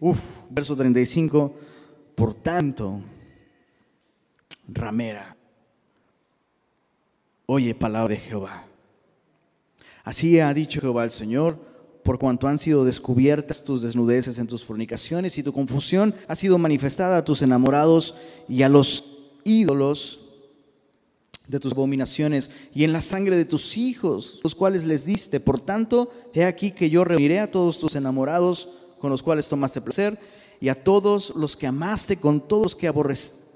uff, 0.00 0.42
verso 0.50 0.76
35, 0.76 1.54
por 2.14 2.34
tanto, 2.34 3.00
ramera. 4.68 5.36
Oye 7.46 7.74
palabra 7.74 8.14
de 8.14 8.20
Jehová. 8.20 8.66
Así 10.04 10.38
ha 10.40 10.52
dicho 10.52 10.80
Jehová 10.80 11.04
el 11.04 11.10
Señor, 11.10 11.58
por 12.02 12.18
cuanto 12.18 12.46
han 12.46 12.58
sido 12.58 12.84
descubiertas 12.84 13.64
tus 13.64 13.82
desnudeces 13.82 14.38
en 14.38 14.46
tus 14.46 14.64
fornicaciones 14.64 15.38
y 15.38 15.42
tu 15.42 15.52
confusión 15.52 16.14
ha 16.28 16.36
sido 16.36 16.58
manifestada 16.58 17.16
a 17.16 17.24
tus 17.24 17.42
enamorados 17.42 18.14
y 18.48 18.62
a 18.62 18.68
los 18.68 19.04
ídolos 19.44 20.25
de 21.48 21.60
tus 21.60 21.72
abominaciones 21.72 22.50
y 22.74 22.84
en 22.84 22.92
la 22.92 23.00
sangre 23.00 23.36
de 23.36 23.44
tus 23.44 23.76
hijos, 23.76 24.40
los 24.42 24.54
cuales 24.54 24.84
les 24.84 25.04
diste. 25.04 25.40
Por 25.40 25.60
tanto, 25.60 26.10
he 26.34 26.44
aquí 26.44 26.70
que 26.70 26.90
yo 26.90 27.04
reuniré 27.04 27.40
a 27.40 27.50
todos 27.50 27.78
tus 27.78 27.94
enamorados 27.94 28.68
con 28.98 29.10
los 29.10 29.22
cuales 29.22 29.48
tomaste 29.48 29.80
placer 29.80 30.18
y 30.60 30.68
a 30.68 30.74
todos 30.74 31.34
los 31.36 31.56
que 31.56 31.66
amaste 31.66 32.16
con 32.16 32.40
todos 32.40 32.62
los 32.62 32.76
que 32.76 32.92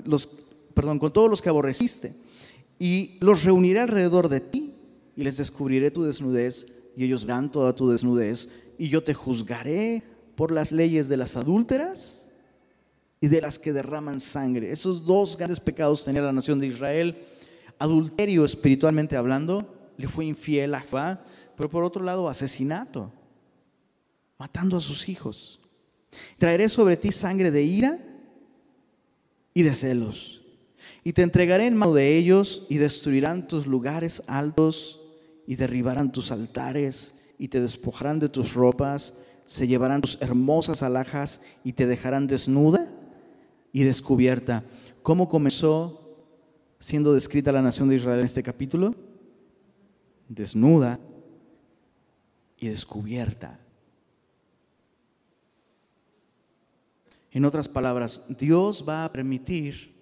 los, 0.04 0.28
perdón, 0.74 0.98
con 0.98 1.12
todos 1.12 1.30
los 1.30 1.42
que 1.42 1.48
aborreciste 1.48 2.14
y 2.78 3.18
los 3.20 3.44
reuniré 3.44 3.80
alrededor 3.80 4.28
de 4.28 4.40
ti 4.40 4.74
y 5.16 5.24
les 5.24 5.36
descubriré 5.36 5.90
tu 5.90 6.04
desnudez 6.04 6.68
y 6.96 7.04
ellos 7.04 7.24
verán 7.24 7.50
toda 7.50 7.74
tu 7.74 7.90
desnudez 7.90 8.48
y 8.78 8.88
yo 8.88 9.02
te 9.02 9.14
juzgaré 9.14 10.02
por 10.34 10.50
las 10.50 10.72
leyes 10.72 11.08
de 11.08 11.16
las 11.16 11.36
adúlteras 11.36 12.28
y 13.20 13.28
de 13.28 13.42
las 13.42 13.58
que 13.58 13.72
derraman 13.72 14.20
sangre. 14.20 14.72
Esos 14.72 15.04
dos 15.04 15.36
grandes 15.36 15.60
pecados 15.60 16.04
tenía 16.04 16.22
la 16.22 16.32
nación 16.32 16.58
de 16.58 16.68
Israel 16.68 17.18
adulterio 17.80 18.44
espiritualmente 18.44 19.16
hablando, 19.16 19.92
le 19.96 20.06
fue 20.06 20.26
infiel 20.26 20.74
a 20.74 20.80
Jehová, 20.80 21.24
pero 21.56 21.68
por 21.68 21.82
otro 21.82 22.04
lado 22.04 22.28
asesinato, 22.28 23.10
matando 24.38 24.76
a 24.76 24.80
sus 24.80 25.08
hijos. 25.08 25.60
Traeré 26.38 26.68
sobre 26.68 26.96
ti 26.96 27.10
sangre 27.10 27.50
de 27.50 27.62
ira 27.62 27.98
y 29.54 29.62
de 29.62 29.74
celos, 29.74 30.42
y 31.02 31.14
te 31.14 31.22
entregaré 31.22 31.66
en 31.66 31.76
mano 31.76 31.94
de 31.94 32.16
ellos 32.16 32.66
y 32.68 32.76
destruirán 32.76 33.48
tus 33.48 33.66
lugares 33.66 34.22
altos 34.26 35.00
y 35.46 35.56
derribarán 35.56 36.12
tus 36.12 36.30
altares 36.32 37.14
y 37.38 37.48
te 37.48 37.60
despojarán 37.60 38.18
de 38.18 38.28
tus 38.28 38.52
ropas, 38.52 39.22
se 39.46 39.66
llevarán 39.66 40.02
tus 40.02 40.20
hermosas 40.20 40.82
alhajas 40.82 41.40
y 41.64 41.72
te 41.72 41.86
dejarán 41.86 42.26
desnuda 42.26 42.86
y 43.72 43.84
descubierta. 43.84 44.64
¿Cómo 45.02 45.28
comenzó 45.28 45.99
siendo 46.80 47.12
descrita 47.12 47.52
la 47.52 47.62
nación 47.62 47.88
de 47.88 47.96
Israel 47.96 48.20
en 48.20 48.24
este 48.24 48.42
capítulo? 48.42 48.94
Desnuda 50.28 50.98
y 52.56 52.68
descubierta. 52.68 53.60
En 57.30 57.44
otras 57.44 57.68
palabras, 57.68 58.24
Dios 58.28 58.84
va 58.88 59.04
a 59.04 59.12
permitir 59.12 59.94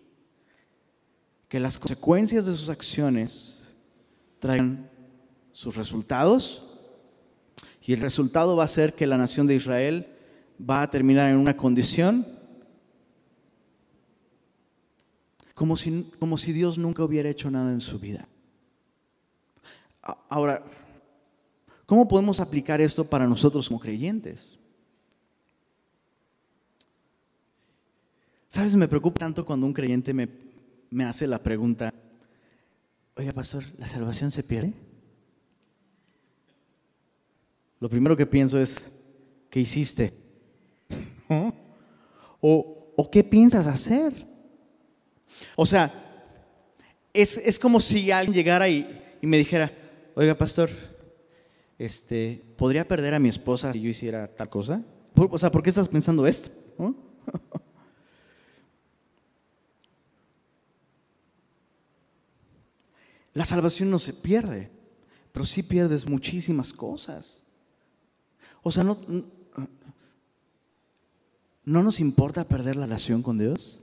que 1.49 1.61
las 1.61 1.79
consecuencias 1.79 2.47
de 2.47 2.53
sus 2.53 2.69
acciones 2.69 3.75
traigan 4.39 4.89
sus 5.51 5.77
resultados 5.77 6.65
y 7.83 7.95
el 7.95 8.01
resultado 8.01 8.55
va 8.55 8.65
a 8.65 8.69
ser 8.69 8.95
que 8.95 9.07
la 9.07 9.19
nación 9.19 9.47
de 9.47 9.55
Israel 9.55 10.07
va 10.59 10.83
a 10.83 10.91
terminar 10.91 11.31
en 11.31 11.39
una 11.39 11.57
condición 11.57 12.38
como 15.59 15.77
si, 15.77 16.05
como 16.21 16.39
si 16.39 16.53
Dios 16.53 16.79
nunca 16.79 17.03
hubiera 17.03 17.29
hecho 17.29 17.51
nada 17.51 17.73
en 17.73 17.81
su 17.81 17.99
vida. 17.99 18.29
Ahora, 20.29 20.65
¿cómo 21.85 22.07
podemos 22.07 22.39
aplicar 22.39 22.81
esto 22.81 23.05
para 23.05 23.27
nosotros 23.27 23.67
como 23.67 23.81
creyentes? 23.81 24.57
¿Sabes? 28.49 28.77
Me 28.77 28.87
preocupa 28.87 29.19
tanto 29.19 29.45
cuando 29.45 29.67
un 29.67 29.73
creyente 29.73 30.15
me, 30.15 30.29
me 30.91 31.05
hace 31.05 31.27
la 31.27 31.43
pregunta, 31.43 31.93
oiga, 33.17 33.33
pastor, 33.33 33.65
¿la 33.79 33.89
salvación 33.89 34.31
se 34.31 34.45
pierde? 34.45 34.73
Lo 37.81 37.91
primero 37.91 38.17
que 38.17 38.27
pienso 38.27 38.61
es, 38.61 38.93
¿qué 39.51 39.59
hiciste? 39.59 40.15
¿O, 42.41 42.93
¿O 42.97 43.11
qué 43.11 43.25
piensas 43.25 43.67
hacer? 43.67 44.28
O 45.57 45.67
sea, 45.67 45.93
es, 47.13 47.59
como 47.59 47.81
si 47.81 48.11
alguien 48.11 48.35
llegara 48.35 48.69
y, 48.69 48.87
me 49.23 49.39
dijera, 49.39 49.73
oiga, 50.15 50.37
pastor, 50.37 50.71
este, 51.79 52.45
¿podría 52.57 52.87
perder 52.87 53.15
a 53.15 53.19
mi 53.19 53.29
esposa 53.29 53.73
si 53.73 53.81
yo 53.81 53.89
hiciera 53.89 54.29
tal 54.29 54.49
cosa? 54.49 54.85
O 55.15 55.39
sea, 55.39 55.51
¿por 55.51 55.63
qué 55.63 55.71
estás 55.71 55.89
pensando 55.89 56.27
esto? 56.27 56.53
La 63.35 63.45
salvación 63.45 63.91
no 63.91 63.99
se 63.99 64.13
pierde, 64.13 64.71
pero 65.33 65.47
sí 65.47 65.63
pierdes 65.63 66.07
muchísimas 66.09 66.73
cosas. 66.73 67.45
O 68.63 68.73
sea, 68.73 68.83
no, 68.83 68.99
no 71.65 71.83
nos 71.83 72.01
importa 72.01 72.49
perder 72.49 72.77
la 72.77 72.87
relación 72.87 73.23
con 73.23 73.39
Dios. 73.39 73.81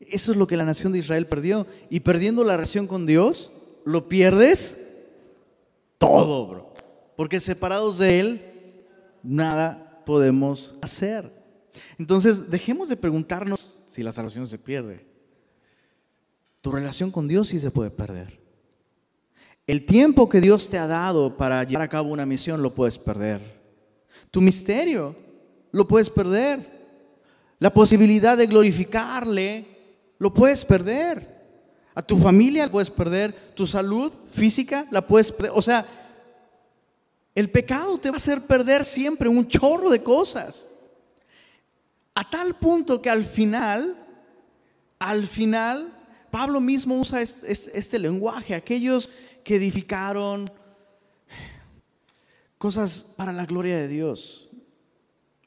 Eso 0.00 0.32
es 0.32 0.38
lo 0.38 0.46
que 0.46 0.56
la 0.56 0.64
nación 0.64 0.92
de 0.92 0.98
Israel 0.98 1.26
perdió. 1.26 1.66
Y 1.90 2.00
perdiendo 2.00 2.42
la 2.42 2.56
relación 2.56 2.86
con 2.86 3.06
Dios, 3.06 3.52
lo 3.84 4.08
pierdes 4.08 4.88
todo, 5.98 6.46
bro. 6.46 6.74
Porque 7.16 7.38
separados 7.38 7.98
de 7.98 8.20
Él, 8.20 8.86
nada 9.22 10.02
podemos 10.06 10.74
hacer. 10.80 11.30
Entonces, 11.98 12.50
dejemos 12.50 12.88
de 12.88 12.96
preguntarnos 12.96 13.84
si 13.90 14.02
la 14.02 14.12
salvación 14.12 14.46
se 14.46 14.58
pierde. 14.58 15.06
Tu 16.62 16.72
relación 16.72 17.10
con 17.10 17.28
Dios 17.28 17.48
sí 17.48 17.58
se 17.58 17.70
puede 17.70 17.90
perder. 17.90 18.40
El 19.66 19.86
tiempo 19.86 20.28
que 20.28 20.40
Dios 20.40 20.68
te 20.68 20.78
ha 20.78 20.86
dado 20.86 21.36
para 21.36 21.62
llevar 21.64 21.82
a 21.82 21.88
cabo 21.88 22.10
una 22.10 22.26
misión 22.26 22.62
lo 22.62 22.74
puedes 22.74 22.98
perder. 22.98 23.60
Tu 24.30 24.40
misterio 24.40 25.14
lo 25.70 25.86
puedes 25.86 26.10
perder. 26.10 26.80
La 27.58 27.72
posibilidad 27.72 28.36
de 28.36 28.46
glorificarle 28.46 29.79
lo 30.20 30.32
puedes 30.32 30.64
perder. 30.64 31.40
A 31.92 32.02
tu 32.02 32.16
familia 32.16 32.66
la 32.66 32.70
puedes 32.70 32.90
perder, 32.90 33.34
tu 33.54 33.66
salud 33.66 34.12
física 34.30 34.86
la 34.92 35.04
puedes 35.04 35.32
perder. 35.32 35.52
O 35.56 35.62
sea, 35.62 35.84
el 37.34 37.50
pecado 37.50 37.98
te 37.98 38.10
va 38.10 38.14
a 38.14 38.18
hacer 38.18 38.42
perder 38.42 38.84
siempre 38.84 39.28
un 39.28 39.48
chorro 39.48 39.90
de 39.90 40.02
cosas. 40.02 40.68
A 42.14 42.28
tal 42.28 42.54
punto 42.54 43.02
que 43.02 43.10
al 43.10 43.24
final, 43.24 43.96
al 44.98 45.26
final, 45.26 45.98
Pablo 46.30 46.60
mismo 46.60 47.00
usa 47.00 47.20
este, 47.22 47.76
este, 47.76 47.98
lenguaje. 47.98 48.54
Aquellos 48.54 49.10
que 49.42 49.56
edificaron 49.56 50.50
cosas 52.58 53.06
para 53.16 53.32
la 53.32 53.46
gloria 53.46 53.78
de 53.78 53.88
Dios 53.88 54.48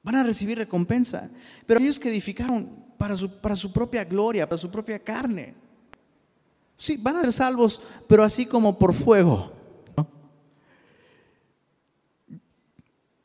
van 0.01 0.15
a 0.15 0.23
recibir 0.23 0.57
recompensa. 0.57 1.29
Pero 1.65 1.77
aquellos 1.77 1.99
que 1.99 2.09
edificaron 2.09 2.82
para 3.03 3.17
su, 3.17 3.29
para 3.29 3.53
su 3.53 3.69
propia 3.69 4.05
gloria, 4.05 4.47
para 4.47 4.57
su 4.57 4.71
propia 4.71 4.97
carne. 4.97 5.53
Sí, 6.77 6.95
van 6.95 7.17
a 7.17 7.21
ser 7.23 7.33
salvos, 7.33 7.81
pero 8.07 8.23
así 8.23 8.45
como 8.45 8.79
por 8.79 8.93
fuego. 8.93 9.51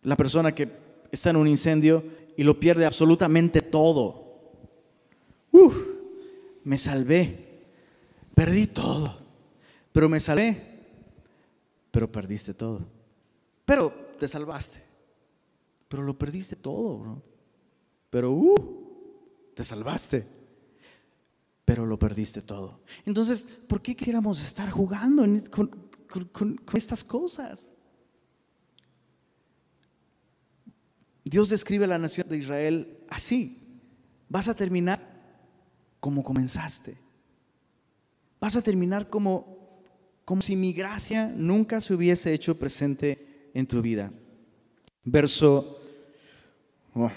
La 0.03 0.17
persona 0.17 0.53
que 0.53 0.69
está 1.13 1.31
en 1.31 1.37
un 1.37 1.47
incendio 1.47 2.03
y 2.37 2.43
lo 2.43 2.59
pierde 2.59 2.87
absolutamente 2.87 3.63
todo. 3.63 4.41
Uf, 5.53 5.77
me 6.65 6.77
salvé, 6.77 7.63
perdí 8.35 8.67
todo, 8.67 9.17
pero 9.93 10.09
me 10.09 10.19
salvé, 10.19 10.87
pero 11.93 12.11
perdiste 12.11 12.53
todo. 12.53 12.85
Pero 13.65 13.93
te 14.19 14.27
salvaste, 14.27 14.83
pero 15.87 16.03
lo 16.03 16.19
perdiste 16.19 16.57
todo, 16.57 16.99
bro. 16.99 17.23
Pero, 18.11 18.33
uh, 18.33 18.88
te 19.59 19.65
salvaste, 19.65 20.25
pero 21.65 21.85
lo 21.85 21.99
perdiste 21.99 22.43
todo. 22.43 22.81
Entonces, 23.05 23.43
¿por 23.43 23.83
qué 23.83 23.97
quisiéramos 23.97 24.41
estar 24.41 24.71
jugando 24.71 25.25
con, 25.51 26.61
estas 26.75 27.03
cosas? 27.03 27.73
Dios 31.25 31.49
describe 31.49 31.87
a 31.87 31.89
la 31.89 31.99
nación 31.99 32.29
de 32.29 32.39
Israel 32.39 33.01
así. 33.09 33.81
Vas 34.29 34.47
a 34.47 34.55
terminar 34.55 35.01
como 35.99 36.23
comenzaste. 36.23 36.97
Vas 38.39 38.55
a 38.55 38.63
terminar 38.63 39.11
como, 39.11 39.83
como 40.25 40.41
si 40.41 40.55
mi 40.55 40.73
gracia 40.73 41.33
nunca 41.35 41.81
se 41.81 41.95
hubiese 41.95 42.33
hecho 42.33 42.57
presente 42.57 43.51
en 43.55 43.67
tu 43.67 43.83
vida. 43.83 44.13
Verso... 45.03 45.81
Oh, 46.95 47.11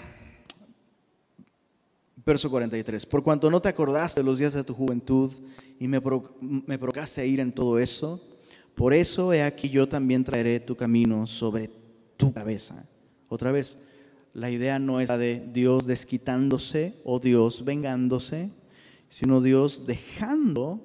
Verso 2.24 2.50
43. 2.50 3.04
Por 3.06 3.22
cuanto 3.22 3.50
no 3.50 3.60
te 3.60 3.68
acordaste 3.68 4.20
de 4.20 4.24
los 4.24 4.38
días 4.38 4.52
de 4.52 4.64
tu 4.64 4.74
juventud 4.74 5.30
y 5.78 5.88
me, 5.88 6.00
me 6.40 6.78
provocaste 6.78 7.20
a 7.20 7.24
ir 7.24 7.40
en 7.40 7.52
todo 7.52 7.78
eso, 7.78 8.20
por 8.74 8.94
eso 8.94 9.32
he 9.32 9.42
aquí 9.42 9.68
yo 9.68 9.88
también 9.88 10.24
traeré 10.24 10.60
tu 10.60 10.76
camino 10.76 11.26
sobre 11.26 11.70
tu 12.16 12.32
cabeza. 12.32 12.86
Otra 13.28 13.50
vez, 13.50 13.84
la 14.34 14.50
idea 14.50 14.78
no 14.78 15.00
es 15.00 15.08
la 15.08 15.18
de 15.18 15.46
Dios 15.52 15.86
desquitándose 15.86 16.94
o 17.04 17.18
Dios 17.18 17.64
vengándose, 17.64 18.50
sino 19.08 19.40
Dios 19.40 19.86
dejando 19.86 20.80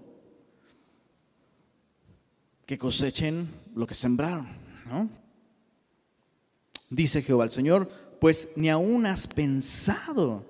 que 2.66 2.78
cosechen 2.78 3.48
lo 3.76 3.88
que 3.88 3.94
sembraron, 3.94 4.48
¿no? 4.90 5.10
Dice 6.90 7.22
Jehová 7.22 7.46
el 7.46 7.52
Señor, 7.52 7.88
pues 8.20 8.54
ni 8.56 8.70
aún 8.70 9.06
has 9.06 9.28
pensado 9.28 10.44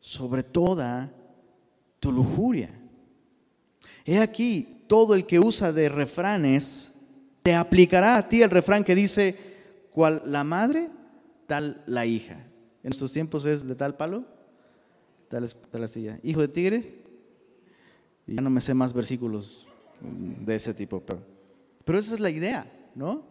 sobre 0.00 0.42
toda 0.42 1.12
tu 2.00 2.10
lujuria. 2.10 2.70
He 4.04 4.18
aquí, 4.18 4.84
todo 4.88 5.14
el 5.14 5.26
que 5.26 5.38
usa 5.38 5.72
de 5.72 5.88
refranes, 5.88 6.92
te 7.42 7.54
aplicará 7.54 8.16
a 8.16 8.28
ti 8.28 8.42
el 8.42 8.50
refrán 8.50 8.82
que 8.82 8.94
dice, 8.94 9.36
cual 9.90 10.22
la 10.26 10.42
madre, 10.42 10.88
tal 11.46 11.82
la 11.86 12.06
hija. 12.06 12.46
En 12.82 12.90
estos 12.90 13.12
tiempos 13.12 13.44
es 13.44 13.66
de 13.68 13.74
tal 13.74 13.96
palo, 13.96 14.24
tal, 15.28 15.48
tal 15.70 15.88
silla. 15.88 16.18
Hijo 16.22 16.40
de 16.40 16.48
tigre. 16.48 17.00
Ya 18.26 18.40
no 18.40 18.50
me 18.50 18.60
sé 18.60 18.74
más 18.74 18.92
versículos 18.92 19.66
de 20.00 20.54
ese 20.54 20.72
tipo, 20.72 21.00
pero, 21.00 21.20
pero 21.84 21.98
esa 21.98 22.14
es 22.14 22.20
la 22.20 22.30
idea, 22.30 22.70
¿no? 22.94 23.24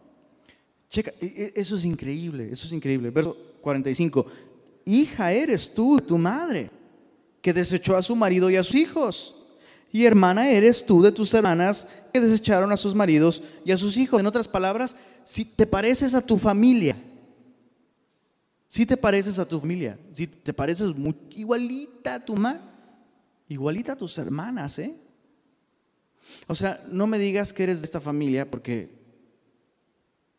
Checa, 0.89 1.11
e, 1.21 1.25
e, 1.25 1.53
eso 1.55 1.75
es 1.75 1.85
increíble, 1.85 2.49
eso 2.51 2.67
es 2.67 2.73
increíble. 2.73 3.09
Verso 3.09 3.35
45. 3.61 4.25
Hija 4.85 5.31
eres 5.31 5.73
tú 5.73 5.99
tu 5.99 6.17
madre, 6.17 6.71
que 7.41 7.53
desechó 7.53 7.95
a 7.95 8.03
su 8.03 8.15
marido 8.15 8.49
y 8.49 8.55
a 8.55 8.63
sus 8.63 8.75
hijos. 8.75 9.35
Y 9.91 10.05
hermana 10.05 10.49
eres 10.49 10.85
tú 10.85 11.01
de 11.01 11.11
tus 11.11 11.33
hermanas 11.33 11.87
que 12.13 12.21
desecharon 12.21 12.71
a 12.71 12.77
sus 12.77 12.93
maridos 12.93 13.41
y 13.65 13.71
a 13.71 13.77
sus 13.77 13.97
hijos. 13.97 14.19
En 14.19 14.27
otras 14.27 14.47
palabras, 14.47 14.95
si 15.23 15.45
te 15.45 15.65
pareces 15.65 16.13
a 16.13 16.21
tu 16.21 16.37
familia, 16.37 16.95
si 18.67 18.85
te 18.85 18.97
pareces 18.97 19.39
a 19.39 19.47
tu 19.47 19.59
familia, 19.59 19.97
si 20.11 20.27
te 20.27 20.53
pareces 20.53 20.93
igualita 21.31 22.15
a 22.15 22.25
tu 22.25 22.35
mamá, 22.35 22.61
igualita 23.47 23.93
a 23.93 23.97
tus 23.97 24.17
hermanas, 24.19 24.77
¿eh? 24.77 24.95
O 26.47 26.55
sea, 26.55 26.83
no 26.91 27.07
me 27.07 27.17
digas 27.17 27.51
que 27.51 27.63
eres 27.63 27.81
de 27.81 27.85
esta 27.85 27.99
familia 27.99 28.49
porque 28.49 28.91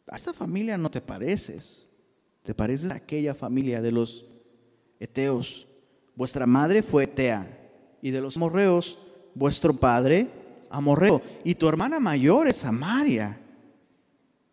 a 0.07 0.15
esta 0.15 0.33
familia 0.33 0.79
no 0.79 0.91
te 0.91 1.01
pareces. 1.01 1.91
Te 2.43 2.55
pareces 2.55 2.91
a 2.91 2.97
aquella 2.97 3.35
familia 3.35 3.83
de 3.83 3.93
los 3.93 4.25
eteos. 5.01 5.67
Vuestra 6.15 6.47
madre 6.47 6.83
fue 6.83 7.05
etea 7.05 7.59
y 8.03 8.11
de 8.11 8.21
los 8.21 8.37
amorreos 8.37 8.99
vuestro 9.35 9.75
padre 9.75 10.29
amorreo 10.71 11.21
y 11.43 11.55
tu 11.55 11.69
hermana 11.69 11.99
mayor 11.99 12.47
es 12.47 12.57
Samaria. 12.57 13.41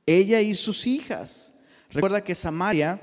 Ella 0.06 0.42
y 0.42 0.56
sus 0.56 0.88
hijas. 0.88 1.54
Recuerda 1.92 2.24
que 2.24 2.34
Samaria 2.34 3.00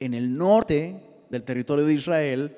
en 0.00 0.12
el 0.12 0.36
norte 0.36 1.00
del 1.30 1.44
territorio 1.44 1.86
de 1.86 1.94
Israel 1.94 2.56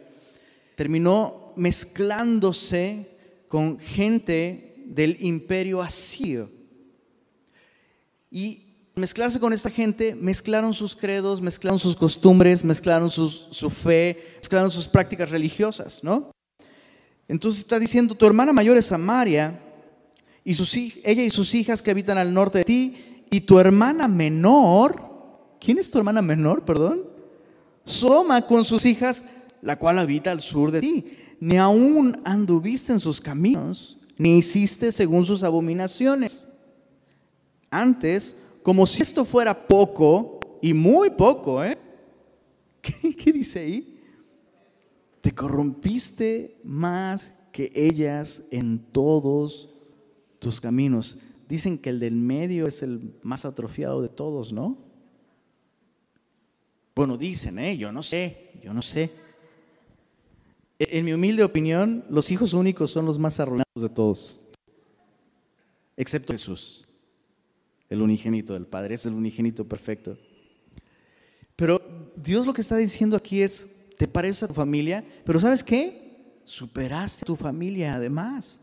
terminó 0.75 1.53
mezclándose 1.57 3.09
con 3.49 3.79
gente 3.79 4.83
del 4.87 5.17
imperio 5.21 5.83
asirio. 5.83 6.51
Y 8.31 8.66
mezclarse 8.97 9.39
con 9.39 9.53
esta 9.53 9.71
gente, 9.71 10.15
mezclaron 10.15 10.73
sus 10.73 10.97
credos, 10.97 11.43
mezclaron 11.43 11.79
sus 11.79 11.95
costumbres, 11.95 12.65
mezclaron 12.65 13.11
su 13.11 13.71
fe, 13.71 14.25
mezclaron 14.39 14.71
sus 14.71 14.89
prácticas 14.89 15.31
religiosas, 15.31 16.03
¿no? 16.03 16.31
Entonces 17.29 17.61
está 17.61 17.79
diciendo, 17.79 18.15
tu 18.15 18.25
hermana 18.25 18.55
mayor 18.55 18.79
es 18.79 18.87
Samaria, 18.87 19.61
y 20.45 20.55
sus, 20.55 20.75
ella 20.75 21.23
y 21.23 21.29
sus 21.29 21.55
hijas 21.55 21.83
que 21.83 21.91
habitan 21.91 22.17
al 22.17 22.33
norte 22.33 22.59
de 22.59 22.65
ti, 22.65 22.97
y 23.31 23.43
tu 23.43 23.59
hermana 23.59 24.09
menor, 24.09 24.99
¿quién 25.61 25.79
es 25.79 25.91
tu 25.91 25.99
hermana 25.99 26.23
menor, 26.23 26.65
perdón? 26.65 27.03
Soma 27.85 28.47
con 28.47 28.65
sus 28.65 28.87
hijas, 28.87 29.25
la 29.61 29.79
cual 29.79 29.99
habita 29.99 30.31
al 30.31 30.41
sur 30.41 30.71
de 30.71 30.81
ti. 30.81 31.07
Ni 31.39 31.59
aún 31.59 32.19
anduviste 32.25 32.93
en 32.93 33.01
sus 33.01 33.21
caminos, 33.21 33.99
ni 34.17 34.39
hiciste 34.39 34.91
según 34.91 35.27
sus 35.27 35.43
abominaciones. 35.43 36.49
Antes, 37.71 38.37
como 38.67 38.85
si 38.85 39.01
esto 39.01 39.25
fuera 39.25 39.69
poco, 39.69 40.41
y 40.61 40.75
muy 40.75 41.11
poco, 41.11 41.63
¿eh? 41.63 41.79
¿Qué, 42.83 43.33
dice 43.33 43.61
ahí? 43.61 44.03
te 45.21 45.33
corrompiste 45.33 46.59
más 46.65 47.33
que 47.53 47.71
ellas 47.77 48.43
en 48.51 48.81
todos 48.81 49.71
tus 50.41 50.61
caminos. 50.61 51.21
Dicen 51.49 51.79
que 51.79 51.91
el 51.91 52.01
del 52.01 52.17
medio 52.17 52.67
es 52.67 52.83
el 52.83 53.15
más 53.23 53.45
atrofiado 53.45 54.03
de 54.03 54.09
todos, 54.09 54.53
¿no? 54.53 54.77
Bueno, 56.97 57.17
dicen, 57.17 57.61
¿eh? 57.61 57.77
Yo 57.77 57.93
no 57.93 58.03
sé, 58.03 58.51
yo 58.65 58.75
no 58.75 58.83
sé. 58.83 59.13
En 60.81 61.05
mi 61.05 61.13
humilde 61.13 61.45
opinión, 61.45 62.05
los 62.11 62.33
hijos 62.33 62.53
únicos 62.53 62.91
son 62.91 63.07
los 63.07 63.17
más 63.17 63.39
arruinados 63.39 63.81
de 63.81 63.89
todos, 63.91 64.41
excepto 65.97 66.33
Jesús, 66.33 66.86
el 67.89 68.03
unigénito 68.03 68.55
del 68.55 68.67
Padre, 68.67 68.95
es 68.95 69.07
el 69.07 69.15
unigénito 69.15 69.67
perfecto. 69.67 70.17
Pero 71.55 71.81
Dios 72.17 72.47
lo 72.47 72.53
que 72.53 72.61
está 72.61 72.77
diciendo 72.77 73.17
aquí 73.17 73.43
es, 73.43 73.67
te 73.97 74.07
parece 74.07 74.45
a 74.45 74.49
tu 74.49 74.55
familia, 74.55 75.05
pero 75.25 75.41
¿sabes 75.41 75.65
qué? 75.65 76.41
Superaste 76.45 77.23
a 77.23 77.27
tu 77.27 77.37
familia 77.37 77.95
además, 77.95 78.61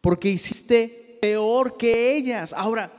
porque 0.00 0.30
hiciste 0.30 1.18
peor 1.20 1.76
que 1.76 2.16
ellas. 2.16 2.52
Ahora, 2.52 2.92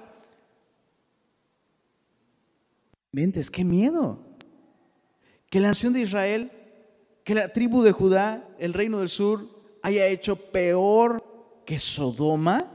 mentes, 3.11 3.51
qué 3.51 3.63
miedo. 3.63 4.19
Que 5.49 5.59
la 5.59 5.67
nación 5.67 5.93
de 5.93 6.01
Israel, 6.01 6.51
que 7.23 7.35
la 7.35 7.53
tribu 7.53 7.83
de 7.83 7.91
Judá, 7.91 8.47
el 8.57 8.73
reino 8.73 8.99
del 8.99 9.09
sur, 9.09 9.47
haya 9.83 10.07
hecho 10.07 10.35
peor 10.35 11.23
que 11.65 11.77
Sodoma. 11.77 12.72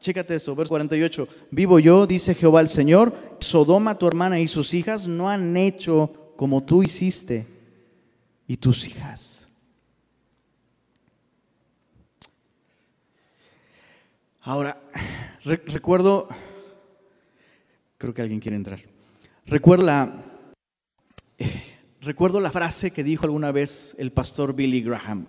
Chécate 0.00 0.34
esto, 0.34 0.56
verso 0.56 0.70
48. 0.70 1.28
Vivo 1.50 1.78
yo, 1.78 2.06
dice 2.06 2.34
Jehová 2.34 2.62
el 2.62 2.68
Señor, 2.68 3.12
Sodoma, 3.38 3.98
tu 3.98 4.08
hermana 4.08 4.40
y 4.40 4.48
sus 4.48 4.72
hijas 4.72 5.06
no 5.06 5.28
han 5.28 5.54
hecho 5.58 6.32
como 6.36 6.64
tú 6.64 6.82
hiciste 6.82 7.46
y 8.46 8.56
tus 8.56 8.88
hijas. 8.88 9.48
Ahora, 14.40 14.80
recuerdo, 15.44 16.28
creo 17.98 18.14
que 18.14 18.22
alguien 18.22 18.40
quiere 18.40 18.56
entrar. 18.56 18.80
Recuerdo 19.44 19.84
la 22.40 22.50
frase 22.50 22.90
que 22.90 23.04
dijo 23.04 23.26
alguna 23.26 23.52
vez 23.52 23.94
el 23.98 24.12
pastor 24.12 24.54
Billy 24.54 24.80
Graham 24.80 25.26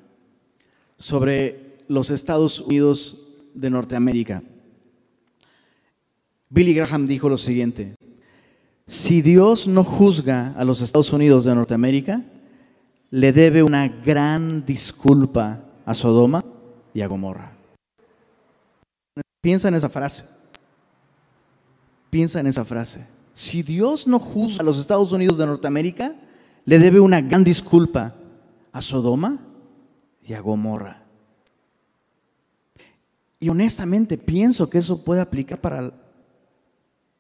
sobre 0.96 1.76
los 1.90 2.10
Estados 2.10 2.62
Unidos 2.62 3.18
de 3.54 3.70
Norteamérica. 3.70 4.42
Billy 6.52 6.74
Graham 6.74 7.08
dijo 7.08 7.30
lo 7.30 7.38
siguiente, 7.38 7.96
si 8.86 9.22
Dios 9.22 9.70
no 9.70 9.86
juzga 9.86 10.54
a 10.58 10.66
los 10.66 10.82
Estados 10.82 11.14
Unidos 11.14 11.46
de 11.46 11.56
Norteamérica, 11.56 12.26
le 13.10 13.32
debe 13.32 13.64
una 13.64 13.88
gran 13.88 14.66
disculpa 14.66 15.64
a 15.86 15.94
Sodoma 15.94 16.44
y 16.94 17.00
a 17.00 17.08
Gomorra. 17.08 17.56
Piensa 19.40 19.70
en 19.70 19.76
esa 19.76 19.88
frase. 19.90 20.26
Piensa 22.10 22.42
en 22.42 22.48
esa 22.48 22.66
frase. 22.66 23.08
Si 23.32 23.64
Dios 23.64 24.06
no 24.06 24.20
juzga 24.20 24.62
a 24.62 24.66
los 24.66 24.78
Estados 24.78 25.14
Unidos 25.14 25.38
de 25.38 25.46
Norteamérica, 25.46 26.16
le 26.66 26.80
debe 26.80 27.00
una 27.00 27.22
gran 27.22 27.46
disculpa 27.46 28.14
a 28.74 28.82
Sodoma 28.82 29.40
y 30.22 30.34
a 30.34 30.42
Gomorra. 30.42 31.06
Y 33.40 33.48
honestamente 33.48 34.18
pienso 34.18 34.70
que 34.70 34.80
eso 34.80 35.06
puede 35.06 35.22
aplicar 35.22 35.62
para 35.62 36.01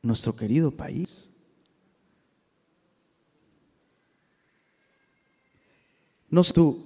nuestro 0.01 0.35
querido 0.35 0.71
país. 0.71 1.31
No 6.29 6.43
sé 6.43 6.53
tú, 6.53 6.83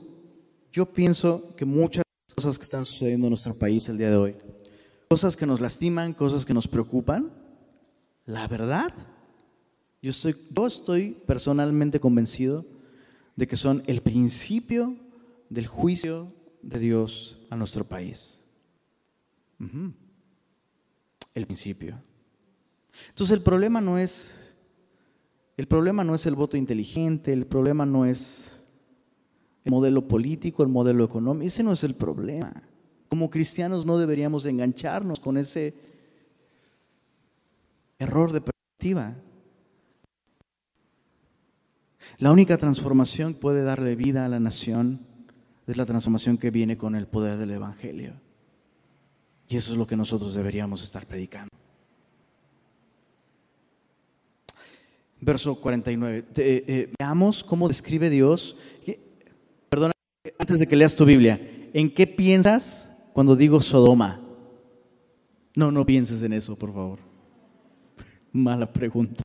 yo 0.74 0.86
pienso 0.86 1.56
que 1.56 1.66
muchas 1.66 2.04
cosas 2.36 2.58
que 2.58 2.64
están 2.64 2.84
sucediendo 2.84 3.28
en 3.28 3.32
nuestro 3.32 3.54
país 3.54 3.88
el 3.88 3.98
día 3.98 4.10
de 4.10 4.18
hoy, 4.18 4.36
cosas 5.08 5.38
que 5.38 5.46
nos 5.46 5.62
lastiman, 5.62 6.14
cosas 6.14 6.46
que 6.46 6.54
nos 6.54 6.68
preocupan, 6.68 7.32
la 8.26 8.48
verdad, 8.48 8.92
yo 10.02 10.10
estoy, 10.10 10.36
yo 10.50 10.68
estoy 10.68 11.12
personalmente 11.28 12.00
convencido 12.00 12.66
de 13.36 13.48
que 13.48 13.56
son 13.56 13.84
el 13.88 14.02
principio 14.02 14.96
del 15.50 15.68
juicio 15.68 16.34
de 16.62 16.80
Dios 16.80 17.40
a 17.50 17.56
nuestro 17.56 17.84
país. 17.86 18.46
El 21.34 21.46
principio. 21.46 22.02
Entonces 23.10 23.36
el 23.36 23.44
problema 23.44 23.82
no 23.82 23.98
es 23.98 24.46
el 25.58 25.68
problema 25.68 26.04
no 26.04 26.16
es 26.16 26.26
el 26.26 26.36
voto 26.36 26.58
inteligente, 26.58 27.32
el 27.32 27.46
problema 27.46 27.86
no 27.86 28.06
es 28.06 28.62
el 29.64 29.72
modelo 29.72 30.08
político, 30.08 30.64
el 30.64 30.70
modelo 30.70 31.04
económico. 31.04 31.48
Ese 31.48 31.64
no 31.64 31.72
es 31.72 31.84
el 31.84 31.96
problema. 31.96 32.62
Como 33.08 33.30
cristianos 33.30 33.86
no 33.86 33.98
deberíamos 33.98 34.46
engancharnos 34.46 35.20
con 35.20 35.38
ese 35.38 35.74
error 38.00 38.34
de 38.34 38.42
perspectiva. 38.42 39.16
La 42.18 42.32
única 42.32 42.58
transformación 42.58 43.34
que 43.34 43.40
puede 43.40 43.64
darle 43.64 43.96
vida 43.96 44.26
a 44.26 44.30
la 44.30 44.40
nación 44.40 45.00
es 45.68 45.78
la 45.78 45.86
transformación 45.86 46.38
que 46.38 46.52
viene 46.52 46.78
con 46.78 46.96
el 46.96 47.08
poder 47.08 47.38
del 47.38 47.52
Evangelio. 47.52 48.14
Y 49.48 49.56
eso 49.56 49.72
es 49.72 49.78
lo 49.78 49.88
que 49.88 49.96
nosotros 49.96 50.34
deberíamos 50.34 50.84
estar 50.84 51.06
predicando. 51.06 51.55
Verso 55.26 55.56
49. 55.56 56.26
Eh, 56.38 56.94
veamos 57.00 57.44
cómo 57.44 57.68
describe 57.68 58.12
Dios. 58.12 58.56
Perdona, 59.70 59.92
antes 60.38 60.60
de 60.60 60.68
que 60.68 60.76
leas 60.76 60.96
tu 60.96 61.04
Biblia, 61.04 61.42
¿en 61.74 61.92
qué 61.92 62.06
piensas 62.06 62.96
cuando 63.12 63.36
digo 63.36 63.60
Sodoma? 63.60 64.22
No, 65.56 65.72
no 65.72 65.84
pienses 65.84 66.22
en 66.22 66.34
eso, 66.34 66.56
por 66.56 66.72
favor. 66.72 67.00
Mala 68.32 68.72
pregunta. 68.72 69.24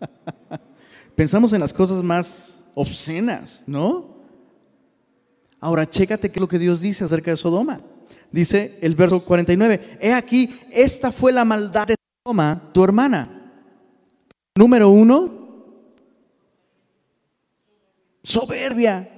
Pensamos 1.14 1.52
en 1.52 1.60
las 1.60 1.74
cosas 1.74 2.02
más 2.02 2.64
obscenas, 2.74 3.62
¿no? 3.66 4.22
Ahora, 5.60 5.86
chécate 5.86 6.30
qué 6.30 6.38
es 6.38 6.40
lo 6.40 6.48
que 6.48 6.58
Dios 6.58 6.80
dice 6.80 7.04
acerca 7.04 7.30
de 7.30 7.36
Sodoma. 7.36 7.78
Dice 8.30 8.78
el 8.80 8.94
verso 8.94 9.22
49, 9.22 9.98
he 10.00 10.14
aquí, 10.14 10.58
esta 10.70 11.12
fue 11.12 11.30
la 11.30 11.44
maldad 11.44 11.88
de 11.88 11.96
Sodoma, 12.24 12.70
tu 12.72 12.82
hermana. 12.82 13.28
Número 14.56 14.88
uno, 14.88 15.41
soberbia. 18.22 19.08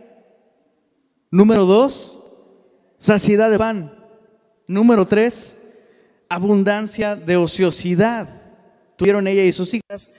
Número 1.31 1.65
dos, 1.65 2.21
saciedad 2.99 3.51
de 3.51 3.59
pan. 3.59 3.93
Número 4.67 5.07
tres, 5.07 5.57
abundancia 6.29 7.17
de 7.17 7.37
ociosidad. 7.37 8.29
Tuvieron 8.97 9.27
ella 9.27 9.45
y 9.45 9.53
sus 9.53 9.75
hijas 9.75 10.11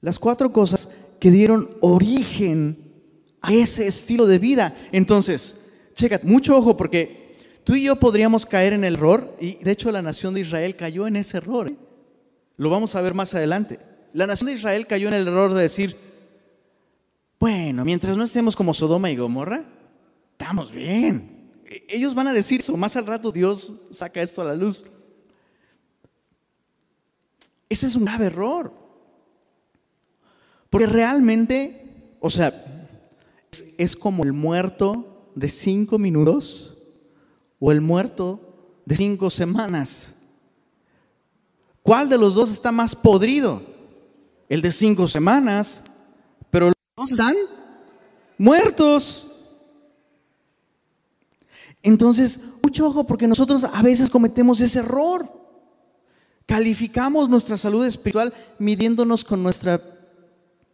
las 0.00 0.18
cuatro 0.18 0.52
cosas 0.52 0.88
que 1.18 1.30
dieron 1.30 1.70
origen 1.80 2.92
a 3.40 3.54
ese 3.54 3.86
estilo 3.86 4.26
de 4.26 4.38
vida. 4.38 4.74
Entonces, 4.90 5.56
checa, 5.94 6.20
mucho 6.24 6.56
ojo 6.56 6.76
porque 6.76 7.38
tú 7.64 7.74
y 7.74 7.84
yo 7.84 7.96
podríamos 7.96 8.44
caer 8.44 8.72
en 8.72 8.84
el 8.84 8.94
error, 8.94 9.36
y 9.40 9.62
de 9.62 9.70
hecho 9.70 9.90
la 9.92 10.02
nación 10.02 10.34
de 10.34 10.40
Israel 10.40 10.76
cayó 10.76 11.06
en 11.06 11.16
ese 11.16 11.38
error. 11.38 11.68
¿eh? 11.68 11.76
Lo 12.56 12.68
vamos 12.68 12.94
a 12.94 13.00
ver 13.00 13.14
más 13.14 13.34
adelante. 13.34 13.78
La 14.12 14.26
nación 14.26 14.48
de 14.48 14.54
Israel 14.54 14.86
cayó 14.86 15.08
en 15.08 15.14
el 15.14 15.28
error 15.28 15.54
de 15.54 15.62
decir, 15.62 15.96
bueno, 17.42 17.84
mientras 17.84 18.16
no 18.16 18.22
estemos 18.22 18.54
como 18.54 18.72
Sodoma 18.72 19.10
y 19.10 19.16
Gomorra, 19.16 19.64
estamos 20.30 20.70
bien. 20.70 21.50
E, 21.66 21.84
ellos 21.88 22.14
van 22.14 22.28
a 22.28 22.32
decir 22.32 22.60
eso, 22.60 22.76
más 22.76 22.94
al 22.94 23.04
rato 23.04 23.32
Dios 23.32 23.80
saca 23.90 24.22
esto 24.22 24.42
a 24.42 24.44
la 24.44 24.54
luz. 24.54 24.86
Ese 27.68 27.88
es 27.88 27.96
un 27.96 28.04
grave 28.04 28.26
error. 28.26 28.72
Porque 30.70 30.86
realmente, 30.86 32.14
o 32.20 32.30
sea, 32.30 32.64
es, 33.76 33.96
como 33.96 34.22
el 34.22 34.32
muerto 34.32 35.32
de 35.34 35.48
cinco 35.48 35.98
minutos 35.98 36.78
o 37.58 37.72
el 37.72 37.80
muerto 37.80 38.38
de 38.84 38.96
cinco 38.96 39.30
semanas. 39.30 40.14
¿Cuál 41.82 42.08
de 42.08 42.18
los 42.18 42.36
dos 42.36 42.52
está 42.52 42.70
más 42.70 42.94
podrido? 42.94 43.62
El 44.48 44.62
de 44.62 44.70
cinco 44.70 45.08
semanas, 45.08 45.82
están 46.96 47.34
muertos. 48.38 49.28
Entonces, 51.82 52.40
mucho 52.62 52.86
ojo 52.86 53.06
porque 53.06 53.26
nosotros 53.26 53.64
a 53.64 53.82
veces 53.82 54.08
cometemos 54.10 54.60
ese 54.60 54.80
error. 54.80 55.30
Calificamos 56.46 57.28
nuestra 57.28 57.56
salud 57.56 57.84
espiritual 57.86 58.32
midiéndonos 58.58 59.24
con 59.24 59.42
nuestra 59.42 59.80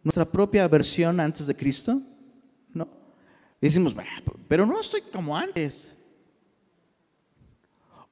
nuestra 0.03 0.25
propia 0.25 0.67
versión 0.67 1.19
antes 1.19 1.47
de 1.47 1.55
Cristo? 1.55 2.01
No. 2.73 2.87
Decimos, 3.61 3.95
pero 4.47 4.65
no 4.65 4.79
estoy 4.79 5.01
como 5.01 5.35
antes. 5.35 5.97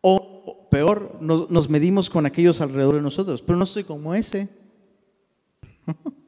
O 0.01 0.68
peor, 0.70 1.18
nos, 1.22 1.70
medimos 1.70 2.10
con 2.10 2.26
aquellos 2.26 2.62
alrededor 2.62 2.95
de 2.95 3.01
nosotros, 3.01 3.41
pero 3.41 3.58
no 3.58 3.64
estoy 3.64 3.84
como 3.84 4.14
ese. 4.14 4.49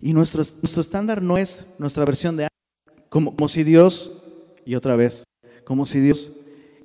y 0.00 0.12
nuestro, 0.12 0.42
nuestro 0.62 0.80
estándar 0.80 1.22
no 1.22 1.38
es 1.38 1.66
nuestra 1.78 2.04
versión 2.04 2.36
de 2.36 2.48
como, 3.08 3.34
como 3.34 3.48
si 3.48 3.64
Dios, 3.64 4.22
y 4.64 4.74
otra 4.74 4.96
vez, 4.96 5.24
como 5.64 5.86
si 5.86 6.00
Dios 6.00 6.32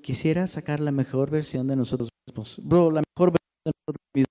quisiera 0.02 0.48
sacar 0.48 0.80
la 0.80 0.92
mejor 0.92 1.30
versión 1.30 1.68
de 1.68 1.76
nosotros 1.76 2.10
mismos. 2.28 2.60
Bro, 2.64 2.92
la 2.92 3.04
mejor 3.16 3.32
versión 3.32 3.64
de 3.66 3.72
nosotros 3.72 4.08
mismos 4.14 4.31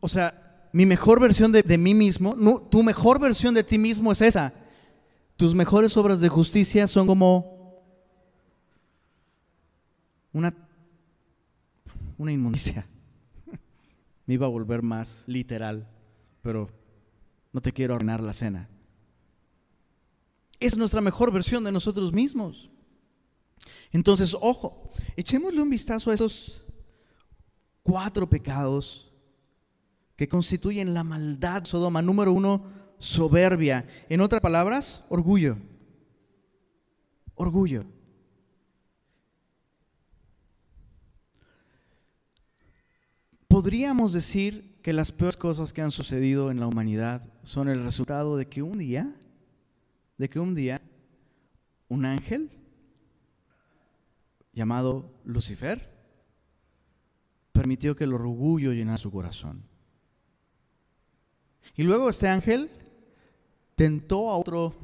O 0.00 0.08
sea, 0.08 0.68
mi 0.72 0.86
mejor 0.86 1.20
versión 1.20 1.52
de, 1.52 1.78
mí 1.78 1.94
mismo, 1.94 2.34
tu 2.70 2.82
mejor 2.82 3.20
versión 3.20 3.54
de 3.54 3.64
ti 3.64 3.78
mismo 3.78 4.12
es 4.12 4.20
esa. 4.20 4.52
Tus 5.36 5.54
mejores 5.54 5.96
obras 5.96 6.20
de 6.20 6.28
justicia 6.28 6.86
son 6.86 7.06
como 7.06 7.82
una, 10.32 10.54
una 12.18 12.32
inmundicia. 12.32 12.86
Me 14.26 14.34
iba 14.34 14.46
a 14.46 14.50
volver 14.50 14.82
más 14.82 15.24
literal, 15.26 15.88
pero 16.42 16.70
no 17.52 17.60
te 17.60 17.72
quiero 17.72 17.94
arruinar 17.94 18.22
la 18.22 18.32
cena. 18.32 18.68
Es 20.60 20.76
nuestra 20.76 21.00
mejor 21.00 21.32
versión 21.32 21.64
de 21.64 21.72
nosotros 21.72 22.12
mismos. 22.12 22.70
Entonces, 23.92 24.36
ojo, 24.38 24.90
echémosle 25.16 25.62
un 25.62 25.70
vistazo 25.70 26.10
a 26.10 26.14
esos 26.14 26.64
cuatro 27.82 28.28
pecados 28.28 29.10
que 30.16 30.28
constituyen 30.28 30.94
la 30.94 31.04
maldad 31.04 31.64
Sodoma. 31.64 32.02
Número 32.02 32.32
uno, 32.32 32.64
soberbia. 32.98 33.86
En 34.08 34.20
otras 34.20 34.40
palabras, 34.40 35.04
orgullo. 35.08 35.58
Orgullo. 37.34 37.84
Podríamos 43.46 44.12
decir 44.12 44.80
que 44.82 44.92
las 44.92 45.12
peores 45.12 45.36
cosas 45.36 45.72
que 45.72 45.82
han 45.82 45.90
sucedido 45.90 46.50
en 46.50 46.60
la 46.60 46.66
humanidad 46.66 47.22
son 47.42 47.68
el 47.68 47.82
resultado 47.84 48.36
de 48.36 48.48
que 48.48 48.62
un 48.62 48.78
día, 48.78 49.14
de 50.18 50.28
que 50.28 50.38
un 50.38 50.54
día, 50.54 50.80
un 51.88 52.04
ángel 52.04 52.50
llamado 54.52 55.10
Lucifer 55.24 55.90
permitió 57.52 57.96
que 57.96 58.04
el 58.04 58.14
orgullo 58.14 58.72
llenara 58.72 58.98
su 58.98 59.10
corazón. 59.10 59.65
Y 61.74 61.82
luego 61.82 62.10
este 62.10 62.28
ángel 62.28 62.70
tentó 63.74 64.30
a 64.30 64.36
otro 64.36 64.74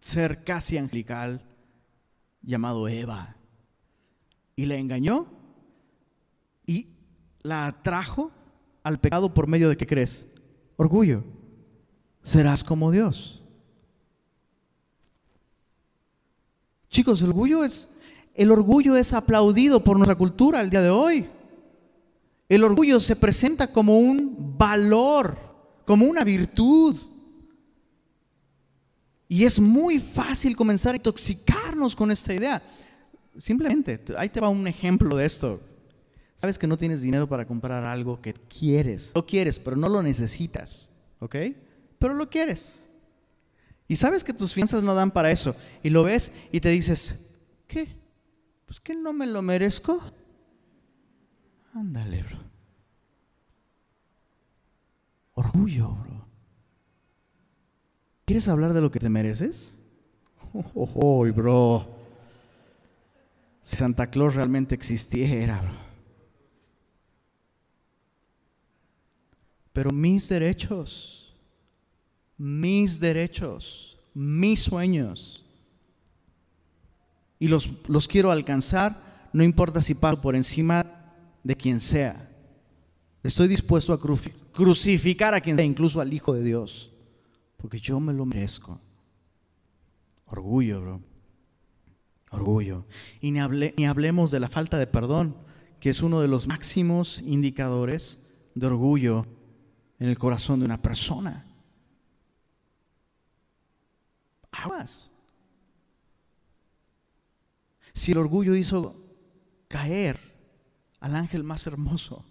ser 0.00 0.44
casi 0.44 0.78
angelical 0.78 1.42
llamado 2.42 2.88
Eva 2.88 3.36
y 4.56 4.66
le 4.66 4.78
engañó 4.78 5.26
y 6.66 6.88
la 7.42 7.66
atrajo 7.66 8.30
al 8.82 9.00
pecado 9.00 9.32
por 9.32 9.48
medio 9.48 9.68
de 9.68 9.76
qué 9.76 9.86
crees? 9.86 10.26
Orgullo. 10.76 11.24
Serás 12.22 12.64
como 12.64 12.90
Dios. 12.90 13.42
Chicos, 16.88 17.22
el 17.22 17.28
orgullo 17.28 17.64
es 17.64 17.88
el 18.34 18.50
orgullo 18.50 18.96
es 18.96 19.12
aplaudido 19.12 19.84
por 19.84 19.96
nuestra 19.96 20.16
cultura 20.16 20.58
al 20.60 20.68
día 20.68 20.82
de 20.82 20.90
hoy. 20.90 21.28
El 22.48 22.64
orgullo 22.64 23.00
se 23.00 23.16
presenta 23.16 23.72
como 23.72 23.98
un 23.98 24.56
valor, 24.58 25.36
como 25.84 26.06
una 26.06 26.24
virtud. 26.24 26.96
Y 29.28 29.44
es 29.44 29.58
muy 29.58 29.98
fácil 29.98 30.54
comenzar 30.54 30.94
a 30.94 30.96
intoxicarnos 30.96 31.96
con 31.96 32.10
esta 32.10 32.34
idea. 32.34 32.62
Simplemente, 33.38 34.00
ahí 34.16 34.28
te 34.28 34.40
va 34.40 34.48
un 34.48 34.66
ejemplo 34.66 35.16
de 35.16 35.24
esto. 35.24 35.60
Sabes 36.36 36.58
que 36.58 36.66
no 36.66 36.76
tienes 36.76 37.02
dinero 37.02 37.28
para 37.28 37.46
comprar 37.46 37.84
algo 37.84 38.20
que 38.20 38.34
quieres. 38.34 39.12
Lo 39.14 39.24
quieres, 39.24 39.58
pero 39.58 39.76
no 39.76 39.88
lo 39.88 40.02
necesitas. 40.02 40.90
¿Ok? 41.20 41.36
Pero 41.98 42.14
lo 42.14 42.28
quieres. 42.28 42.88
Y 43.88 43.96
sabes 43.96 44.24
que 44.24 44.32
tus 44.32 44.52
finanzas 44.52 44.82
no 44.82 44.94
dan 44.94 45.10
para 45.10 45.30
eso. 45.30 45.56
Y 45.82 45.90
lo 45.90 46.02
ves 46.02 46.32
y 46.52 46.60
te 46.60 46.70
dices, 46.70 47.18
¿qué? 47.66 47.88
Pues 48.66 48.80
que 48.80 48.94
no 48.94 49.12
me 49.12 49.26
lo 49.26 49.42
merezco. 49.42 50.00
Ándale, 51.74 52.22
bro. 52.22 52.38
Orgullo, 55.34 55.88
bro. 55.90 56.28
¿Quieres 58.24 58.46
hablar 58.46 58.72
de 58.72 58.80
lo 58.80 58.90
que 58.90 59.00
te 59.00 59.08
mereces? 59.08 59.78
Oh, 60.52 60.88
oh, 60.94 61.32
bro. 61.32 61.84
si 63.62 63.74
Santa 63.74 64.08
Claus 64.08 64.36
realmente 64.36 64.76
existiera, 64.76 65.60
bro. 65.60 65.84
Pero 69.72 69.90
mis 69.90 70.28
derechos, 70.28 71.34
mis 72.38 73.00
derechos, 73.00 73.98
mis 74.14 74.62
sueños, 74.62 75.44
y 77.40 77.48
los, 77.48 77.72
los 77.88 78.06
quiero 78.06 78.30
alcanzar, 78.30 79.28
no 79.32 79.42
importa 79.42 79.82
si 79.82 79.96
paso 79.96 80.20
por 80.20 80.36
encima 80.36 80.93
de 81.44 81.54
quien 81.54 81.80
sea. 81.80 82.30
Estoy 83.22 83.46
dispuesto 83.46 83.92
a 83.92 84.00
crucificar 84.52 85.34
a 85.34 85.40
quien 85.40 85.56
sea, 85.56 85.64
incluso 85.64 86.00
al 86.00 86.12
Hijo 86.12 86.34
de 86.34 86.42
Dios, 86.42 86.92
porque 87.56 87.78
yo 87.78 88.00
me 88.00 88.12
lo 88.12 88.26
merezco. 88.26 88.80
Orgullo, 90.26 90.80
bro. 90.80 91.00
Orgullo. 92.30 92.86
Y 93.20 93.30
ni, 93.30 93.38
ni 93.76 93.86
hablemos 93.86 94.30
de 94.32 94.40
la 94.40 94.48
falta 94.48 94.78
de 94.78 94.86
perdón, 94.86 95.36
que 95.78 95.90
es 95.90 96.02
uno 96.02 96.20
de 96.20 96.28
los 96.28 96.48
máximos 96.48 97.20
indicadores 97.22 98.26
de 98.54 98.66
orgullo 98.66 99.26
en 99.98 100.08
el 100.08 100.18
corazón 100.18 100.60
de 100.60 100.66
una 100.66 100.82
persona. 100.82 101.46
Aguas. 104.50 105.10
Si 107.92 108.12
el 108.12 108.18
orgullo 108.18 108.56
hizo 108.56 109.00
caer 109.68 110.33
al 111.04 111.16
ángel 111.16 111.44
más 111.44 111.66
hermoso, 111.66 112.24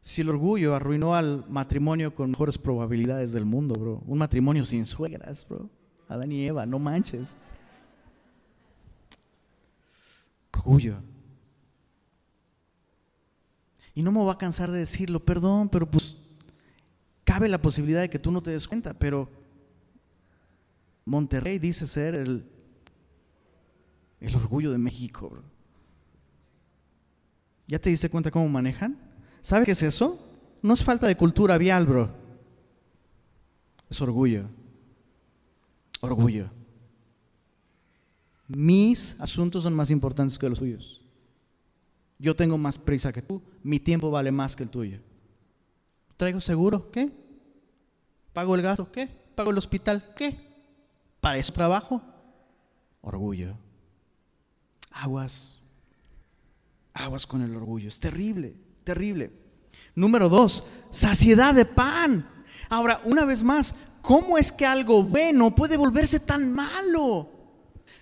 si 0.00 0.22
el 0.22 0.30
orgullo 0.30 0.74
arruinó 0.74 1.14
al 1.14 1.44
matrimonio 1.46 2.14
con 2.14 2.30
mejores 2.30 2.56
probabilidades 2.56 3.32
del 3.32 3.44
mundo, 3.44 3.74
bro, 3.74 4.02
un 4.06 4.16
matrimonio 4.16 4.64
sin 4.64 4.86
suegras, 4.86 5.46
bro, 5.46 5.68
Adán 6.08 6.32
y 6.32 6.46
Eva, 6.46 6.64
no 6.64 6.78
manches. 6.78 7.36
Orgullo. 10.54 10.96
Y 13.92 14.02
no 14.02 14.10
me 14.10 14.20
voy 14.20 14.32
a 14.32 14.38
cansar 14.38 14.70
de 14.70 14.78
decirlo, 14.78 15.22
perdón, 15.22 15.68
pero 15.68 15.90
pues 15.90 16.16
cabe 17.24 17.46
la 17.46 17.60
posibilidad 17.60 18.00
de 18.00 18.08
que 18.08 18.18
tú 18.18 18.30
no 18.30 18.42
te 18.42 18.52
des 18.52 18.66
cuenta, 18.66 18.94
pero 18.94 19.28
Monterrey 21.04 21.58
dice 21.58 21.86
ser 21.86 22.14
el, 22.14 22.50
el 24.20 24.34
orgullo 24.34 24.72
de 24.72 24.78
México. 24.78 25.28
Bro. 25.28 25.55
¿Ya 27.66 27.78
te 27.78 27.90
diste 27.90 28.08
cuenta 28.08 28.30
cómo 28.30 28.48
manejan? 28.48 28.96
¿Sabe 29.42 29.64
qué 29.64 29.72
es 29.72 29.82
eso? 29.82 30.18
No 30.62 30.74
es 30.74 30.82
falta 30.82 31.06
de 31.06 31.16
cultura 31.16 31.58
vial, 31.58 31.86
bro. 31.86 32.10
Es 33.88 34.00
orgullo. 34.00 34.44
Orgullo. 36.00 36.50
Mis 38.48 39.20
asuntos 39.20 39.64
son 39.64 39.74
más 39.74 39.90
importantes 39.90 40.38
que 40.38 40.48
los 40.48 40.58
tuyos. 40.58 41.02
Yo 42.18 42.34
tengo 42.34 42.56
más 42.56 42.78
prisa 42.78 43.12
que 43.12 43.22
tú. 43.22 43.42
Mi 43.62 43.80
tiempo 43.80 44.10
vale 44.10 44.30
más 44.32 44.56
que 44.56 44.62
el 44.62 44.70
tuyo. 44.70 45.00
¿Traigo 46.16 46.40
seguro? 46.40 46.90
¿Qué? 46.90 47.12
¿Pago 48.32 48.54
el 48.54 48.62
gasto? 48.62 48.90
¿Qué? 48.90 49.06
¿Pago 49.34 49.50
el 49.50 49.58
hospital? 49.58 50.14
¿Qué? 50.16 50.38
¿Para 51.20 51.38
eso 51.38 51.52
trabajo? 51.52 52.02
Orgullo. 53.02 53.56
Aguas. 54.90 55.55
Aguas 56.96 57.26
con 57.26 57.42
el 57.42 57.54
orgullo. 57.54 57.88
Es 57.88 57.98
terrible, 57.98 58.56
terrible. 58.82 59.30
Número 59.94 60.28
dos, 60.28 60.64
saciedad 60.90 61.54
de 61.54 61.66
pan. 61.66 62.28
Ahora, 62.70 63.00
una 63.04 63.24
vez 63.24 63.42
más, 63.42 63.74
¿cómo 64.00 64.38
es 64.38 64.50
que 64.50 64.64
algo 64.64 65.04
bueno 65.04 65.54
puede 65.54 65.76
volverse 65.76 66.20
tan 66.20 66.52
malo? 66.52 67.30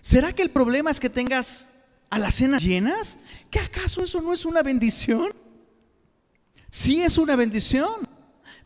¿Será 0.00 0.32
que 0.32 0.42
el 0.42 0.52
problema 0.52 0.90
es 0.90 1.00
que 1.00 1.10
tengas 1.10 1.70
a 2.08 2.18
las 2.18 2.36
cenas 2.36 2.62
llenas? 2.62 3.18
¿Que 3.50 3.58
acaso 3.58 4.04
eso 4.04 4.22
no 4.22 4.32
es 4.32 4.44
una 4.44 4.62
bendición? 4.62 5.34
Sí 6.70 7.02
es 7.02 7.18
una 7.18 7.34
bendición, 7.34 8.08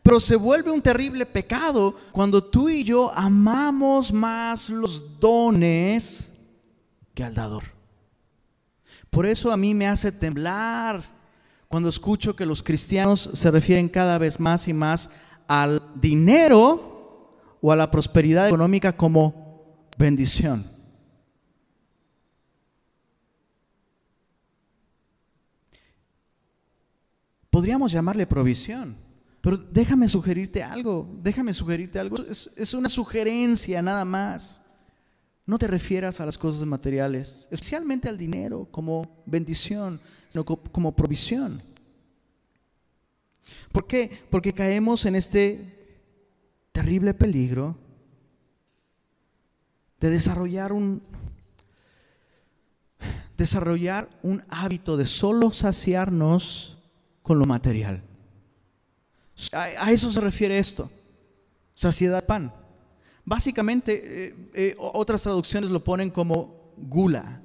pero 0.03 0.19
se 0.19 0.35
vuelve 0.35 0.71
un 0.71 0.81
terrible 0.81 1.25
pecado 1.25 1.95
cuando 2.11 2.43
tú 2.43 2.69
y 2.69 2.83
yo 2.83 3.11
amamos 3.13 4.13
más 4.13 4.69
los 4.69 5.19
dones 5.19 6.33
que 7.15 7.23
al 7.23 7.33
dador. 7.33 7.78
Por 9.09 9.25
eso 9.25 9.51
a 9.51 9.57
mí 9.57 9.73
me 9.73 9.87
hace 9.87 10.11
temblar 10.11 11.03
cuando 11.67 11.89
escucho 11.89 12.35
que 12.35 12.45
los 12.45 12.63
cristianos 12.63 13.29
se 13.33 13.51
refieren 13.51 13.89
cada 13.89 14.17
vez 14.17 14.39
más 14.39 14.67
y 14.67 14.73
más 14.73 15.09
al 15.47 15.81
dinero 15.95 17.57
o 17.61 17.71
a 17.71 17.75
la 17.75 17.91
prosperidad 17.91 18.47
económica 18.47 18.95
como 18.95 19.89
bendición. 19.97 20.65
Podríamos 27.49 27.91
llamarle 27.91 28.27
provisión. 28.27 28.95
Pero 29.41 29.57
déjame 29.57 30.09
sugerirte 30.09 30.63
algo, 30.63 31.09
déjame 31.21 31.53
sugerirte 31.53 31.97
algo. 31.97 32.17
Es, 32.25 32.73
una 32.73 32.89
sugerencia 32.89 33.81
nada 33.81 34.03
más. 34.03 34.61
No 35.49 35.57
te 35.57 35.65
refieras 35.65 36.21
a 36.21 36.27
las 36.27 36.37
cosas 36.37 36.63
materiales, 36.63 37.47
especialmente 37.49 38.07
al 38.07 38.19
dinero 38.19 38.67
como 38.69 39.23
bendición, 39.25 39.99
sino 40.29 40.45
como 40.45 40.95
provisión. 40.95 41.59
¿Por 43.71 43.87
qué? 43.87 44.11
Porque 44.29 44.53
caemos 44.53 45.05
en 45.05 45.15
este 45.15 45.97
terrible 46.71 47.15
peligro 47.15 47.75
de 49.99 50.11
desarrollar 50.11 50.71
un 50.71 51.01
desarrollar 53.35 54.07
un 54.21 54.43
hábito 54.49 54.97
de 54.97 55.07
solo 55.07 55.51
saciarnos 55.51 56.77
con 57.23 57.39
lo 57.39 57.47
material. 57.47 58.03
A, 59.53 59.91
eso 59.91 60.11
se 60.11 60.21
refiere 60.21 60.59
esto, 60.59 60.91
saciedad 61.73 62.27
pan. 62.27 62.53
Básicamente, 63.29 64.25
eh, 64.25 64.35
eh, 64.55 64.75
otras 64.79 65.21
traducciones 65.21 65.69
lo 65.69 65.83
ponen 65.83 66.09
como 66.09 66.73
gula. 66.75 67.39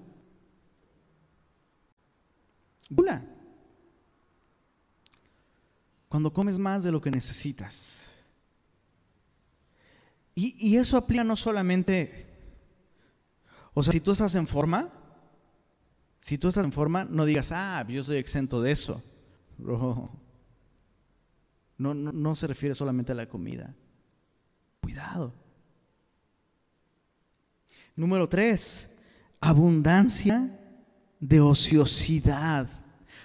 Gula. 2.88 3.22
Cuando 6.08 6.32
comes 6.32 6.56
más 6.56 6.84
de 6.84 6.90
lo 6.90 7.02
que 7.02 7.10
necesitas. 7.10 8.14
Y, 10.34 10.74
eso 10.74 10.96
aplica 10.96 11.22
no 11.22 11.36
solamente, 11.36 12.28
o 13.74 13.82
sea, 13.82 13.92
si 13.92 14.00
tú 14.00 14.12
estás 14.12 14.34
en 14.36 14.48
forma, 14.48 14.90
si 16.22 16.38
tú 16.38 16.48
estás 16.48 16.64
en 16.64 16.72
forma, 16.72 17.04
no 17.04 17.26
digas, 17.26 17.52
ah, 17.52 17.84
yo 17.86 18.02
soy 18.02 18.16
exento 18.16 18.62
de 18.62 18.72
eso. 18.72 19.02
No, 19.58 20.18
no, 21.76 21.92
no 21.92 22.34
se 22.34 22.46
refiere 22.46 22.74
solamente 22.74 23.12
a 23.12 23.16
la 23.16 23.28
comida. 23.28 23.74
Cuidado. 24.80 25.43
Número 27.96 28.28
tres, 28.28 28.88
abundancia 29.40 30.58
de 31.20 31.40
ociosidad. 31.40 32.68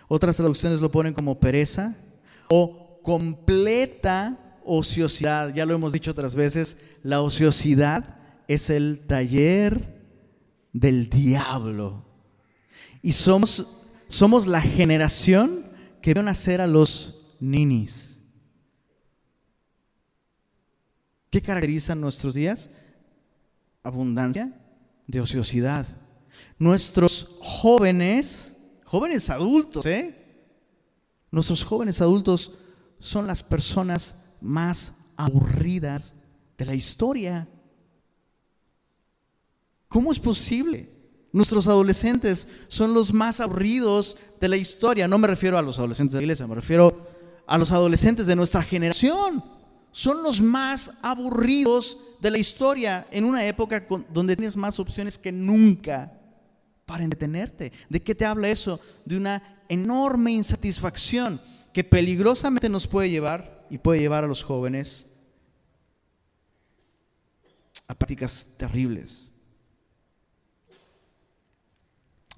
Otras 0.07 0.37
traducciones 0.37 0.79
lo 0.79 0.91
ponen 0.91 1.13
como 1.13 1.39
pereza 1.39 1.95
o 2.49 2.99
completa 3.01 4.59
ociosidad. 4.63 5.53
Ya 5.53 5.65
lo 5.65 5.73
hemos 5.73 5.93
dicho 5.93 6.11
otras 6.11 6.35
veces, 6.35 6.77
la 7.01 7.21
ociosidad 7.21 8.17
es 8.47 8.69
el 8.69 9.05
taller 9.07 10.03
del 10.71 11.09
diablo. 11.09 12.05
Y 13.01 13.13
somos, 13.13 13.67
somos 14.07 14.45
la 14.45 14.61
generación 14.61 15.65
que 16.01 16.13
vio 16.13 16.21
nacer 16.21 16.61
a 16.61 16.67
los 16.67 17.35
ninis. 17.39 18.21
¿Qué 21.31 21.41
caracteriza 21.41 21.95
nuestros 21.95 22.35
días? 22.35 22.69
Abundancia 23.83 24.58
de 25.09 25.21
ociosidad. 25.21 25.87
Nuestros 26.59 27.35
jóvenes, 27.39 28.53
jóvenes 28.85 29.31
adultos, 29.31 29.83
¿eh? 29.87 30.15
Nuestros 31.31 31.63
jóvenes 31.63 31.99
adultos 31.99 32.53
son 32.99 33.25
las 33.25 33.41
personas 33.41 34.15
más 34.39 34.93
aburridas 35.17 36.13
de 36.59 36.65
la 36.65 36.75
historia. 36.75 37.47
¿Cómo 39.87 40.11
es 40.11 40.19
posible? 40.19 40.91
Nuestros 41.31 41.65
adolescentes 41.65 42.47
son 42.67 42.93
los 42.93 43.11
más 43.11 43.39
aburridos 43.39 44.15
de 44.39 44.47
la 44.47 44.57
historia. 44.57 45.07
No 45.07 45.17
me 45.17 45.27
refiero 45.27 45.57
a 45.57 45.63
los 45.63 45.79
adolescentes 45.79 46.13
de 46.13 46.19
la 46.19 46.25
iglesia, 46.25 46.45
me 46.45 46.55
refiero 46.55 47.07
a 47.47 47.57
los 47.57 47.71
adolescentes 47.71 48.27
de 48.27 48.35
nuestra 48.35 48.61
generación. 48.61 49.43
Son 49.91 50.21
los 50.21 50.39
más 50.39 50.91
aburridos 51.01 51.97
de 52.19 52.31
la 52.31 52.37
historia 52.37 53.07
en 53.11 53.23
una 53.23 53.45
época 53.45 53.85
donde 54.11 54.35
tienes 54.35 54.57
más 54.57 54.79
opciones 54.79 55.17
que 55.17 55.31
nunca 55.31 56.11
para 56.85 57.03
entretenerte. 57.03 57.71
¿De 57.87 58.01
qué 58.01 58.15
te 58.15 58.25
habla 58.25 58.49
eso? 58.49 58.79
De 59.05 59.15
una 59.15 59.61
enorme 59.69 60.31
insatisfacción 60.31 61.41
que 61.71 61.83
peligrosamente 61.83 62.67
nos 62.67 62.87
puede 62.87 63.09
llevar 63.09 63.67
y 63.69 63.77
puede 63.77 63.99
llevar 63.99 64.23
a 64.23 64.27
los 64.27 64.43
jóvenes 64.43 65.07
a 67.87 67.95
prácticas 67.95 68.49
terribles. 68.57 69.33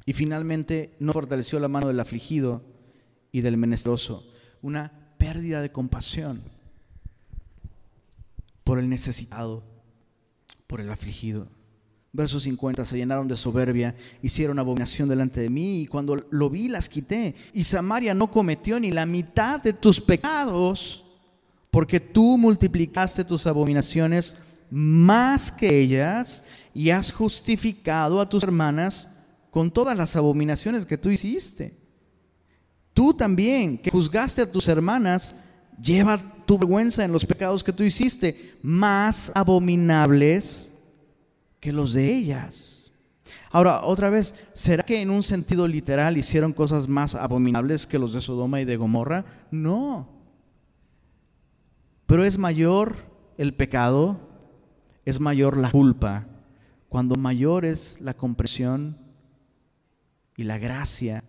Y 0.05 0.13
finalmente 0.13 0.95
no 0.99 1.13
fortaleció 1.13 1.59
la 1.59 1.67
mano 1.67 1.88
del 1.88 1.99
afligido 1.99 2.63
y 3.32 3.41
del 3.41 3.57
menesteroso. 3.57 4.27
Una 4.61 4.91
pérdida 5.17 5.61
de 5.61 5.71
compasión 5.71 6.41
por 8.63 8.79
el 8.79 8.89
necesitado, 8.89 9.63
por 10.72 10.80
el 10.80 10.89
afligido. 10.89 11.49
Verso 12.13 12.39
50, 12.39 12.86
se 12.86 12.95
llenaron 12.95 13.28
de 13.28 13.36
soberbia, 13.36 13.93
hicieron 14.22 14.57
abominación 14.57 15.09
delante 15.09 15.41
de 15.41 15.49
mí 15.49 15.82
y 15.82 15.86
cuando 15.86 16.26
lo 16.30 16.49
vi 16.49 16.69
las 16.69 16.88
quité. 16.88 17.36
Y 17.51 17.65
Samaria 17.65 18.13
no 18.13 18.32
cometió 18.32 18.80
ni 18.80 18.89
la 18.89 19.05
mitad 19.05 19.61
de 19.61 19.74
tus 19.74 19.99
pecados, 19.99 21.03
porque 21.72 21.99
tú 21.99 22.38
multiplicaste 22.38 23.26
tus 23.26 23.47
abominaciones 23.47 24.38
más 24.69 25.51
que 25.51 25.78
ellas 25.78 26.45
y 26.74 26.89
has 26.89 27.11
justificado 27.11 28.22
a 28.22 28.30
tus 28.30 28.43
hermanas 28.43 29.09
con 29.49 29.69
todas 29.69 29.97
las 29.97 30.15
abominaciones 30.15 30.86
que 30.86 30.97
tú 30.97 31.09
hiciste. 31.09 31.76
Tú 32.93 33.13
también, 33.13 33.78
que 33.78 33.91
juzgaste 33.91 34.43
a 34.43 34.49
tus 34.49 34.69
hermanas, 34.69 35.36
lleva 35.82 36.19
tu 36.45 36.57
vergüenza 36.57 37.03
en 37.03 37.11
los 37.11 37.25
pecados 37.25 37.63
que 37.63 37.73
tú 37.73 37.84
hiciste, 37.84 38.57
más 38.61 39.32
abominables 39.36 40.73
que 41.59 41.71
los 41.71 41.93
de 41.93 42.13
ellas. 42.15 42.91
Ahora, 43.51 43.84
otra 43.84 44.09
vez, 44.09 44.36
¿será 44.53 44.84
que 44.84 45.01
en 45.01 45.09
un 45.09 45.23
sentido 45.23 45.67
literal 45.67 46.17
hicieron 46.17 46.53
cosas 46.53 46.88
más 46.88 47.15
abominables 47.15 47.86
que 47.86 47.99
los 47.99 48.13
de 48.13 48.21
Sodoma 48.21 48.61
y 48.61 48.65
de 48.65 48.77
Gomorra? 48.77 49.25
No. 49.51 50.09
Pero 52.05 52.23
es 52.23 52.38
mayor 52.38 52.95
el 53.38 53.53
pecado, 53.53 54.19
es 55.05 55.19
mayor 55.19 55.57
la 55.57 55.71
culpa, 55.71 56.27
cuando 56.89 57.15
mayor 57.15 57.65
es 57.65 57.99
la 58.01 58.13
compresión 58.13 58.97
y 60.38 60.43
la 60.43 60.57
gracia 60.57 61.23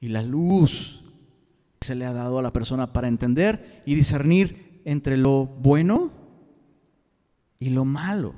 y 0.00 0.08
la 0.08 0.22
luz 0.22 1.04
se 1.82 1.94
le 1.94 2.04
ha 2.04 2.12
dado 2.12 2.38
a 2.38 2.42
la 2.42 2.52
persona 2.52 2.92
para 2.92 3.08
entender 3.08 3.82
y 3.86 3.94
discernir 3.94 4.82
entre 4.84 5.16
lo 5.16 5.46
bueno 5.46 6.12
y 7.58 7.70
lo 7.70 7.86
malo. 7.86 8.34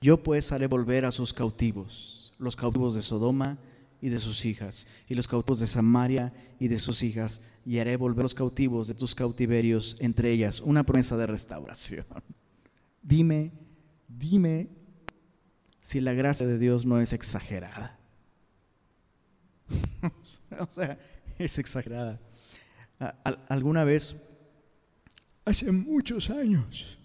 Yo 0.00 0.20
pues 0.20 0.50
haré 0.50 0.66
volver 0.66 1.04
a 1.04 1.12
sus 1.12 1.32
cautivos, 1.32 2.34
los 2.38 2.56
cautivos 2.56 2.94
de 2.94 3.02
Sodoma 3.02 3.58
y 4.00 4.08
de 4.08 4.18
sus 4.18 4.44
hijas, 4.44 4.88
y 5.08 5.14
los 5.14 5.28
cautivos 5.28 5.60
de 5.60 5.68
Samaria 5.68 6.32
y 6.58 6.66
de 6.66 6.80
sus 6.80 7.04
hijas, 7.04 7.40
y 7.64 7.78
haré 7.78 7.96
volver 7.96 8.24
los 8.24 8.34
cautivos 8.34 8.88
de 8.88 8.94
tus 8.94 9.14
cautiverios, 9.14 9.94
entre 10.00 10.32
ellas 10.32 10.60
una 10.60 10.82
promesa 10.82 11.16
de 11.16 11.28
restauración. 11.28 12.04
Dime, 13.02 13.52
dime 14.08 14.68
si 15.80 16.00
la 16.00 16.12
gracia 16.12 16.46
de 16.46 16.58
Dios 16.58 16.86
no 16.86 17.00
es 17.00 17.12
exagerada. 17.12 17.98
o 20.58 20.66
sea, 20.66 20.98
es 21.38 21.58
exagerada. 21.58 22.20
Alguna 23.48 23.82
vez, 23.84 24.16
hace 25.44 25.72
muchos 25.72 26.30
años, 26.30 26.98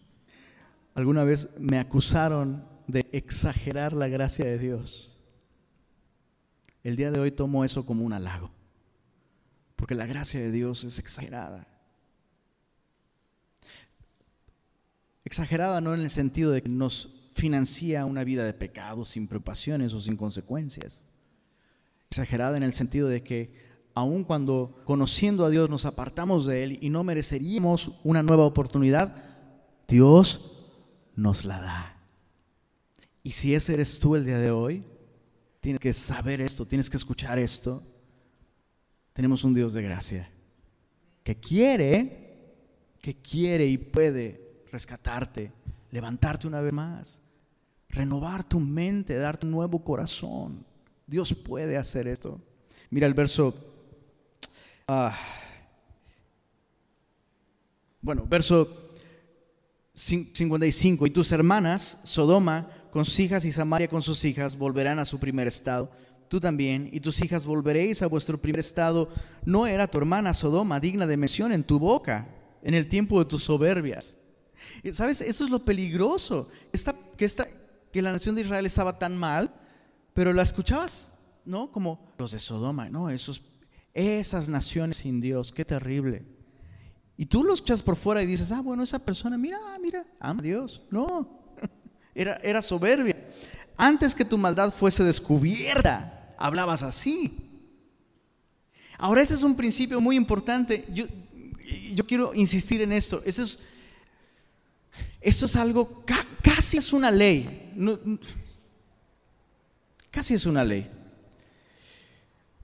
alguna 0.93 1.23
vez 1.23 1.49
me 1.59 1.79
acusaron 1.79 2.63
de 2.87 3.07
exagerar 3.11 3.93
la 3.93 4.07
gracia 4.07 4.45
de 4.45 4.59
Dios. 4.59 5.19
El 6.83 6.95
día 6.95 7.11
de 7.11 7.19
hoy 7.19 7.31
tomo 7.31 7.65
eso 7.65 7.85
como 7.85 8.05
un 8.05 8.13
halago, 8.13 8.51
porque 9.75 9.95
la 9.95 10.05
gracia 10.05 10.39
de 10.39 10.51
Dios 10.51 10.83
es 10.83 10.99
exagerada. 10.99 11.67
Exagerada 15.27 15.81
no 15.81 15.93
en 15.93 15.99
el 15.99 16.09
sentido 16.09 16.51
de 16.51 16.61
que 16.61 16.69
nos 16.69 17.09
financia 17.33 18.05
una 18.05 18.23
vida 18.23 18.45
de 18.45 18.53
pecado 18.53 19.03
sin 19.03 19.27
preocupaciones 19.27 19.93
o 19.93 19.99
sin 19.99 20.15
consecuencias. 20.15 21.09
Exagerada 22.09 22.55
en 22.55 22.63
el 22.63 22.71
sentido 22.71 23.09
de 23.09 23.21
que 23.23 23.51
aun 23.93 24.23
cuando 24.23 24.79
conociendo 24.85 25.43
a 25.43 25.49
Dios 25.49 25.69
nos 25.69 25.83
apartamos 25.83 26.45
de 26.45 26.63
Él 26.63 26.79
y 26.81 26.89
no 26.89 27.03
mereceríamos 27.03 27.91
una 28.05 28.23
nueva 28.23 28.45
oportunidad, 28.45 29.17
Dios 29.85 30.63
nos 31.13 31.43
la 31.43 31.59
da. 31.59 32.01
Y 33.21 33.31
si 33.31 33.53
ese 33.53 33.73
eres 33.73 33.99
tú 33.99 34.15
el 34.15 34.23
día 34.23 34.39
de 34.39 34.51
hoy, 34.51 34.85
tienes 35.59 35.81
que 35.81 35.91
saber 35.91 36.39
esto, 36.39 36.65
tienes 36.65 36.89
que 36.89 36.95
escuchar 36.95 37.37
esto. 37.37 37.83
Tenemos 39.11 39.43
un 39.43 39.53
Dios 39.53 39.73
de 39.73 39.81
gracia 39.81 40.31
que 41.21 41.35
quiere, 41.35 42.55
que 43.01 43.17
quiere 43.17 43.65
y 43.65 43.77
puede 43.77 44.46
rescatarte, 44.77 45.51
levantarte 45.89 46.45
una 46.45 46.61
vez 46.61 46.71
más, 46.71 47.19
renovar 47.89 48.43
tu 48.43 48.59
mente, 48.59 49.15
darte 49.15 49.47
un 49.47 49.51
nuevo 49.51 49.83
corazón. 49.83 50.63
Dios 51.07 51.33
puede 51.33 51.77
hacer 51.77 52.07
esto. 52.07 52.39
Mira 52.91 53.07
el 53.07 53.15
verso. 53.15 53.55
Ah, 54.87 55.17
bueno, 58.01 58.23
verso 58.29 58.91
55. 59.95 61.07
Y 61.07 61.09
tus 61.09 61.31
hermanas, 61.31 61.97
Sodoma, 62.03 62.69
con 62.91 63.03
sus 63.03 63.19
hijas 63.19 63.45
y 63.45 63.51
Samaria 63.51 63.87
con 63.87 64.03
sus 64.03 64.23
hijas 64.25 64.55
volverán 64.55 64.99
a 64.99 65.05
su 65.05 65.19
primer 65.19 65.47
estado. 65.47 65.89
Tú 66.27 66.39
también 66.39 66.87
y 66.91 66.99
tus 66.99 67.19
hijas 67.23 67.47
volveréis 67.47 68.03
a 68.03 68.07
vuestro 68.07 68.37
primer 68.37 68.59
estado. 68.59 69.09
No 69.43 69.65
era 69.65 69.87
tu 69.87 69.97
hermana 69.97 70.35
Sodoma 70.35 70.79
digna 70.79 71.07
de 71.07 71.17
mención 71.17 71.51
en 71.51 71.63
tu 71.63 71.79
boca 71.79 72.27
en 72.61 72.75
el 72.75 72.87
tiempo 72.87 73.17
de 73.17 73.25
tus 73.25 73.43
soberbias. 73.43 74.17
¿Sabes? 74.91 75.21
Eso 75.21 75.43
es 75.43 75.49
lo 75.49 75.63
peligroso. 75.63 76.49
que, 77.17 77.25
esta, 77.25 77.47
que 77.91 78.01
la 78.01 78.11
nación 78.11 78.35
de 78.35 78.41
Israel 78.41 78.65
estaba 78.65 78.99
tan 78.99 79.17
mal, 79.17 79.53
pero 80.13 80.33
la 80.33 80.43
escuchabas, 80.43 81.13
¿no? 81.45 81.71
Como 81.71 82.13
los 82.17 82.31
de 82.31 82.39
Sodoma, 82.39 82.89
¿no? 82.89 83.09
Esos, 83.09 83.41
esas 83.93 84.49
naciones 84.49 84.97
sin 84.97 85.21
Dios, 85.21 85.51
qué 85.51 85.65
terrible. 85.65 86.25
Y 87.17 87.25
tú 87.25 87.43
lo 87.43 87.53
escuchas 87.53 87.81
por 87.81 87.95
fuera 87.95 88.21
y 88.21 88.27
dices, 88.27 88.51
ah, 88.51 88.61
bueno, 88.61 88.83
esa 88.83 88.99
persona, 88.99 89.37
mira, 89.37 89.57
mira, 89.81 90.05
ama 90.19 90.39
a 90.39 90.43
Dios. 90.43 90.81
No, 90.91 91.27
era, 92.15 92.61
soberbia. 92.61 93.17
Antes 93.75 94.13
que 94.13 94.23
tu 94.23 94.37
maldad 94.37 94.71
fuese 94.71 95.03
descubierta, 95.03 96.35
hablabas 96.37 96.83
así. 96.83 97.43
Ahora, 98.99 99.21
ese 99.21 99.33
es 99.33 99.43
un 99.43 99.55
principio 99.55 99.99
muy 99.99 100.15
importante. 100.15 100.85
Yo, 100.93 101.05
yo 101.93 102.05
quiero 102.05 102.35
insistir 102.35 102.81
en 102.81 102.91
esto. 102.91 103.21
Eso 103.25 103.41
es, 103.41 103.63
esto 105.21 105.45
es 105.45 105.55
algo, 105.55 106.03
casi 106.41 106.77
es 106.77 106.93
una 106.93 107.11
ley. 107.11 107.73
casi 110.11 110.33
es 110.33 110.45
una 110.45 110.63
ley. 110.63 110.89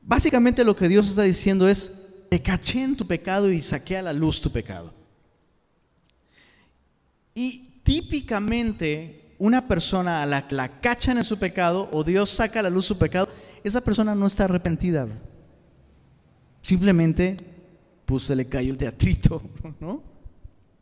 Básicamente 0.01 0.63
lo 0.63 0.75
que 0.75 0.87
Dios 0.87 1.07
está 1.07 1.23
diciendo 1.23 1.67
es, 1.67 1.91
te 2.29 2.41
caché 2.41 2.83
en 2.83 2.95
tu 2.95 3.07
pecado 3.07 3.51
y 3.51 3.61
saqué 3.61 3.97
a 3.97 4.01
la 4.01 4.13
luz 4.13 4.41
tu 4.41 4.51
pecado. 4.51 4.93
Y 7.33 7.81
típicamente 7.83 9.35
una 9.39 9.67
persona 9.67 10.23
a 10.23 10.25
la 10.25 10.47
que 10.47 10.55
la 10.55 10.79
cachan 10.79 11.17
en 11.17 11.23
su 11.23 11.37
pecado 11.37 11.89
o 11.91 12.03
Dios 12.03 12.29
saca 12.29 12.59
a 12.59 12.63
la 12.63 12.69
luz 12.69 12.85
su 12.85 12.97
pecado, 12.97 13.27
esa 13.63 13.81
persona 13.81 14.15
no 14.15 14.27
está 14.27 14.45
arrepentida. 14.45 15.07
Simplemente, 16.61 17.35
pues 18.05 18.23
se 18.23 18.35
le 18.35 18.45
cayó 18.45 18.71
el 18.71 18.77
teatrito, 18.77 19.41
¿no? 19.79 20.01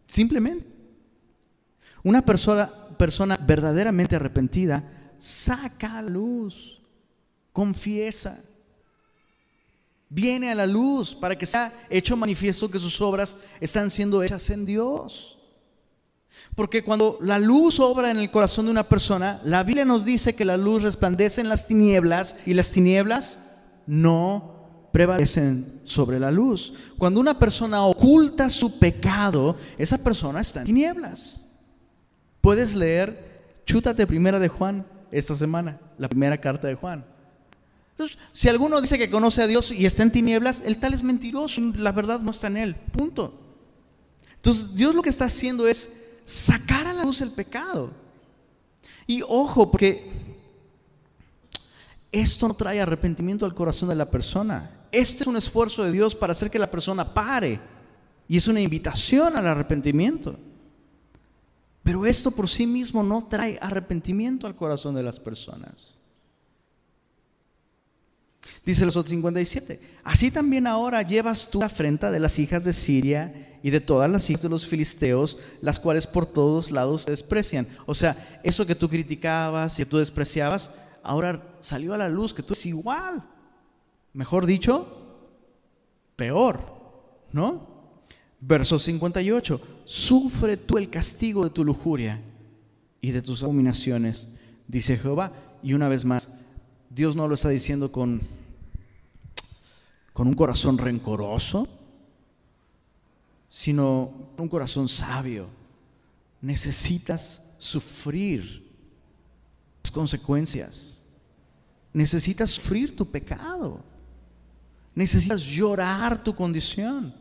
Simplemente. 0.05 0.70
Una 2.03 2.21
persona, 2.23 2.69
persona 2.97 3.37
verdaderamente 3.37 4.15
arrepentida 4.15 4.83
saca 5.17 5.99
a 5.99 6.01
luz, 6.01 6.81
confiesa, 7.53 8.39
viene 10.09 10.51
a 10.51 10.55
la 10.55 10.65
luz 10.65 11.15
para 11.15 11.37
que 11.37 11.45
sea 11.45 11.73
hecho 11.89 12.17
manifiesto 12.17 12.69
que 12.69 12.79
sus 12.79 12.99
obras 13.01 13.37
están 13.59 13.89
siendo 13.89 14.21
hechas 14.23 14.49
en 14.49 14.65
Dios. 14.65 15.37
Porque 16.55 16.83
cuando 16.83 17.17
la 17.21 17.39
luz 17.39 17.79
obra 17.79 18.11
en 18.11 18.17
el 18.17 18.31
corazón 18.31 18.65
de 18.65 18.71
una 18.71 18.87
persona, 18.87 19.41
la 19.43 19.63
Biblia 19.63 19.85
nos 19.85 20.05
dice 20.05 20.35
que 20.35 20.45
la 20.45 20.57
luz 20.57 20.83
resplandece 20.83 21.41
en 21.41 21.49
las 21.49 21.67
tinieblas 21.67 22.35
y 22.45 22.53
las 22.53 22.71
tinieblas 22.71 23.39
no 23.85 24.89
prevalecen 24.91 25.81
sobre 25.83 26.19
la 26.19 26.31
luz. 26.31 26.73
Cuando 26.97 27.19
una 27.19 27.37
persona 27.39 27.83
oculta 27.83 28.49
su 28.49 28.79
pecado, 28.79 29.55
esa 29.77 29.97
persona 29.97 30.41
está 30.41 30.61
en 30.61 30.67
tinieblas. 30.67 31.40
Puedes 32.41 32.75
leer, 32.75 33.63
chútate 33.65 34.05
primera 34.07 34.39
de 34.39 34.47
Juan 34.47 34.85
esta 35.11 35.35
semana, 35.35 35.79
la 35.97 36.09
primera 36.09 36.37
carta 36.37 36.67
de 36.67 36.75
Juan. 36.75 37.05
Entonces, 37.91 38.17
si 38.31 38.49
alguno 38.49 38.81
dice 38.81 38.97
que 38.97 39.09
conoce 39.09 39.43
a 39.43 39.47
Dios 39.47 39.71
y 39.71 39.85
está 39.85 40.03
en 40.03 40.11
tinieblas, 40.11 40.63
el 40.65 40.79
tal 40.79 40.93
es 40.93 41.03
mentiroso, 41.03 41.61
la 41.75 41.91
verdad 41.91 42.21
no 42.21 42.31
está 42.31 42.47
en 42.47 42.57
él, 42.57 42.75
punto. 42.75 43.39
Entonces, 44.35 44.73
Dios 44.73 44.95
lo 44.95 45.03
que 45.03 45.09
está 45.09 45.25
haciendo 45.25 45.67
es 45.67 45.91
sacar 46.25 46.87
a 46.87 46.93
la 46.93 47.03
luz 47.03 47.21
el 47.21 47.31
pecado. 47.31 47.91
Y 49.05 49.21
ojo, 49.27 49.69
porque 49.69 50.09
esto 52.11 52.47
no 52.47 52.53
trae 52.55 52.81
arrepentimiento 52.81 53.45
al 53.45 53.53
corazón 53.53 53.89
de 53.89 53.95
la 53.95 54.09
persona. 54.09 54.69
Este 54.91 55.23
es 55.23 55.27
un 55.27 55.37
esfuerzo 55.37 55.83
de 55.83 55.91
Dios 55.91 56.15
para 56.15 56.31
hacer 56.31 56.49
que 56.49 56.59
la 56.59 56.69
persona 56.69 57.13
pare 57.13 57.59
Y 58.27 58.37
es 58.37 58.47
una 58.47 58.59
invitación 58.59 59.35
al 59.35 59.47
arrepentimiento. 59.47 60.37
Pero 61.83 62.05
esto 62.05 62.31
por 62.31 62.47
sí 62.47 62.67
mismo 62.67 63.01
no 63.03 63.25
trae 63.25 63.57
arrepentimiento 63.61 64.45
al 64.45 64.55
corazón 64.55 64.95
de 64.95 65.03
las 65.03 65.19
personas. 65.19 65.99
Dice 68.63 68.85
los 68.85 68.93
57, 68.93 69.79
así 70.03 70.29
también 70.29 70.67
ahora 70.67 71.01
llevas 71.01 71.49
tú 71.49 71.59
la 71.59 71.65
afrenta 71.65 72.11
de 72.11 72.19
las 72.19 72.37
hijas 72.37 72.63
de 72.63 72.73
Siria 72.73 73.57
y 73.63 73.71
de 73.71 73.79
todas 73.79 74.09
las 74.09 74.29
hijas 74.29 74.43
de 74.43 74.49
los 74.49 74.67
filisteos, 74.67 75.39
las 75.61 75.79
cuales 75.79 76.05
por 76.05 76.27
todos 76.27 76.69
lados 76.69 77.05
te 77.05 77.11
desprecian. 77.11 77.67
O 77.87 77.95
sea, 77.95 78.39
eso 78.43 78.65
que 78.67 78.75
tú 78.75 78.87
criticabas 78.87 79.73
y 79.73 79.77
que 79.77 79.87
tú 79.87 79.97
despreciabas, 79.97 80.71
ahora 81.01 81.57
salió 81.59 81.95
a 81.95 81.97
la 81.97 82.09
luz 82.09 82.35
que 82.35 82.43
tú 82.43 82.53
es 82.53 82.65
igual. 82.67 83.23
Mejor 84.13 84.45
dicho, 84.45 84.87
peor, 86.15 86.59
¿no? 87.31 87.67
Verso 88.39 88.77
58, 88.77 89.61
sufre 89.85 90.57
tú 90.57 90.77
el 90.77 90.89
castigo 90.89 91.43
de 91.43 91.49
tu 91.49 91.63
lujuria 91.63 92.21
y 93.01 93.11
de 93.11 93.21
tus 93.21 93.43
abominaciones, 93.43 94.29
dice 94.67 94.97
Jehová. 94.97 95.31
Y 95.63 95.73
una 95.73 95.87
vez 95.87 96.05
más, 96.05 96.29
Dios 96.89 97.15
no 97.15 97.27
lo 97.27 97.35
está 97.35 97.49
diciendo 97.49 97.91
con 97.91 98.21
con 100.13 100.27
un 100.27 100.33
corazón 100.33 100.77
rencoroso, 100.77 101.67
sino 103.47 104.11
un 104.37 104.47
corazón 104.47 104.87
sabio. 104.87 105.47
Necesitas 106.41 107.43
sufrir 107.59 108.67
las 109.83 109.91
consecuencias. 109.91 111.03
Necesitas 111.93 112.51
sufrir 112.51 112.95
tu 112.95 113.09
pecado. 113.09 113.83
Necesitas 114.95 115.41
llorar 115.41 116.23
tu 116.23 116.35
condición. 116.35 117.13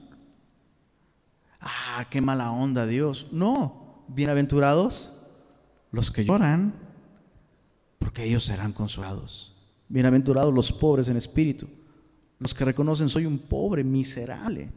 Ah, 1.60 2.06
qué 2.08 2.20
mala 2.20 2.50
onda 2.50 2.86
Dios. 2.86 3.28
No, 3.32 4.04
bienaventurados 4.08 5.12
los 5.92 6.10
que 6.10 6.24
lloran, 6.24 6.74
porque 7.98 8.24
ellos 8.24 8.44
serán 8.44 8.72
consolados. 8.72 9.56
Bienaventurados 9.88 10.54
los 10.54 10.72
pobres 10.72 11.08
en 11.08 11.16
espíritu 11.16 11.66
los 12.40 12.54
que 12.54 12.64
reconocen 12.64 13.08
soy 13.08 13.26
un 13.26 13.38
pobre, 13.38 13.84
miserable. 13.84 14.72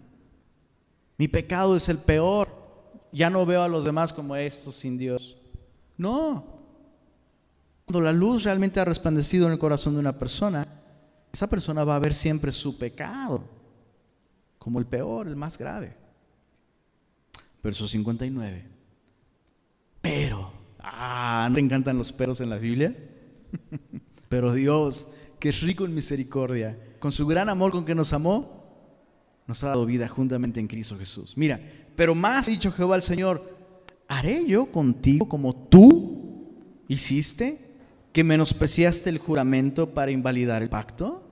Mi 1.17 1.27
pecado 1.27 1.75
es 1.75 1.89
el 1.89 1.97
peor. 1.97 2.49
Ya 3.11 3.29
no 3.29 3.45
veo 3.45 3.61
a 3.61 3.69
los 3.69 3.85
demás 3.85 4.11
como 4.11 4.35
estos 4.35 4.75
sin 4.75 4.97
Dios. 4.97 5.37
No. 5.97 6.43
Cuando 7.85 8.01
la 8.01 8.11
luz 8.11 8.43
realmente 8.43 8.79
ha 8.79 8.85
resplandecido 8.85 9.47
en 9.47 9.53
el 9.53 9.59
corazón 9.59 9.93
de 9.93 10.01
una 10.01 10.17
persona, 10.17 10.67
esa 11.31 11.47
persona 11.47 11.85
va 11.85 11.95
a 11.95 11.99
ver 11.99 12.13
siempre 12.13 12.51
su 12.51 12.77
pecado 12.77 13.43
como 14.57 14.79
el 14.79 14.85
peor, 14.85 15.27
el 15.27 15.37
más 15.37 15.57
grave. 15.57 15.95
Verso 17.63 17.87
59. 17.87 18.65
Pero, 20.01 20.51
ah, 20.79 21.47
¿no 21.49 21.55
te 21.55 21.61
encantan 21.61 21.97
los 21.97 22.11
peros 22.11 22.41
en 22.41 22.49
la 22.49 22.57
Biblia? 22.57 22.95
Pero 24.29 24.53
Dios, 24.53 25.07
que 25.39 25.49
es 25.49 25.61
rico 25.61 25.85
en 25.85 25.95
misericordia, 25.95 26.77
con 26.99 27.11
su 27.11 27.25
gran 27.25 27.47
amor 27.47 27.71
con 27.71 27.85
que 27.85 27.95
nos 27.95 28.11
amó, 28.11 28.63
nos 29.47 29.63
ha 29.63 29.67
dado 29.67 29.85
vida 29.85 30.07
juntamente 30.07 30.59
en 30.59 30.67
Cristo 30.67 30.97
Jesús. 30.97 31.37
Mira, 31.37 31.59
pero 31.95 32.15
más 32.15 32.47
ha 32.47 32.51
dicho 32.51 32.71
Jehová 32.71 32.95
al 32.95 33.01
Señor, 33.01 33.43
¿haré 34.07 34.45
yo 34.47 34.67
contigo 34.67 35.27
como 35.27 35.53
tú 35.53 36.47
hiciste, 36.87 37.59
que 38.13 38.23
menospreciaste 38.23 39.09
el 39.09 39.17
juramento 39.17 39.93
para 39.93 40.11
invalidar 40.11 40.63
el 40.63 40.69
pacto? 40.69 41.29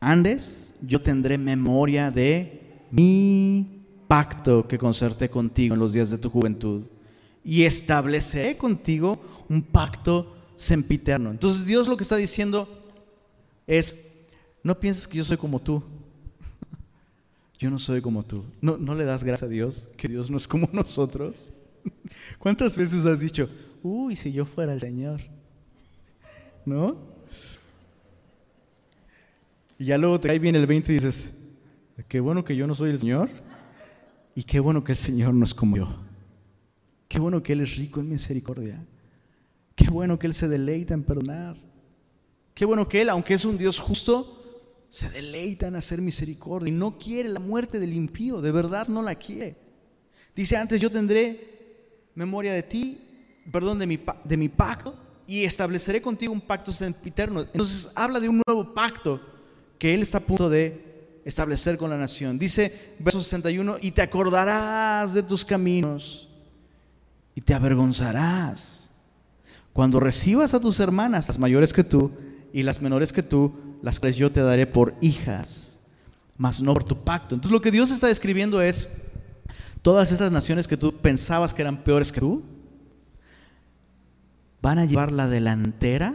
Andes, 0.00 0.74
yo 0.82 1.00
tendré 1.00 1.38
memoria 1.38 2.10
de 2.10 2.84
mi 2.90 3.77
pacto 4.08 4.66
que 4.66 4.78
concerté 4.78 5.28
contigo 5.28 5.74
en 5.74 5.80
los 5.80 5.92
días 5.92 6.10
de 6.10 6.18
tu 6.18 6.30
juventud 6.30 6.84
y 7.44 7.62
estableceré 7.62 8.56
contigo 8.56 9.20
un 9.48 9.62
pacto 9.62 10.34
sempiterno. 10.56 11.30
Entonces 11.30 11.66
Dios 11.66 11.86
lo 11.86 11.96
que 11.96 12.02
está 12.02 12.16
diciendo 12.16 12.68
es, 13.66 14.06
no 14.62 14.78
pienses 14.80 15.06
que 15.06 15.18
yo 15.18 15.24
soy 15.24 15.36
como 15.36 15.60
tú. 15.60 15.82
Yo 17.58 17.70
no 17.70 17.78
soy 17.80 18.00
como 18.00 18.22
tú. 18.22 18.44
¿No, 18.60 18.76
¿No 18.76 18.94
le 18.94 19.04
das 19.04 19.24
gracias 19.24 19.48
a 19.48 19.50
Dios 19.50 19.88
que 19.96 20.06
Dios 20.06 20.30
no 20.30 20.36
es 20.36 20.46
como 20.46 20.68
nosotros? 20.72 21.50
¿Cuántas 22.38 22.76
veces 22.76 23.04
has 23.04 23.20
dicho, 23.20 23.48
uy, 23.82 24.14
si 24.14 24.32
yo 24.32 24.44
fuera 24.44 24.72
el 24.72 24.80
Señor? 24.80 25.20
¿No? 26.64 26.96
Y 29.78 29.86
ya 29.86 29.98
luego 29.98 30.20
te 30.20 30.28
cae 30.28 30.38
bien 30.38 30.54
el 30.54 30.66
20 30.66 30.92
y 30.92 30.94
dices, 30.94 31.32
qué 32.06 32.20
bueno 32.20 32.44
que 32.44 32.54
yo 32.54 32.66
no 32.66 32.74
soy 32.74 32.90
el 32.90 32.98
Señor 32.98 33.28
y 34.38 34.44
qué 34.44 34.60
bueno 34.60 34.84
que 34.84 34.92
el 34.92 34.96
Señor 34.96 35.34
no 35.34 35.42
es 35.42 35.52
como 35.52 35.76
yo. 35.76 35.88
Qué 37.08 37.18
bueno 37.18 37.42
que 37.42 37.54
Él 37.54 37.62
es 37.62 37.74
rico 37.74 37.98
en 37.98 38.08
misericordia. 38.08 38.78
Qué 39.74 39.90
bueno 39.90 40.16
que 40.16 40.28
Él 40.28 40.34
se 40.34 40.46
deleita 40.46 40.94
en 40.94 41.02
perdonar. 41.02 41.56
Qué 42.54 42.64
bueno 42.64 42.88
que 42.88 43.02
Él, 43.02 43.08
aunque 43.08 43.34
es 43.34 43.44
un 43.44 43.58
Dios 43.58 43.80
justo, 43.80 44.86
se 44.88 45.10
deleita 45.10 45.66
en 45.66 45.74
hacer 45.74 46.00
misericordia 46.00 46.72
y 46.72 46.76
no 46.76 46.98
quiere 46.98 47.30
la 47.30 47.40
muerte 47.40 47.80
del 47.80 47.92
impío, 47.92 48.40
de 48.40 48.52
verdad 48.52 48.86
no 48.86 49.02
la 49.02 49.16
quiere. 49.16 49.56
Dice 50.36 50.56
antes, 50.56 50.80
yo 50.80 50.88
tendré 50.88 52.12
memoria 52.14 52.52
de 52.52 52.62
ti, 52.62 53.00
perdón, 53.50 53.80
de 53.80 53.88
mi, 53.88 53.98
de 54.22 54.36
mi 54.36 54.48
pacto 54.48 54.94
y 55.26 55.42
estableceré 55.42 56.00
contigo 56.00 56.32
un 56.32 56.42
pacto 56.42 56.72
sempiterno. 56.72 57.40
Entonces 57.40 57.90
habla 57.92 58.20
de 58.20 58.28
un 58.28 58.40
nuevo 58.46 58.72
pacto 58.72 59.20
que 59.80 59.94
Él 59.94 60.02
está 60.02 60.18
a 60.18 60.20
punto 60.20 60.48
de 60.48 60.87
establecer 61.28 61.76
con 61.76 61.90
la 61.90 61.98
nación. 61.98 62.38
Dice 62.38 62.94
verso 62.98 63.22
61, 63.22 63.76
y 63.82 63.90
te 63.90 64.00
acordarás 64.00 65.12
de 65.12 65.22
tus 65.22 65.44
caminos 65.44 66.26
y 67.34 67.42
te 67.42 67.52
avergonzarás 67.52 68.90
cuando 69.74 70.00
recibas 70.00 70.54
a 70.54 70.60
tus 70.60 70.80
hermanas, 70.80 71.28
las 71.28 71.38
mayores 71.38 71.74
que 71.74 71.84
tú, 71.84 72.10
y 72.52 72.62
las 72.62 72.80
menores 72.80 73.12
que 73.12 73.22
tú, 73.22 73.52
las 73.82 74.00
cuales 74.00 74.16
yo 74.16 74.32
te 74.32 74.40
daré 74.40 74.66
por 74.66 74.94
hijas, 75.02 75.78
mas 76.38 76.62
no 76.62 76.72
por 76.72 76.84
tu 76.84 77.04
pacto. 77.04 77.34
Entonces 77.34 77.52
lo 77.52 77.60
que 77.60 77.70
Dios 77.70 77.90
está 77.90 78.06
describiendo 78.06 78.62
es 78.62 78.88
todas 79.82 80.10
esas 80.10 80.32
naciones 80.32 80.66
que 80.66 80.78
tú 80.78 80.94
pensabas 80.94 81.52
que 81.52 81.60
eran 81.60 81.84
peores 81.84 82.10
que 82.10 82.20
tú, 82.20 82.42
van 84.62 84.78
a 84.78 84.86
llevar 84.86 85.12
la 85.12 85.28
delantera 85.28 86.14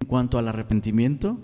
en 0.00 0.06
cuanto 0.08 0.36
al 0.36 0.48
arrepentimiento, 0.48 1.38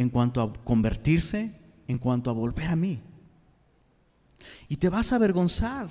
en 0.00 0.08
cuanto 0.08 0.40
a 0.40 0.50
convertirse, 0.64 1.52
en 1.86 1.98
cuanto 1.98 2.30
a 2.30 2.32
volver 2.32 2.68
a 2.68 2.74
mí. 2.74 3.00
Y 4.66 4.76
te 4.76 4.88
vas 4.88 5.12
a 5.12 5.16
avergonzar. 5.16 5.90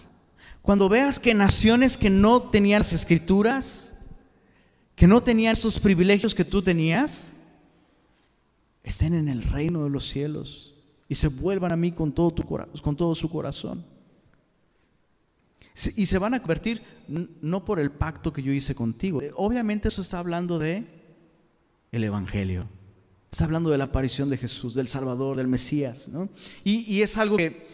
Cuando 0.63 0.89
veas 0.89 1.19
que 1.19 1.35
naciones 1.35 1.95
que 1.95 2.09
no 2.09 2.41
tenían 2.41 2.79
las 2.79 2.91
escrituras, 2.91 3.93
que 4.95 5.05
no 5.05 5.21
tenían 5.21 5.53
esos 5.53 5.79
privilegios 5.79 6.33
que 6.33 6.43
tú 6.43 6.63
tenías, 6.63 7.33
estén 8.81 9.13
en 9.13 9.29
el 9.29 9.43
reino 9.43 9.83
de 9.83 9.91
los 9.91 10.07
cielos 10.07 10.73
y 11.07 11.13
se 11.13 11.27
vuelvan 11.27 11.71
a 11.71 11.75
mí 11.75 11.91
con 11.91 12.11
todo, 12.11 12.31
tu, 12.31 12.43
con 12.81 12.95
todo 12.95 13.13
su 13.13 13.29
corazón. 13.29 13.85
Y 15.95 16.07
se 16.07 16.17
van 16.17 16.33
a 16.33 16.39
convertir 16.39 16.81
no 17.07 17.63
por 17.63 17.79
el 17.79 17.91
pacto 17.91 18.33
que 18.33 18.41
yo 18.41 18.51
hice 18.51 18.73
contigo. 18.73 19.21
Obviamente 19.35 19.89
eso 19.89 20.01
está 20.01 20.17
hablando 20.17 20.57
de 20.57 20.87
el 21.91 22.03
Evangelio. 22.03 22.78
Está 23.31 23.43
hablando 23.43 23.69
de 23.69 23.77
la 23.77 23.85
aparición 23.85 24.29
de 24.29 24.37
Jesús, 24.37 24.73
del 24.73 24.87
Salvador, 24.87 25.37
del 25.37 25.47
Mesías. 25.47 26.09
Y, 26.63 27.01
es 27.01 27.17
algo 27.17 27.37
que 27.37 27.67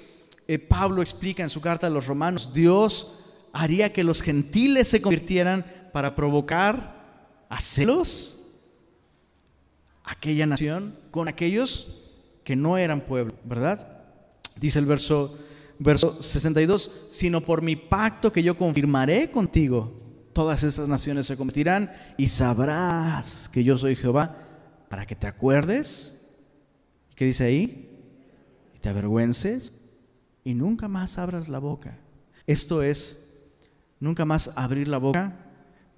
eh, 0.48 0.60
Pablo 0.60 1.02
explica 1.02 1.44
en 1.44 1.50
su 1.50 1.62
carta 1.62 1.88
a 1.88 1.90
los 1.90 2.08
romanos. 2.08 2.52
Dios 2.54 3.14
haría 3.54 3.94
que 3.94 4.04
los 4.04 4.22
gentiles 4.22 4.90
se 4.90 5.02
convirtieran 5.02 5.66
para 5.94 6.14
provocar 6.14 7.46
a 7.48 7.62
celos 7.62 8.46
aquella 10.04 10.46
nación 10.46 10.98
con 11.10 11.28
aquellos 11.28 12.02
que 12.44 12.56
no 12.56 12.78
eran 12.78 13.02
pueblo, 13.02 13.34
¿verdad? 13.44 14.04
Dice 14.58 14.80
el 14.80 14.86
verso, 14.86 15.38
verso 15.80 16.22
62, 16.22 16.92
sino 17.08 17.42
por 17.42 17.62
mi 17.62 17.76
pacto 17.76 18.32
que 18.32 18.44
yo 18.44 18.58
confirmaré 18.58 19.32
contigo, 19.32 19.92
todas 20.34 20.64
esas 20.64 20.88
naciones 20.88 21.28
se 21.28 21.38
convertirán 21.38 21.90
y 22.18 22.28
sabrás 22.28 23.50
que 23.50 23.64
yo 23.64 23.78
soy 23.78 23.96
Jehová, 23.96 24.45
para 24.90 25.06
que 25.06 25.16
te 25.16 25.28
acuerdes, 25.28 26.22
¿qué 27.16 27.26
dice 27.26 27.46
ahí? 27.46 27.90
Y 28.76 28.80
te 28.80 28.90
avergüences 28.90 29.74
y 30.44 30.54
nunca 30.54 30.88
más 30.88 31.18
abras 31.18 31.48
la 31.50 31.60
boca. 31.60 31.98
Esto 32.48 32.84
es, 32.84 33.28
nunca 34.00 34.26
más 34.26 34.52
abrir 34.56 34.88
la 34.88 35.00
boca 35.00 35.46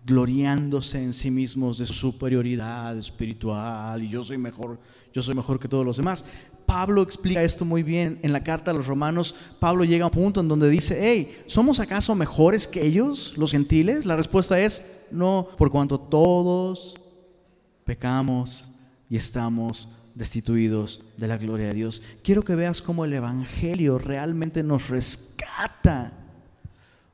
gloriándose 0.05 1.03
en 1.03 1.11
sí 1.11 1.29
mismos 1.29 1.77
de 1.77 1.85
su 1.85 1.93
superioridad 1.93 2.97
espiritual 2.97 4.01
y 4.01 4.07
yo 4.07 4.23
soy 4.23 4.37
mejor, 4.37 4.79
yo 5.13 5.21
soy 5.21 5.35
mejor 5.35 5.59
que 5.59 5.67
todos 5.67 5.85
los 5.85 5.97
demás. 5.97 6.23
Pablo 6.65 7.01
explica 7.01 7.43
esto 7.43 7.65
muy 7.65 7.83
bien 7.83 8.19
en 8.23 8.31
la 8.31 8.43
carta 8.43 8.71
a 8.71 8.73
los 8.73 8.87
romanos. 8.87 9.35
Pablo 9.59 9.83
llega 9.83 10.05
a 10.05 10.07
un 10.07 10.11
punto 10.11 10.39
en 10.39 10.47
donde 10.47 10.69
dice, 10.69 10.97
hey, 11.01 11.43
¿somos 11.45 11.79
acaso 11.81 12.15
mejores 12.15 12.67
que 12.67 12.85
ellos, 12.85 13.37
los 13.37 13.51
gentiles? 13.51 14.05
La 14.05 14.15
respuesta 14.15 14.59
es, 14.59 15.05
no, 15.11 15.47
por 15.57 15.69
cuanto 15.69 15.99
todos 15.99 16.95
pecamos 17.83 18.69
y 19.09 19.15
estamos 19.15 19.89
destituidos 20.15 21.03
de 21.15 21.27
la 21.27 21.37
gloria 21.37 21.67
de 21.67 21.73
Dios. 21.75 22.01
Quiero 22.23 22.43
que 22.43 22.55
veas 22.55 22.81
cómo 22.81 23.05
el 23.05 23.13
Evangelio 23.13 23.99
realmente 23.99 24.63
nos 24.63 24.89
rescata, 24.89 26.13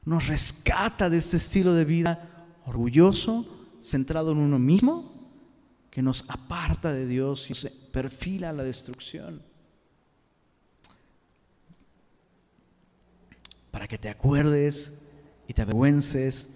nos 0.06 0.28
rescata 0.28 1.10
de 1.10 1.18
este 1.18 1.38
estilo 1.38 1.74
de 1.74 1.86
vida 1.86 2.30
orgulloso, 2.66 3.46
centrado 3.82 4.32
en 4.32 4.38
uno 4.38 4.58
mismo, 4.58 5.12
que 5.89 6.02
nos 6.02 6.28
aparta 6.30 6.94
de 6.94 7.06
Dios 7.06 7.52
y 7.52 7.54
se 7.54 7.70
perfila 7.70 8.54
la 8.54 8.64
destrucción. 8.64 9.44
Para 13.70 13.88
que 13.88 13.98
te 13.98 14.10
acuerdes 14.10 15.02
y 15.48 15.54
te 15.54 15.62
avergüences, 15.62 16.50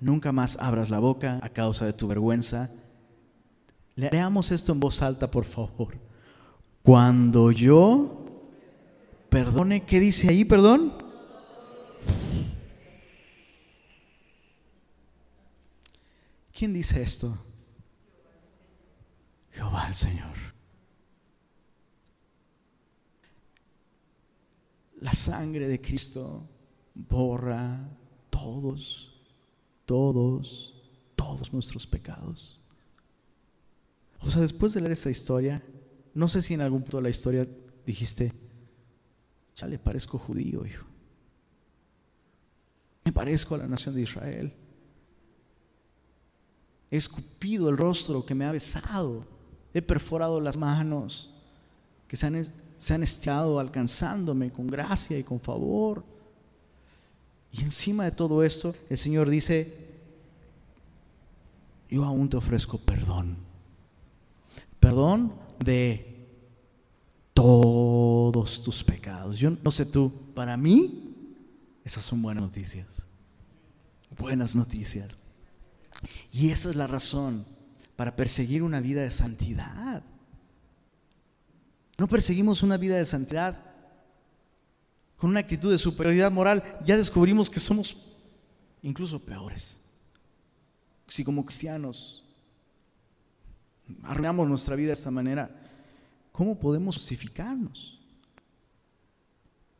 nunca 0.00 0.32
más 0.32 0.56
abras 0.60 0.90
la 0.90 1.00
boca 1.00 1.40
a 1.42 1.48
causa 1.48 1.84
de 1.86 1.92
tu 1.92 2.06
vergüenza. 2.06 2.70
Leamos 3.98 4.52
esto 4.52 4.70
en 4.70 4.78
voz 4.78 5.02
alta, 5.02 5.28
por 5.28 5.44
favor. 5.44 5.98
Cuando 6.84 7.50
yo 7.50 8.26
perdone, 9.28 9.84
¿qué 9.84 9.98
dice 9.98 10.28
ahí, 10.28 10.44
perdón? 10.44 10.92
¿Quién 16.52 16.72
dice 16.72 17.02
esto? 17.02 17.36
Jehová 19.50 19.88
el 19.88 19.94
Señor. 19.96 20.36
La 25.00 25.12
sangre 25.12 25.66
de 25.66 25.80
Cristo 25.80 26.48
borra 26.94 27.80
todos, 28.30 29.20
todos, 29.84 30.80
todos 31.16 31.52
nuestros 31.52 31.84
pecados. 31.84 32.57
O 34.20 34.30
sea, 34.30 34.42
después 34.42 34.72
de 34.74 34.80
leer 34.80 34.92
esta 34.92 35.10
historia, 35.10 35.62
no 36.14 36.28
sé 36.28 36.42
si 36.42 36.54
en 36.54 36.60
algún 36.60 36.82
punto 36.82 36.96
de 36.98 37.04
la 37.04 37.10
historia 37.10 37.46
dijiste, 37.86 38.32
ya 39.56 39.66
le 39.66 39.78
parezco 39.78 40.18
judío, 40.18 40.64
hijo. 40.66 40.86
Me 43.04 43.12
parezco 43.12 43.54
a 43.54 43.58
la 43.58 43.66
nación 43.66 43.94
de 43.94 44.02
Israel. 44.02 44.52
He 46.90 46.96
escupido 46.96 47.68
el 47.68 47.76
rostro 47.76 48.24
que 48.24 48.34
me 48.34 48.44
ha 48.44 48.52
besado. 48.52 49.24
He 49.72 49.82
perforado 49.82 50.40
las 50.40 50.56
manos 50.56 51.34
que 52.06 52.16
se 52.16 52.26
han, 52.26 52.44
se 52.78 52.94
han 52.94 53.02
estirado 53.02 53.60
alcanzándome 53.60 54.50
con 54.50 54.66
gracia 54.66 55.18
y 55.18 55.24
con 55.24 55.40
favor. 55.40 56.04
Y 57.52 57.62
encima 57.62 58.04
de 58.04 58.12
todo 58.12 58.42
esto, 58.42 58.74
el 58.88 58.98
Señor 58.98 59.28
dice, 59.28 59.88
yo 61.88 62.04
aún 62.04 62.28
te 62.28 62.36
ofrezco 62.36 62.78
perdón. 62.78 63.47
Perdón 64.80 65.34
de 65.58 66.08
todos 67.34 68.62
tus 68.62 68.82
pecados. 68.82 69.38
Yo 69.38 69.50
no 69.50 69.70
sé 69.70 69.86
tú, 69.86 70.12
para 70.34 70.56
mí, 70.56 71.14
esas 71.84 72.04
son 72.04 72.20
buenas 72.20 72.42
noticias. 72.42 73.04
Buenas 74.18 74.56
noticias. 74.56 75.18
Y 76.32 76.50
esa 76.50 76.70
es 76.70 76.76
la 76.76 76.86
razón 76.86 77.46
para 77.96 78.14
perseguir 78.14 78.62
una 78.62 78.80
vida 78.80 79.02
de 79.02 79.10
santidad. 79.10 80.02
No 81.96 82.06
perseguimos 82.06 82.62
una 82.62 82.76
vida 82.76 82.96
de 82.96 83.04
santidad 83.04 83.60
con 85.16 85.30
una 85.30 85.40
actitud 85.40 85.70
de 85.70 85.78
superioridad 85.78 86.30
moral. 86.30 86.62
Ya 86.84 86.96
descubrimos 86.96 87.50
que 87.50 87.60
somos 87.60 87.96
incluso 88.82 89.18
peores. 89.18 89.80
Si 91.08 91.24
como 91.24 91.44
cristianos 91.44 92.27
arruinamos 94.02 94.48
nuestra 94.48 94.76
vida 94.76 94.88
de 94.88 94.94
esta 94.94 95.10
manera, 95.10 95.50
¿cómo 96.32 96.58
podemos 96.58 96.96
justificarnos? 96.96 97.98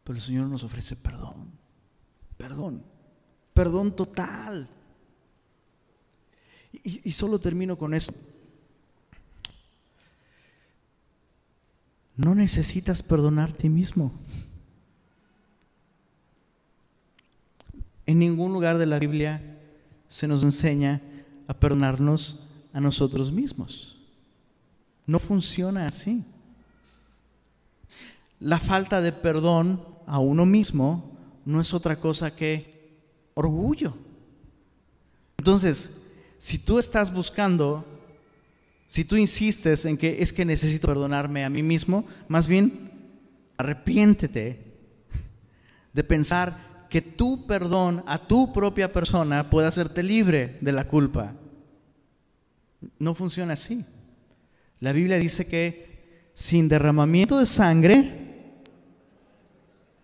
Pero 0.05 0.17
el 0.17 0.23
Señor 0.23 0.49
nos 0.49 0.65
ofrece 0.65 0.97
perdón, 0.97 1.51
perdón, 2.37 2.83
perdón 3.53 3.95
total. 3.95 4.69
Y, 6.73 7.13
solo 7.13 7.39
termino 7.39 7.77
con 7.77 7.95
esto. 7.95 8.15
No 12.17 12.35
necesitas 12.35 13.03
perdonar 13.03 13.51
a 13.51 13.57
ti 13.57 13.69
mismo. 13.69 14.13
En 18.07 18.19
ningún 18.19 18.53
lugar 18.53 18.79
de 18.79 18.87
la 18.87 18.99
Biblia 18.99 19.61
se 20.09 20.27
nos 20.27 20.43
enseña 20.43 21.03
a 21.47 21.55
perdonarnos 21.55 22.47
a 22.73 22.81
nosotros 22.81 23.31
mismos. 23.31 23.98
No 25.09 25.19
funciona 25.19 25.87
así. 25.87 26.23
La 28.41 28.61
falta 28.61 29.01
de 29.01 29.11
perdón 29.11 29.83
a 30.07 30.19
uno 30.19 30.45
mismo 30.45 31.17
no 31.47 31.63
es 31.63 31.73
otra 31.73 31.99
cosa 31.99 32.37
que 32.37 33.01
orgullo. 33.33 33.97
Entonces, 35.39 35.93
si 36.37 36.59
tú 36.59 36.79
estás 36.79 37.11
buscando, 37.11 37.87
si 38.87 39.03
tú 39.03 39.17
insistes 39.17 39.87
en 39.87 39.97
que 39.97 40.21
es 40.21 40.31
que 40.31 40.45
necesito 40.45 40.89
perdonarme 40.89 41.43
a 41.43 41.49
mí 41.49 41.63
mismo, 41.63 42.05
más 42.29 42.47
bien 42.47 42.91
arrepiéntete 43.57 44.63
de 45.95 46.05
pensar 46.05 46.87
que 46.91 47.01
tu 47.01 47.47
perdón 47.47 48.05
a 48.07 48.19
tu 48.19 48.53
propia 48.53 48.93
persona 48.93 49.49
puede 49.49 49.69
hacerte 49.69 50.03
libre 50.03 50.59
de 50.61 50.73
la 50.73 50.87
culpa. 50.87 51.35
No 52.99 53.15
funciona 53.15 53.55
así. 53.55 53.87
La 54.81 54.93
Biblia 54.93 55.18
dice 55.18 55.47
que 55.47 56.31
sin 56.35 56.68
derramamiento 56.68 57.39
de 57.39 57.47
sangre 57.47 58.29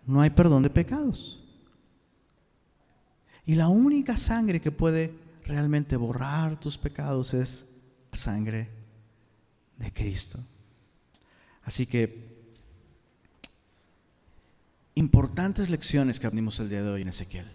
no 0.05 0.21
hay 0.21 0.29
perdón 0.29 0.63
de 0.63 0.69
pecados. 0.69 1.41
Y 3.45 3.55
la 3.55 3.69
única 3.69 4.17
sangre 4.17 4.59
que 4.59 4.71
puede 4.71 5.13
realmente 5.45 5.95
borrar 5.95 6.59
tus 6.59 6.77
pecados 6.77 7.33
es 7.33 7.67
la 8.11 8.17
sangre 8.17 8.69
de 9.77 9.93
Cristo. 9.93 10.39
Así 11.63 11.85
que 11.85 12.35
importantes 14.95 15.69
lecciones 15.69 16.19
que 16.19 16.27
aprendimos 16.27 16.59
el 16.59 16.69
día 16.69 16.81
de 16.81 16.89
hoy 16.89 17.01
en 17.03 17.09
Ezequiel. 17.09 17.47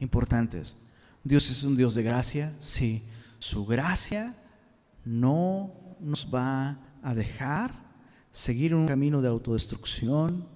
Importantes. 0.00 0.76
Dios 1.24 1.50
es 1.50 1.62
un 1.62 1.76
Dios 1.76 1.94
de 1.94 2.02
gracia, 2.02 2.54
sí. 2.60 3.02
Su 3.38 3.66
gracia 3.66 4.34
no 5.04 5.87
nos 6.00 6.26
va 6.32 6.78
a 7.02 7.14
dejar 7.14 7.72
seguir 8.30 8.74
un 8.74 8.86
camino 8.86 9.20
de 9.20 9.28
autodestrucción. 9.28 10.46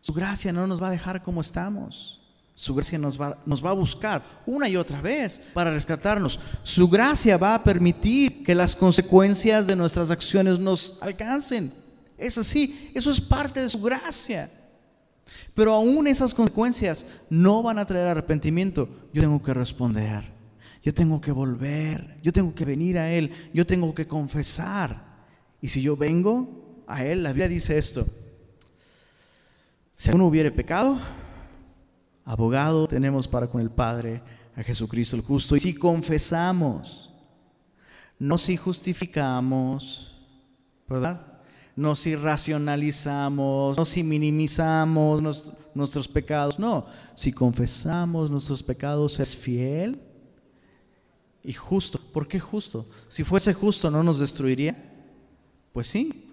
Su 0.00 0.12
gracia 0.12 0.52
no 0.52 0.66
nos 0.66 0.82
va 0.82 0.88
a 0.88 0.92
dejar 0.92 1.22
como 1.22 1.40
estamos. 1.40 2.22
Su 2.54 2.74
gracia 2.74 2.98
nos 2.98 3.20
va, 3.20 3.38
nos 3.44 3.62
va, 3.62 3.70
a 3.70 3.74
buscar 3.74 4.22
una 4.46 4.66
y 4.66 4.76
otra 4.76 5.02
vez 5.02 5.42
para 5.52 5.70
rescatarnos. 5.70 6.40
Su 6.62 6.88
gracia 6.88 7.36
va 7.36 7.54
a 7.54 7.62
permitir 7.62 8.42
que 8.42 8.54
las 8.54 8.74
consecuencias 8.74 9.66
de 9.66 9.76
nuestras 9.76 10.10
acciones 10.10 10.58
nos 10.58 10.96
alcancen. 11.02 11.72
Es 12.16 12.38
así, 12.38 12.90
eso 12.94 13.10
es 13.10 13.20
parte 13.20 13.60
de 13.60 13.68
su 13.68 13.80
gracia. 13.82 14.50
Pero 15.54 15.74
aún 15.74 16.06
esas 16.06 16.32
consecuencias 16.32 17.06
no 17.28 17.62
van 17.62 17.78
a 17.78 17.84
traer 17.84 18.06
arrepentimiento. 18.06 18.88
Yo 19.12 19.22
tengo 19.22 19.42
que 19.42 19.52
responder, 19.52 20.35
yo 20.86 20.94
tengo 20.94 21.20
que 21.20 21.32
volver, 21.32 22.16
yo 22.22 22.32
tengo 22.32 22.54
que 22.54 22.64
venir 22.64 22.96
a 22.96 23.10
Él, 23.10 23.32
yo 23.52 23.66
tengo 23.66 23.92
que 23.92 24.06
confesar. 24.06 25.16
Y 25.60 25.66
si 25.66 25.82
yo 25.82 25.96
vengo 25.96 26.84
a 26.86 27.04
Él, 27.04 27.24
la 27.24 27.30
Biblia 27.30 27.48
dice 27.48 27.76
esto. 27.76 28.06
Si 29.96 30.10
alguno 30.10 30.28
hubiere 30.28 30.52
pecado, 30.52 30.96
abogado 32.24 32.86
tenemos 32.86 33.26
para 33.26 33.48
con 33.48 33.60
el 33.60 33.70
Padre, 33.72 34.22
a 34.54 34.62
Jesucristo 34.62 35.16
el 35.16 35.22
justo. 35.22 35.56
Y 35.56 35.58
si 35.58 35.74
confesamos, 35.74 37.10
no 38.20 38.38
si 38.38 38.56
justificamos, 38.56 40.24
¿verdad? 40.88 41.20
No 41.74 41.96
si 41.96 42.14
racionalizamos, 42.14 43.76
no 43.76 43.84
si 43.84 44.04
minimizamos 44.04 45.52
nuestros 45.74 46.06
pecados, 46.06 46.60
no, 46.60 46.86
si 47.16 47.32
confesamos 47.32 48.30
nuestros 48.30 48.62
pecados 48.62 49.18
es 49.18 49.34
fiel 49.34 50.05
y 51.46 51.52
justo. 51.52 52.00
¿Por 52.12 52.26
qué 52.26 52.40
justo? 52.40 52.86
Si 53.08 53.22
fuese 53.22 53.54
justo, 53.54 53.90
¿no 53.90 54.02
nos 54.02 54.18
destruiría? 54.18 54.76
Pues 55.72 55.86
sí, 55.86 56.28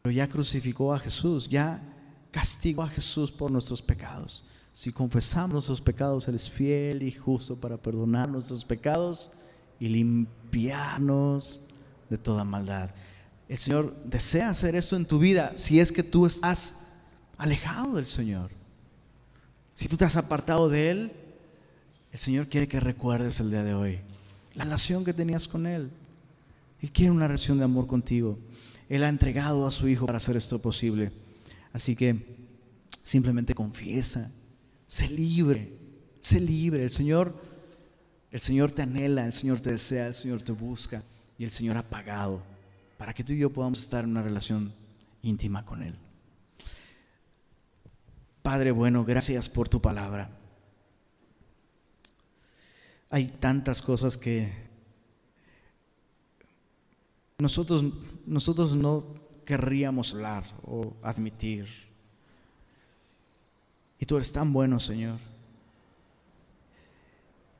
pero 0.00 0.12
ya 0.12 0.26
crucificó 0.26 0.94
a 0.94 0.98
Jesús, 0.98 1.48
ya 1.48 1.82
castigó 2.30 2.82
a 2.82 2.88
Jesús 2.88 3.30
por 3.30 3.50
nuestros 3.50 3.82
pecados. 3.82 4.48
Si 4.72 4.92
confesamos 4.92 5.52
nuestros 5.52 5.80
pecados, 5.80 6.26
Él 6.26 6.36
es 6.36 6.48
fiel 6.48 7.02
y 7.02 7.12
justo 7.12 7.56
para 7.56 7.76
perdonar 7.76 8.28
nuestros 8.28 8.64
pecados 8.64 9.32
y 9.78 9.88
limpiarnos 9.88 11.62
de 12.08 12.16
toda 12.16 12.44
maldad. 12.44 12.90
El 13.48 13.58
Señor 13.58 13.94
desea 14.04 14.50
hacer 14.50 14.74
esto 14.74 14.96
en 14.96 15.04
tu 15.04 15.18
vida 15.18 15.52
si 15.56 15.80
es 15.80 15.92
que 15.92 16.02
tú 16.02 16.24
estás 16.24 16.76
alejado 17.36 17.96
del 17.96 18.06
Señor. 18.06 18.50
Si 19.74 19.88
tú 19.88 19.96
te 19.96 20.04
has 20.04 20.16
apartado 20.16 20.68
de 20.68 20.90
Él, 20.90 21.12
el 22.18 22.24
Señor 22.24 22.48
quiere 22.48 22.66
que 22.66 22.80
recuerdes 22.80 23.38
el 23.38 23.50
día 23.52 23.62
de 23.62 23.74
hoy 23.74 24.00
la 24.56 24.64
relación 24.64 25.04
que 25.04 25.14
tenías 25.14 25.46
con 25.46 25.68
Él. 25.68 25.88
Él 26.80 26.90
quiere 26.90 27.12
una 27.12 27.28
relación 27.28 27.58
de 27.58 27.64
amor 27.64 27.86
contigo. 27.86 28.36
Él 28.88 29.04
ha 29.04 29.08
entregado 29.08 29.64
a 29.64 29.70
su 29.70 29.86
Hijo 29.86 30.06
para 30.06 30.18
hacer 30.18 30.36
esto 30.36 30.60
posible. 30.60 31.12
Así 31.72 31.94
que 31.94 32.36
simplemente 33.04 33.54
confiesa, 33.54 34.32
sé 34.88 35.08
libre, 35.08 35.78
sé 36.20 36.40
libre. 36.40 36.82
El 36.82 36.90
Señor, 36.90 37.40
el 38.32 38.40
Señor 38.40 38.72
te 38.72 38.82
anhela, 38.82 39.24
el 39.24 39.32
Señor 39.32 39.60
te 39.60 39.70
desea, 39.70 40.08
el 40.08 40.14
Señor 40.14 40.42
te 40.42 40.50
busca 40.50 41.04
y 41.38 41.44
el 41.44 41.52
Señor 41.52 41.76
ha 41.76 41.84
pagado 41.84 42.42
para 42.96 43.14
que 43.14 43.22
tú 43.22 43.32
y 43.32 43.38
yo 43.38 43.52
podamos 43.52 43.78
estar 43.78 44.02
en 44.02 44.10
una 44.10 44.22
relación 44.22 44.72
íntima 45.22 45.64
con 45.64 45.84
Él. 45.84 45.94
Padre 48.42 48.72
bueno, 48.72 49.04
gracias 49.04 49.48
por 49.48 49.68
tu 49.68 49.80
palabra. 49.80 50.37
Hay 53.10 53.28
tantas 53.28 53.80
cosas 53.80 54.16
que 54.16 54.52
nosotros, 57.38 57.84
nosotros 58.26 58.74
no 58.74 59.14
querríamos 59.44 60.12
hablar 60.12 60.44
o 60.64 60.94
admitir. 61.02 61.66
Y 63.98 64.04
tú 64.04 64.16
eres 64.16 64.32
tan 64.32 64.52
bueno, 64.52 64.78
Señor, 64.78 65.18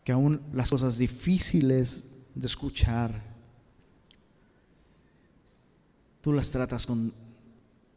que 0.04 0.12
aún 0.12 0.42
las 0.52 0.70
cosas 0.70 0.98
difíciles 0.98 2.08
de 2.34 2.46
escuchar, 2.46 3.22
tú 6.20 6.32
las 6.32 6.50
tratas 6.50 6.86
con, 6.86 7.12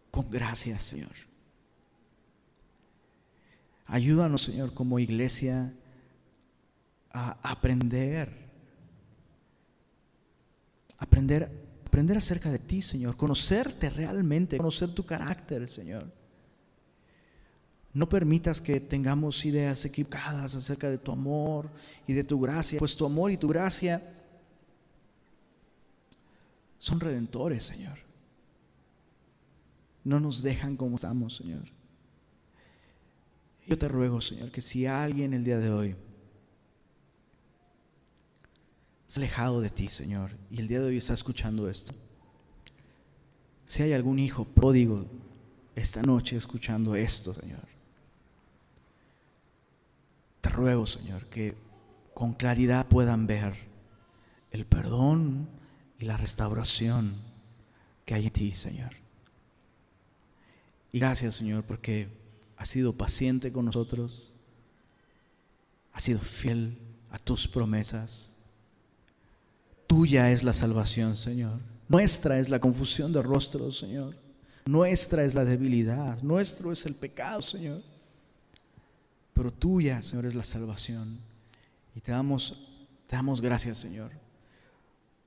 con 0.09 0.29
gracia, 0.29 0.79
Señor. 0.79 1.11
Ayúdanos, 3.87 4.43
Señor, 4.43 4.73
como 4.73 4.99
iglesia 4.99 5.73
a 7.13 7.37
aprender, 7.43 8.31
aprender, 10.97 11.51
aprender 11.85 12.17
acerca 12.17 12.51
de 12.51 12.59
ti, 12.59 12.81
Señor, 12.81 13.17
conocerte 13.17 13.89
realmente, 13.89 14.57
conocer 14.57 14.93
tu 14.93 15.05
carácter, 15.05 15.67
Señor. 15.67 16.11
No 17.93 18.07
permitas 18.07 18.61
que 18.61 18.79
tengamos 18.79 19.43
ideas 19.45 19.83
equivocadas 19.83 20.55
acerca 20.55 20.89
de 20.89 20.97
tu 20.97 21.11
amor 21.11 21.69
y 22.07 22.13
de 22.13 22.23
tu 22.23 22.39
gracia, 22.39 22.79
pues 22.79 22.95
tu 22.95 23.05
amor 23.05 23.31
y 23.31 23.37
tu 23.37 23.49
gracia 23.49 24.01
son 26.77 26.99
redentores, 26.99 27.63
Señor. 27.63 27.97
No 30.03 30.19
nos 30.19 30.41
dejan 30.41 30.77
como 30.77 30.95
estamos, 30.95 31.35
Señor. 31.35 31.63
Yo 33.67 33.77
te 33.77 33.87
ruego, 33.87 34.21
Señor, 34.21 34.51
que 34.51 34.61
si 34.61 34.85
alguien 34.85 35.33
el 35.33 35.43
día 35.43 35.59
de 35.59 35.69
hoy 35.69 35.95
alejado 39.17 39.61
de 39.61 39.69
ti, 39.69 39.87
Señor, 39.89 40.31
y 40.49 40.59
el 40.59 40.67
día 40.67 40.79
de 40.79 40.87
hoy 40.87 40.97
está 40.97 41.13
escuchando 41.13 41.69
esto, 41.69 41.93
si 43.65 43.83
hay 43.83 43.93
algún 43.93 44.19
hijo 44.19 44.43
pródigo 44.43 45.05
esta 45.75 46.01
noche 46.01 46.35
escuchando 46.35 46.95
esto, 46.95 47.33
Señor, 47.33 47.65
te 50.41 50.49
ruego, 50.49 50.85
Señor, 50.85 51.25
que 51.27 51.55
con 52.13 52.33
claridad 52.33 52.87
puedan 52.87 53.27
ver 53.27 53.55
el 54.51 54.65
perdón 54.65 55.47
y 55.99 56.05
la 56.05 56.17
restauración 56.17 57.15
que 58.05 58.13
hay 58.13 58.27
en 58.27 58.33
ti, 58.33 58.51
Señor. 58.51 58.91
Y 60.91 60.99
gracias, 60.99 61.35
Señor, 61.35 61.63
porque 61.63 62.09
has 62.57 62.67
sido 62.67 62.93
paciente 62.93 63.51
con 63.51 63.65
nosotros, 63.65 64.35
has 65.93 66.03
sido 66.03 66.19
fiel 66.19 66.77
a 67.09 67.19
tus 67.19 67.47
promesas. 67.47 68.30
Tuya 69.91 70.31
es 70.31 70.41
la 70.41 70.53
salvación, 70.53 71.17
Señor. 71.17 71.59
Nuestra 71.89 72.39
es 72.39 72.47
la 72.47 72.61
confusión 72.61 73.11
de 73.11 73.21
rostros, 73.21 73.77
Señor. 73.77 74.15
Nuestra 74.65 75.25
es 75.25 75.35
la 75.35 75.43
debilidad. 75.43 76.21
Nuestro 76.21 76.71
es 76.71 76.85
el 76.85 76.95
pecado, 76.95 77.41
Señor. 77.41 77.83
Pero 79.33 79.51
tuya, 79.51 80.01
Señor, 80.01 80.27
es 80.27 80.33
la 80.33 80.45
salvación. 80.45 81.19
Y 81.93 81.99
te 81.99 82.13
damos, 82.13 82.69
te 83.05 83.17
damos 83.17 83.41
gracias, 83.41 83.79
Señor, 83.79 84.11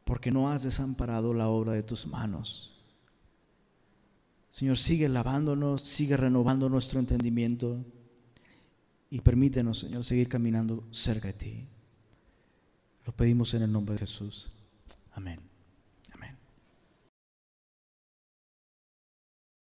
porque 0.03 0.31
no 0.31 0.51
has 0.51 0.63
desamparado 0.63 1.35
la 1.35 1.49
obra 1.49 1.75
de 1.75 1.83
tus 1.83 2.07
manos. 2.07 2.73
Señor, 4.49 4.79
sigue 4.79 5.11
lavándonos, 5.11 5.83
sigue 5.83 6.17
renovando 6.17 6.71
nuestro 6.71 7.01
entendimiento 7.01 7.85
y 9.11 9.21
permítenos, 9.21 9.81
Señor, 9.81 10.05
seguir 10.05 10.27
caminando 10.27 10.85
cerca 10.91 11.29
de 11.29 11.35
ti. 11.35 11.67
Lo 13.05 13.13
pedimos 13.13 13.53
en 13.53 13.61
el 13.61 13.71
nombre 13.71 13.97
de 13.97 13.99
Jesús. 13.99 14.54
Amen. 15.17 15.54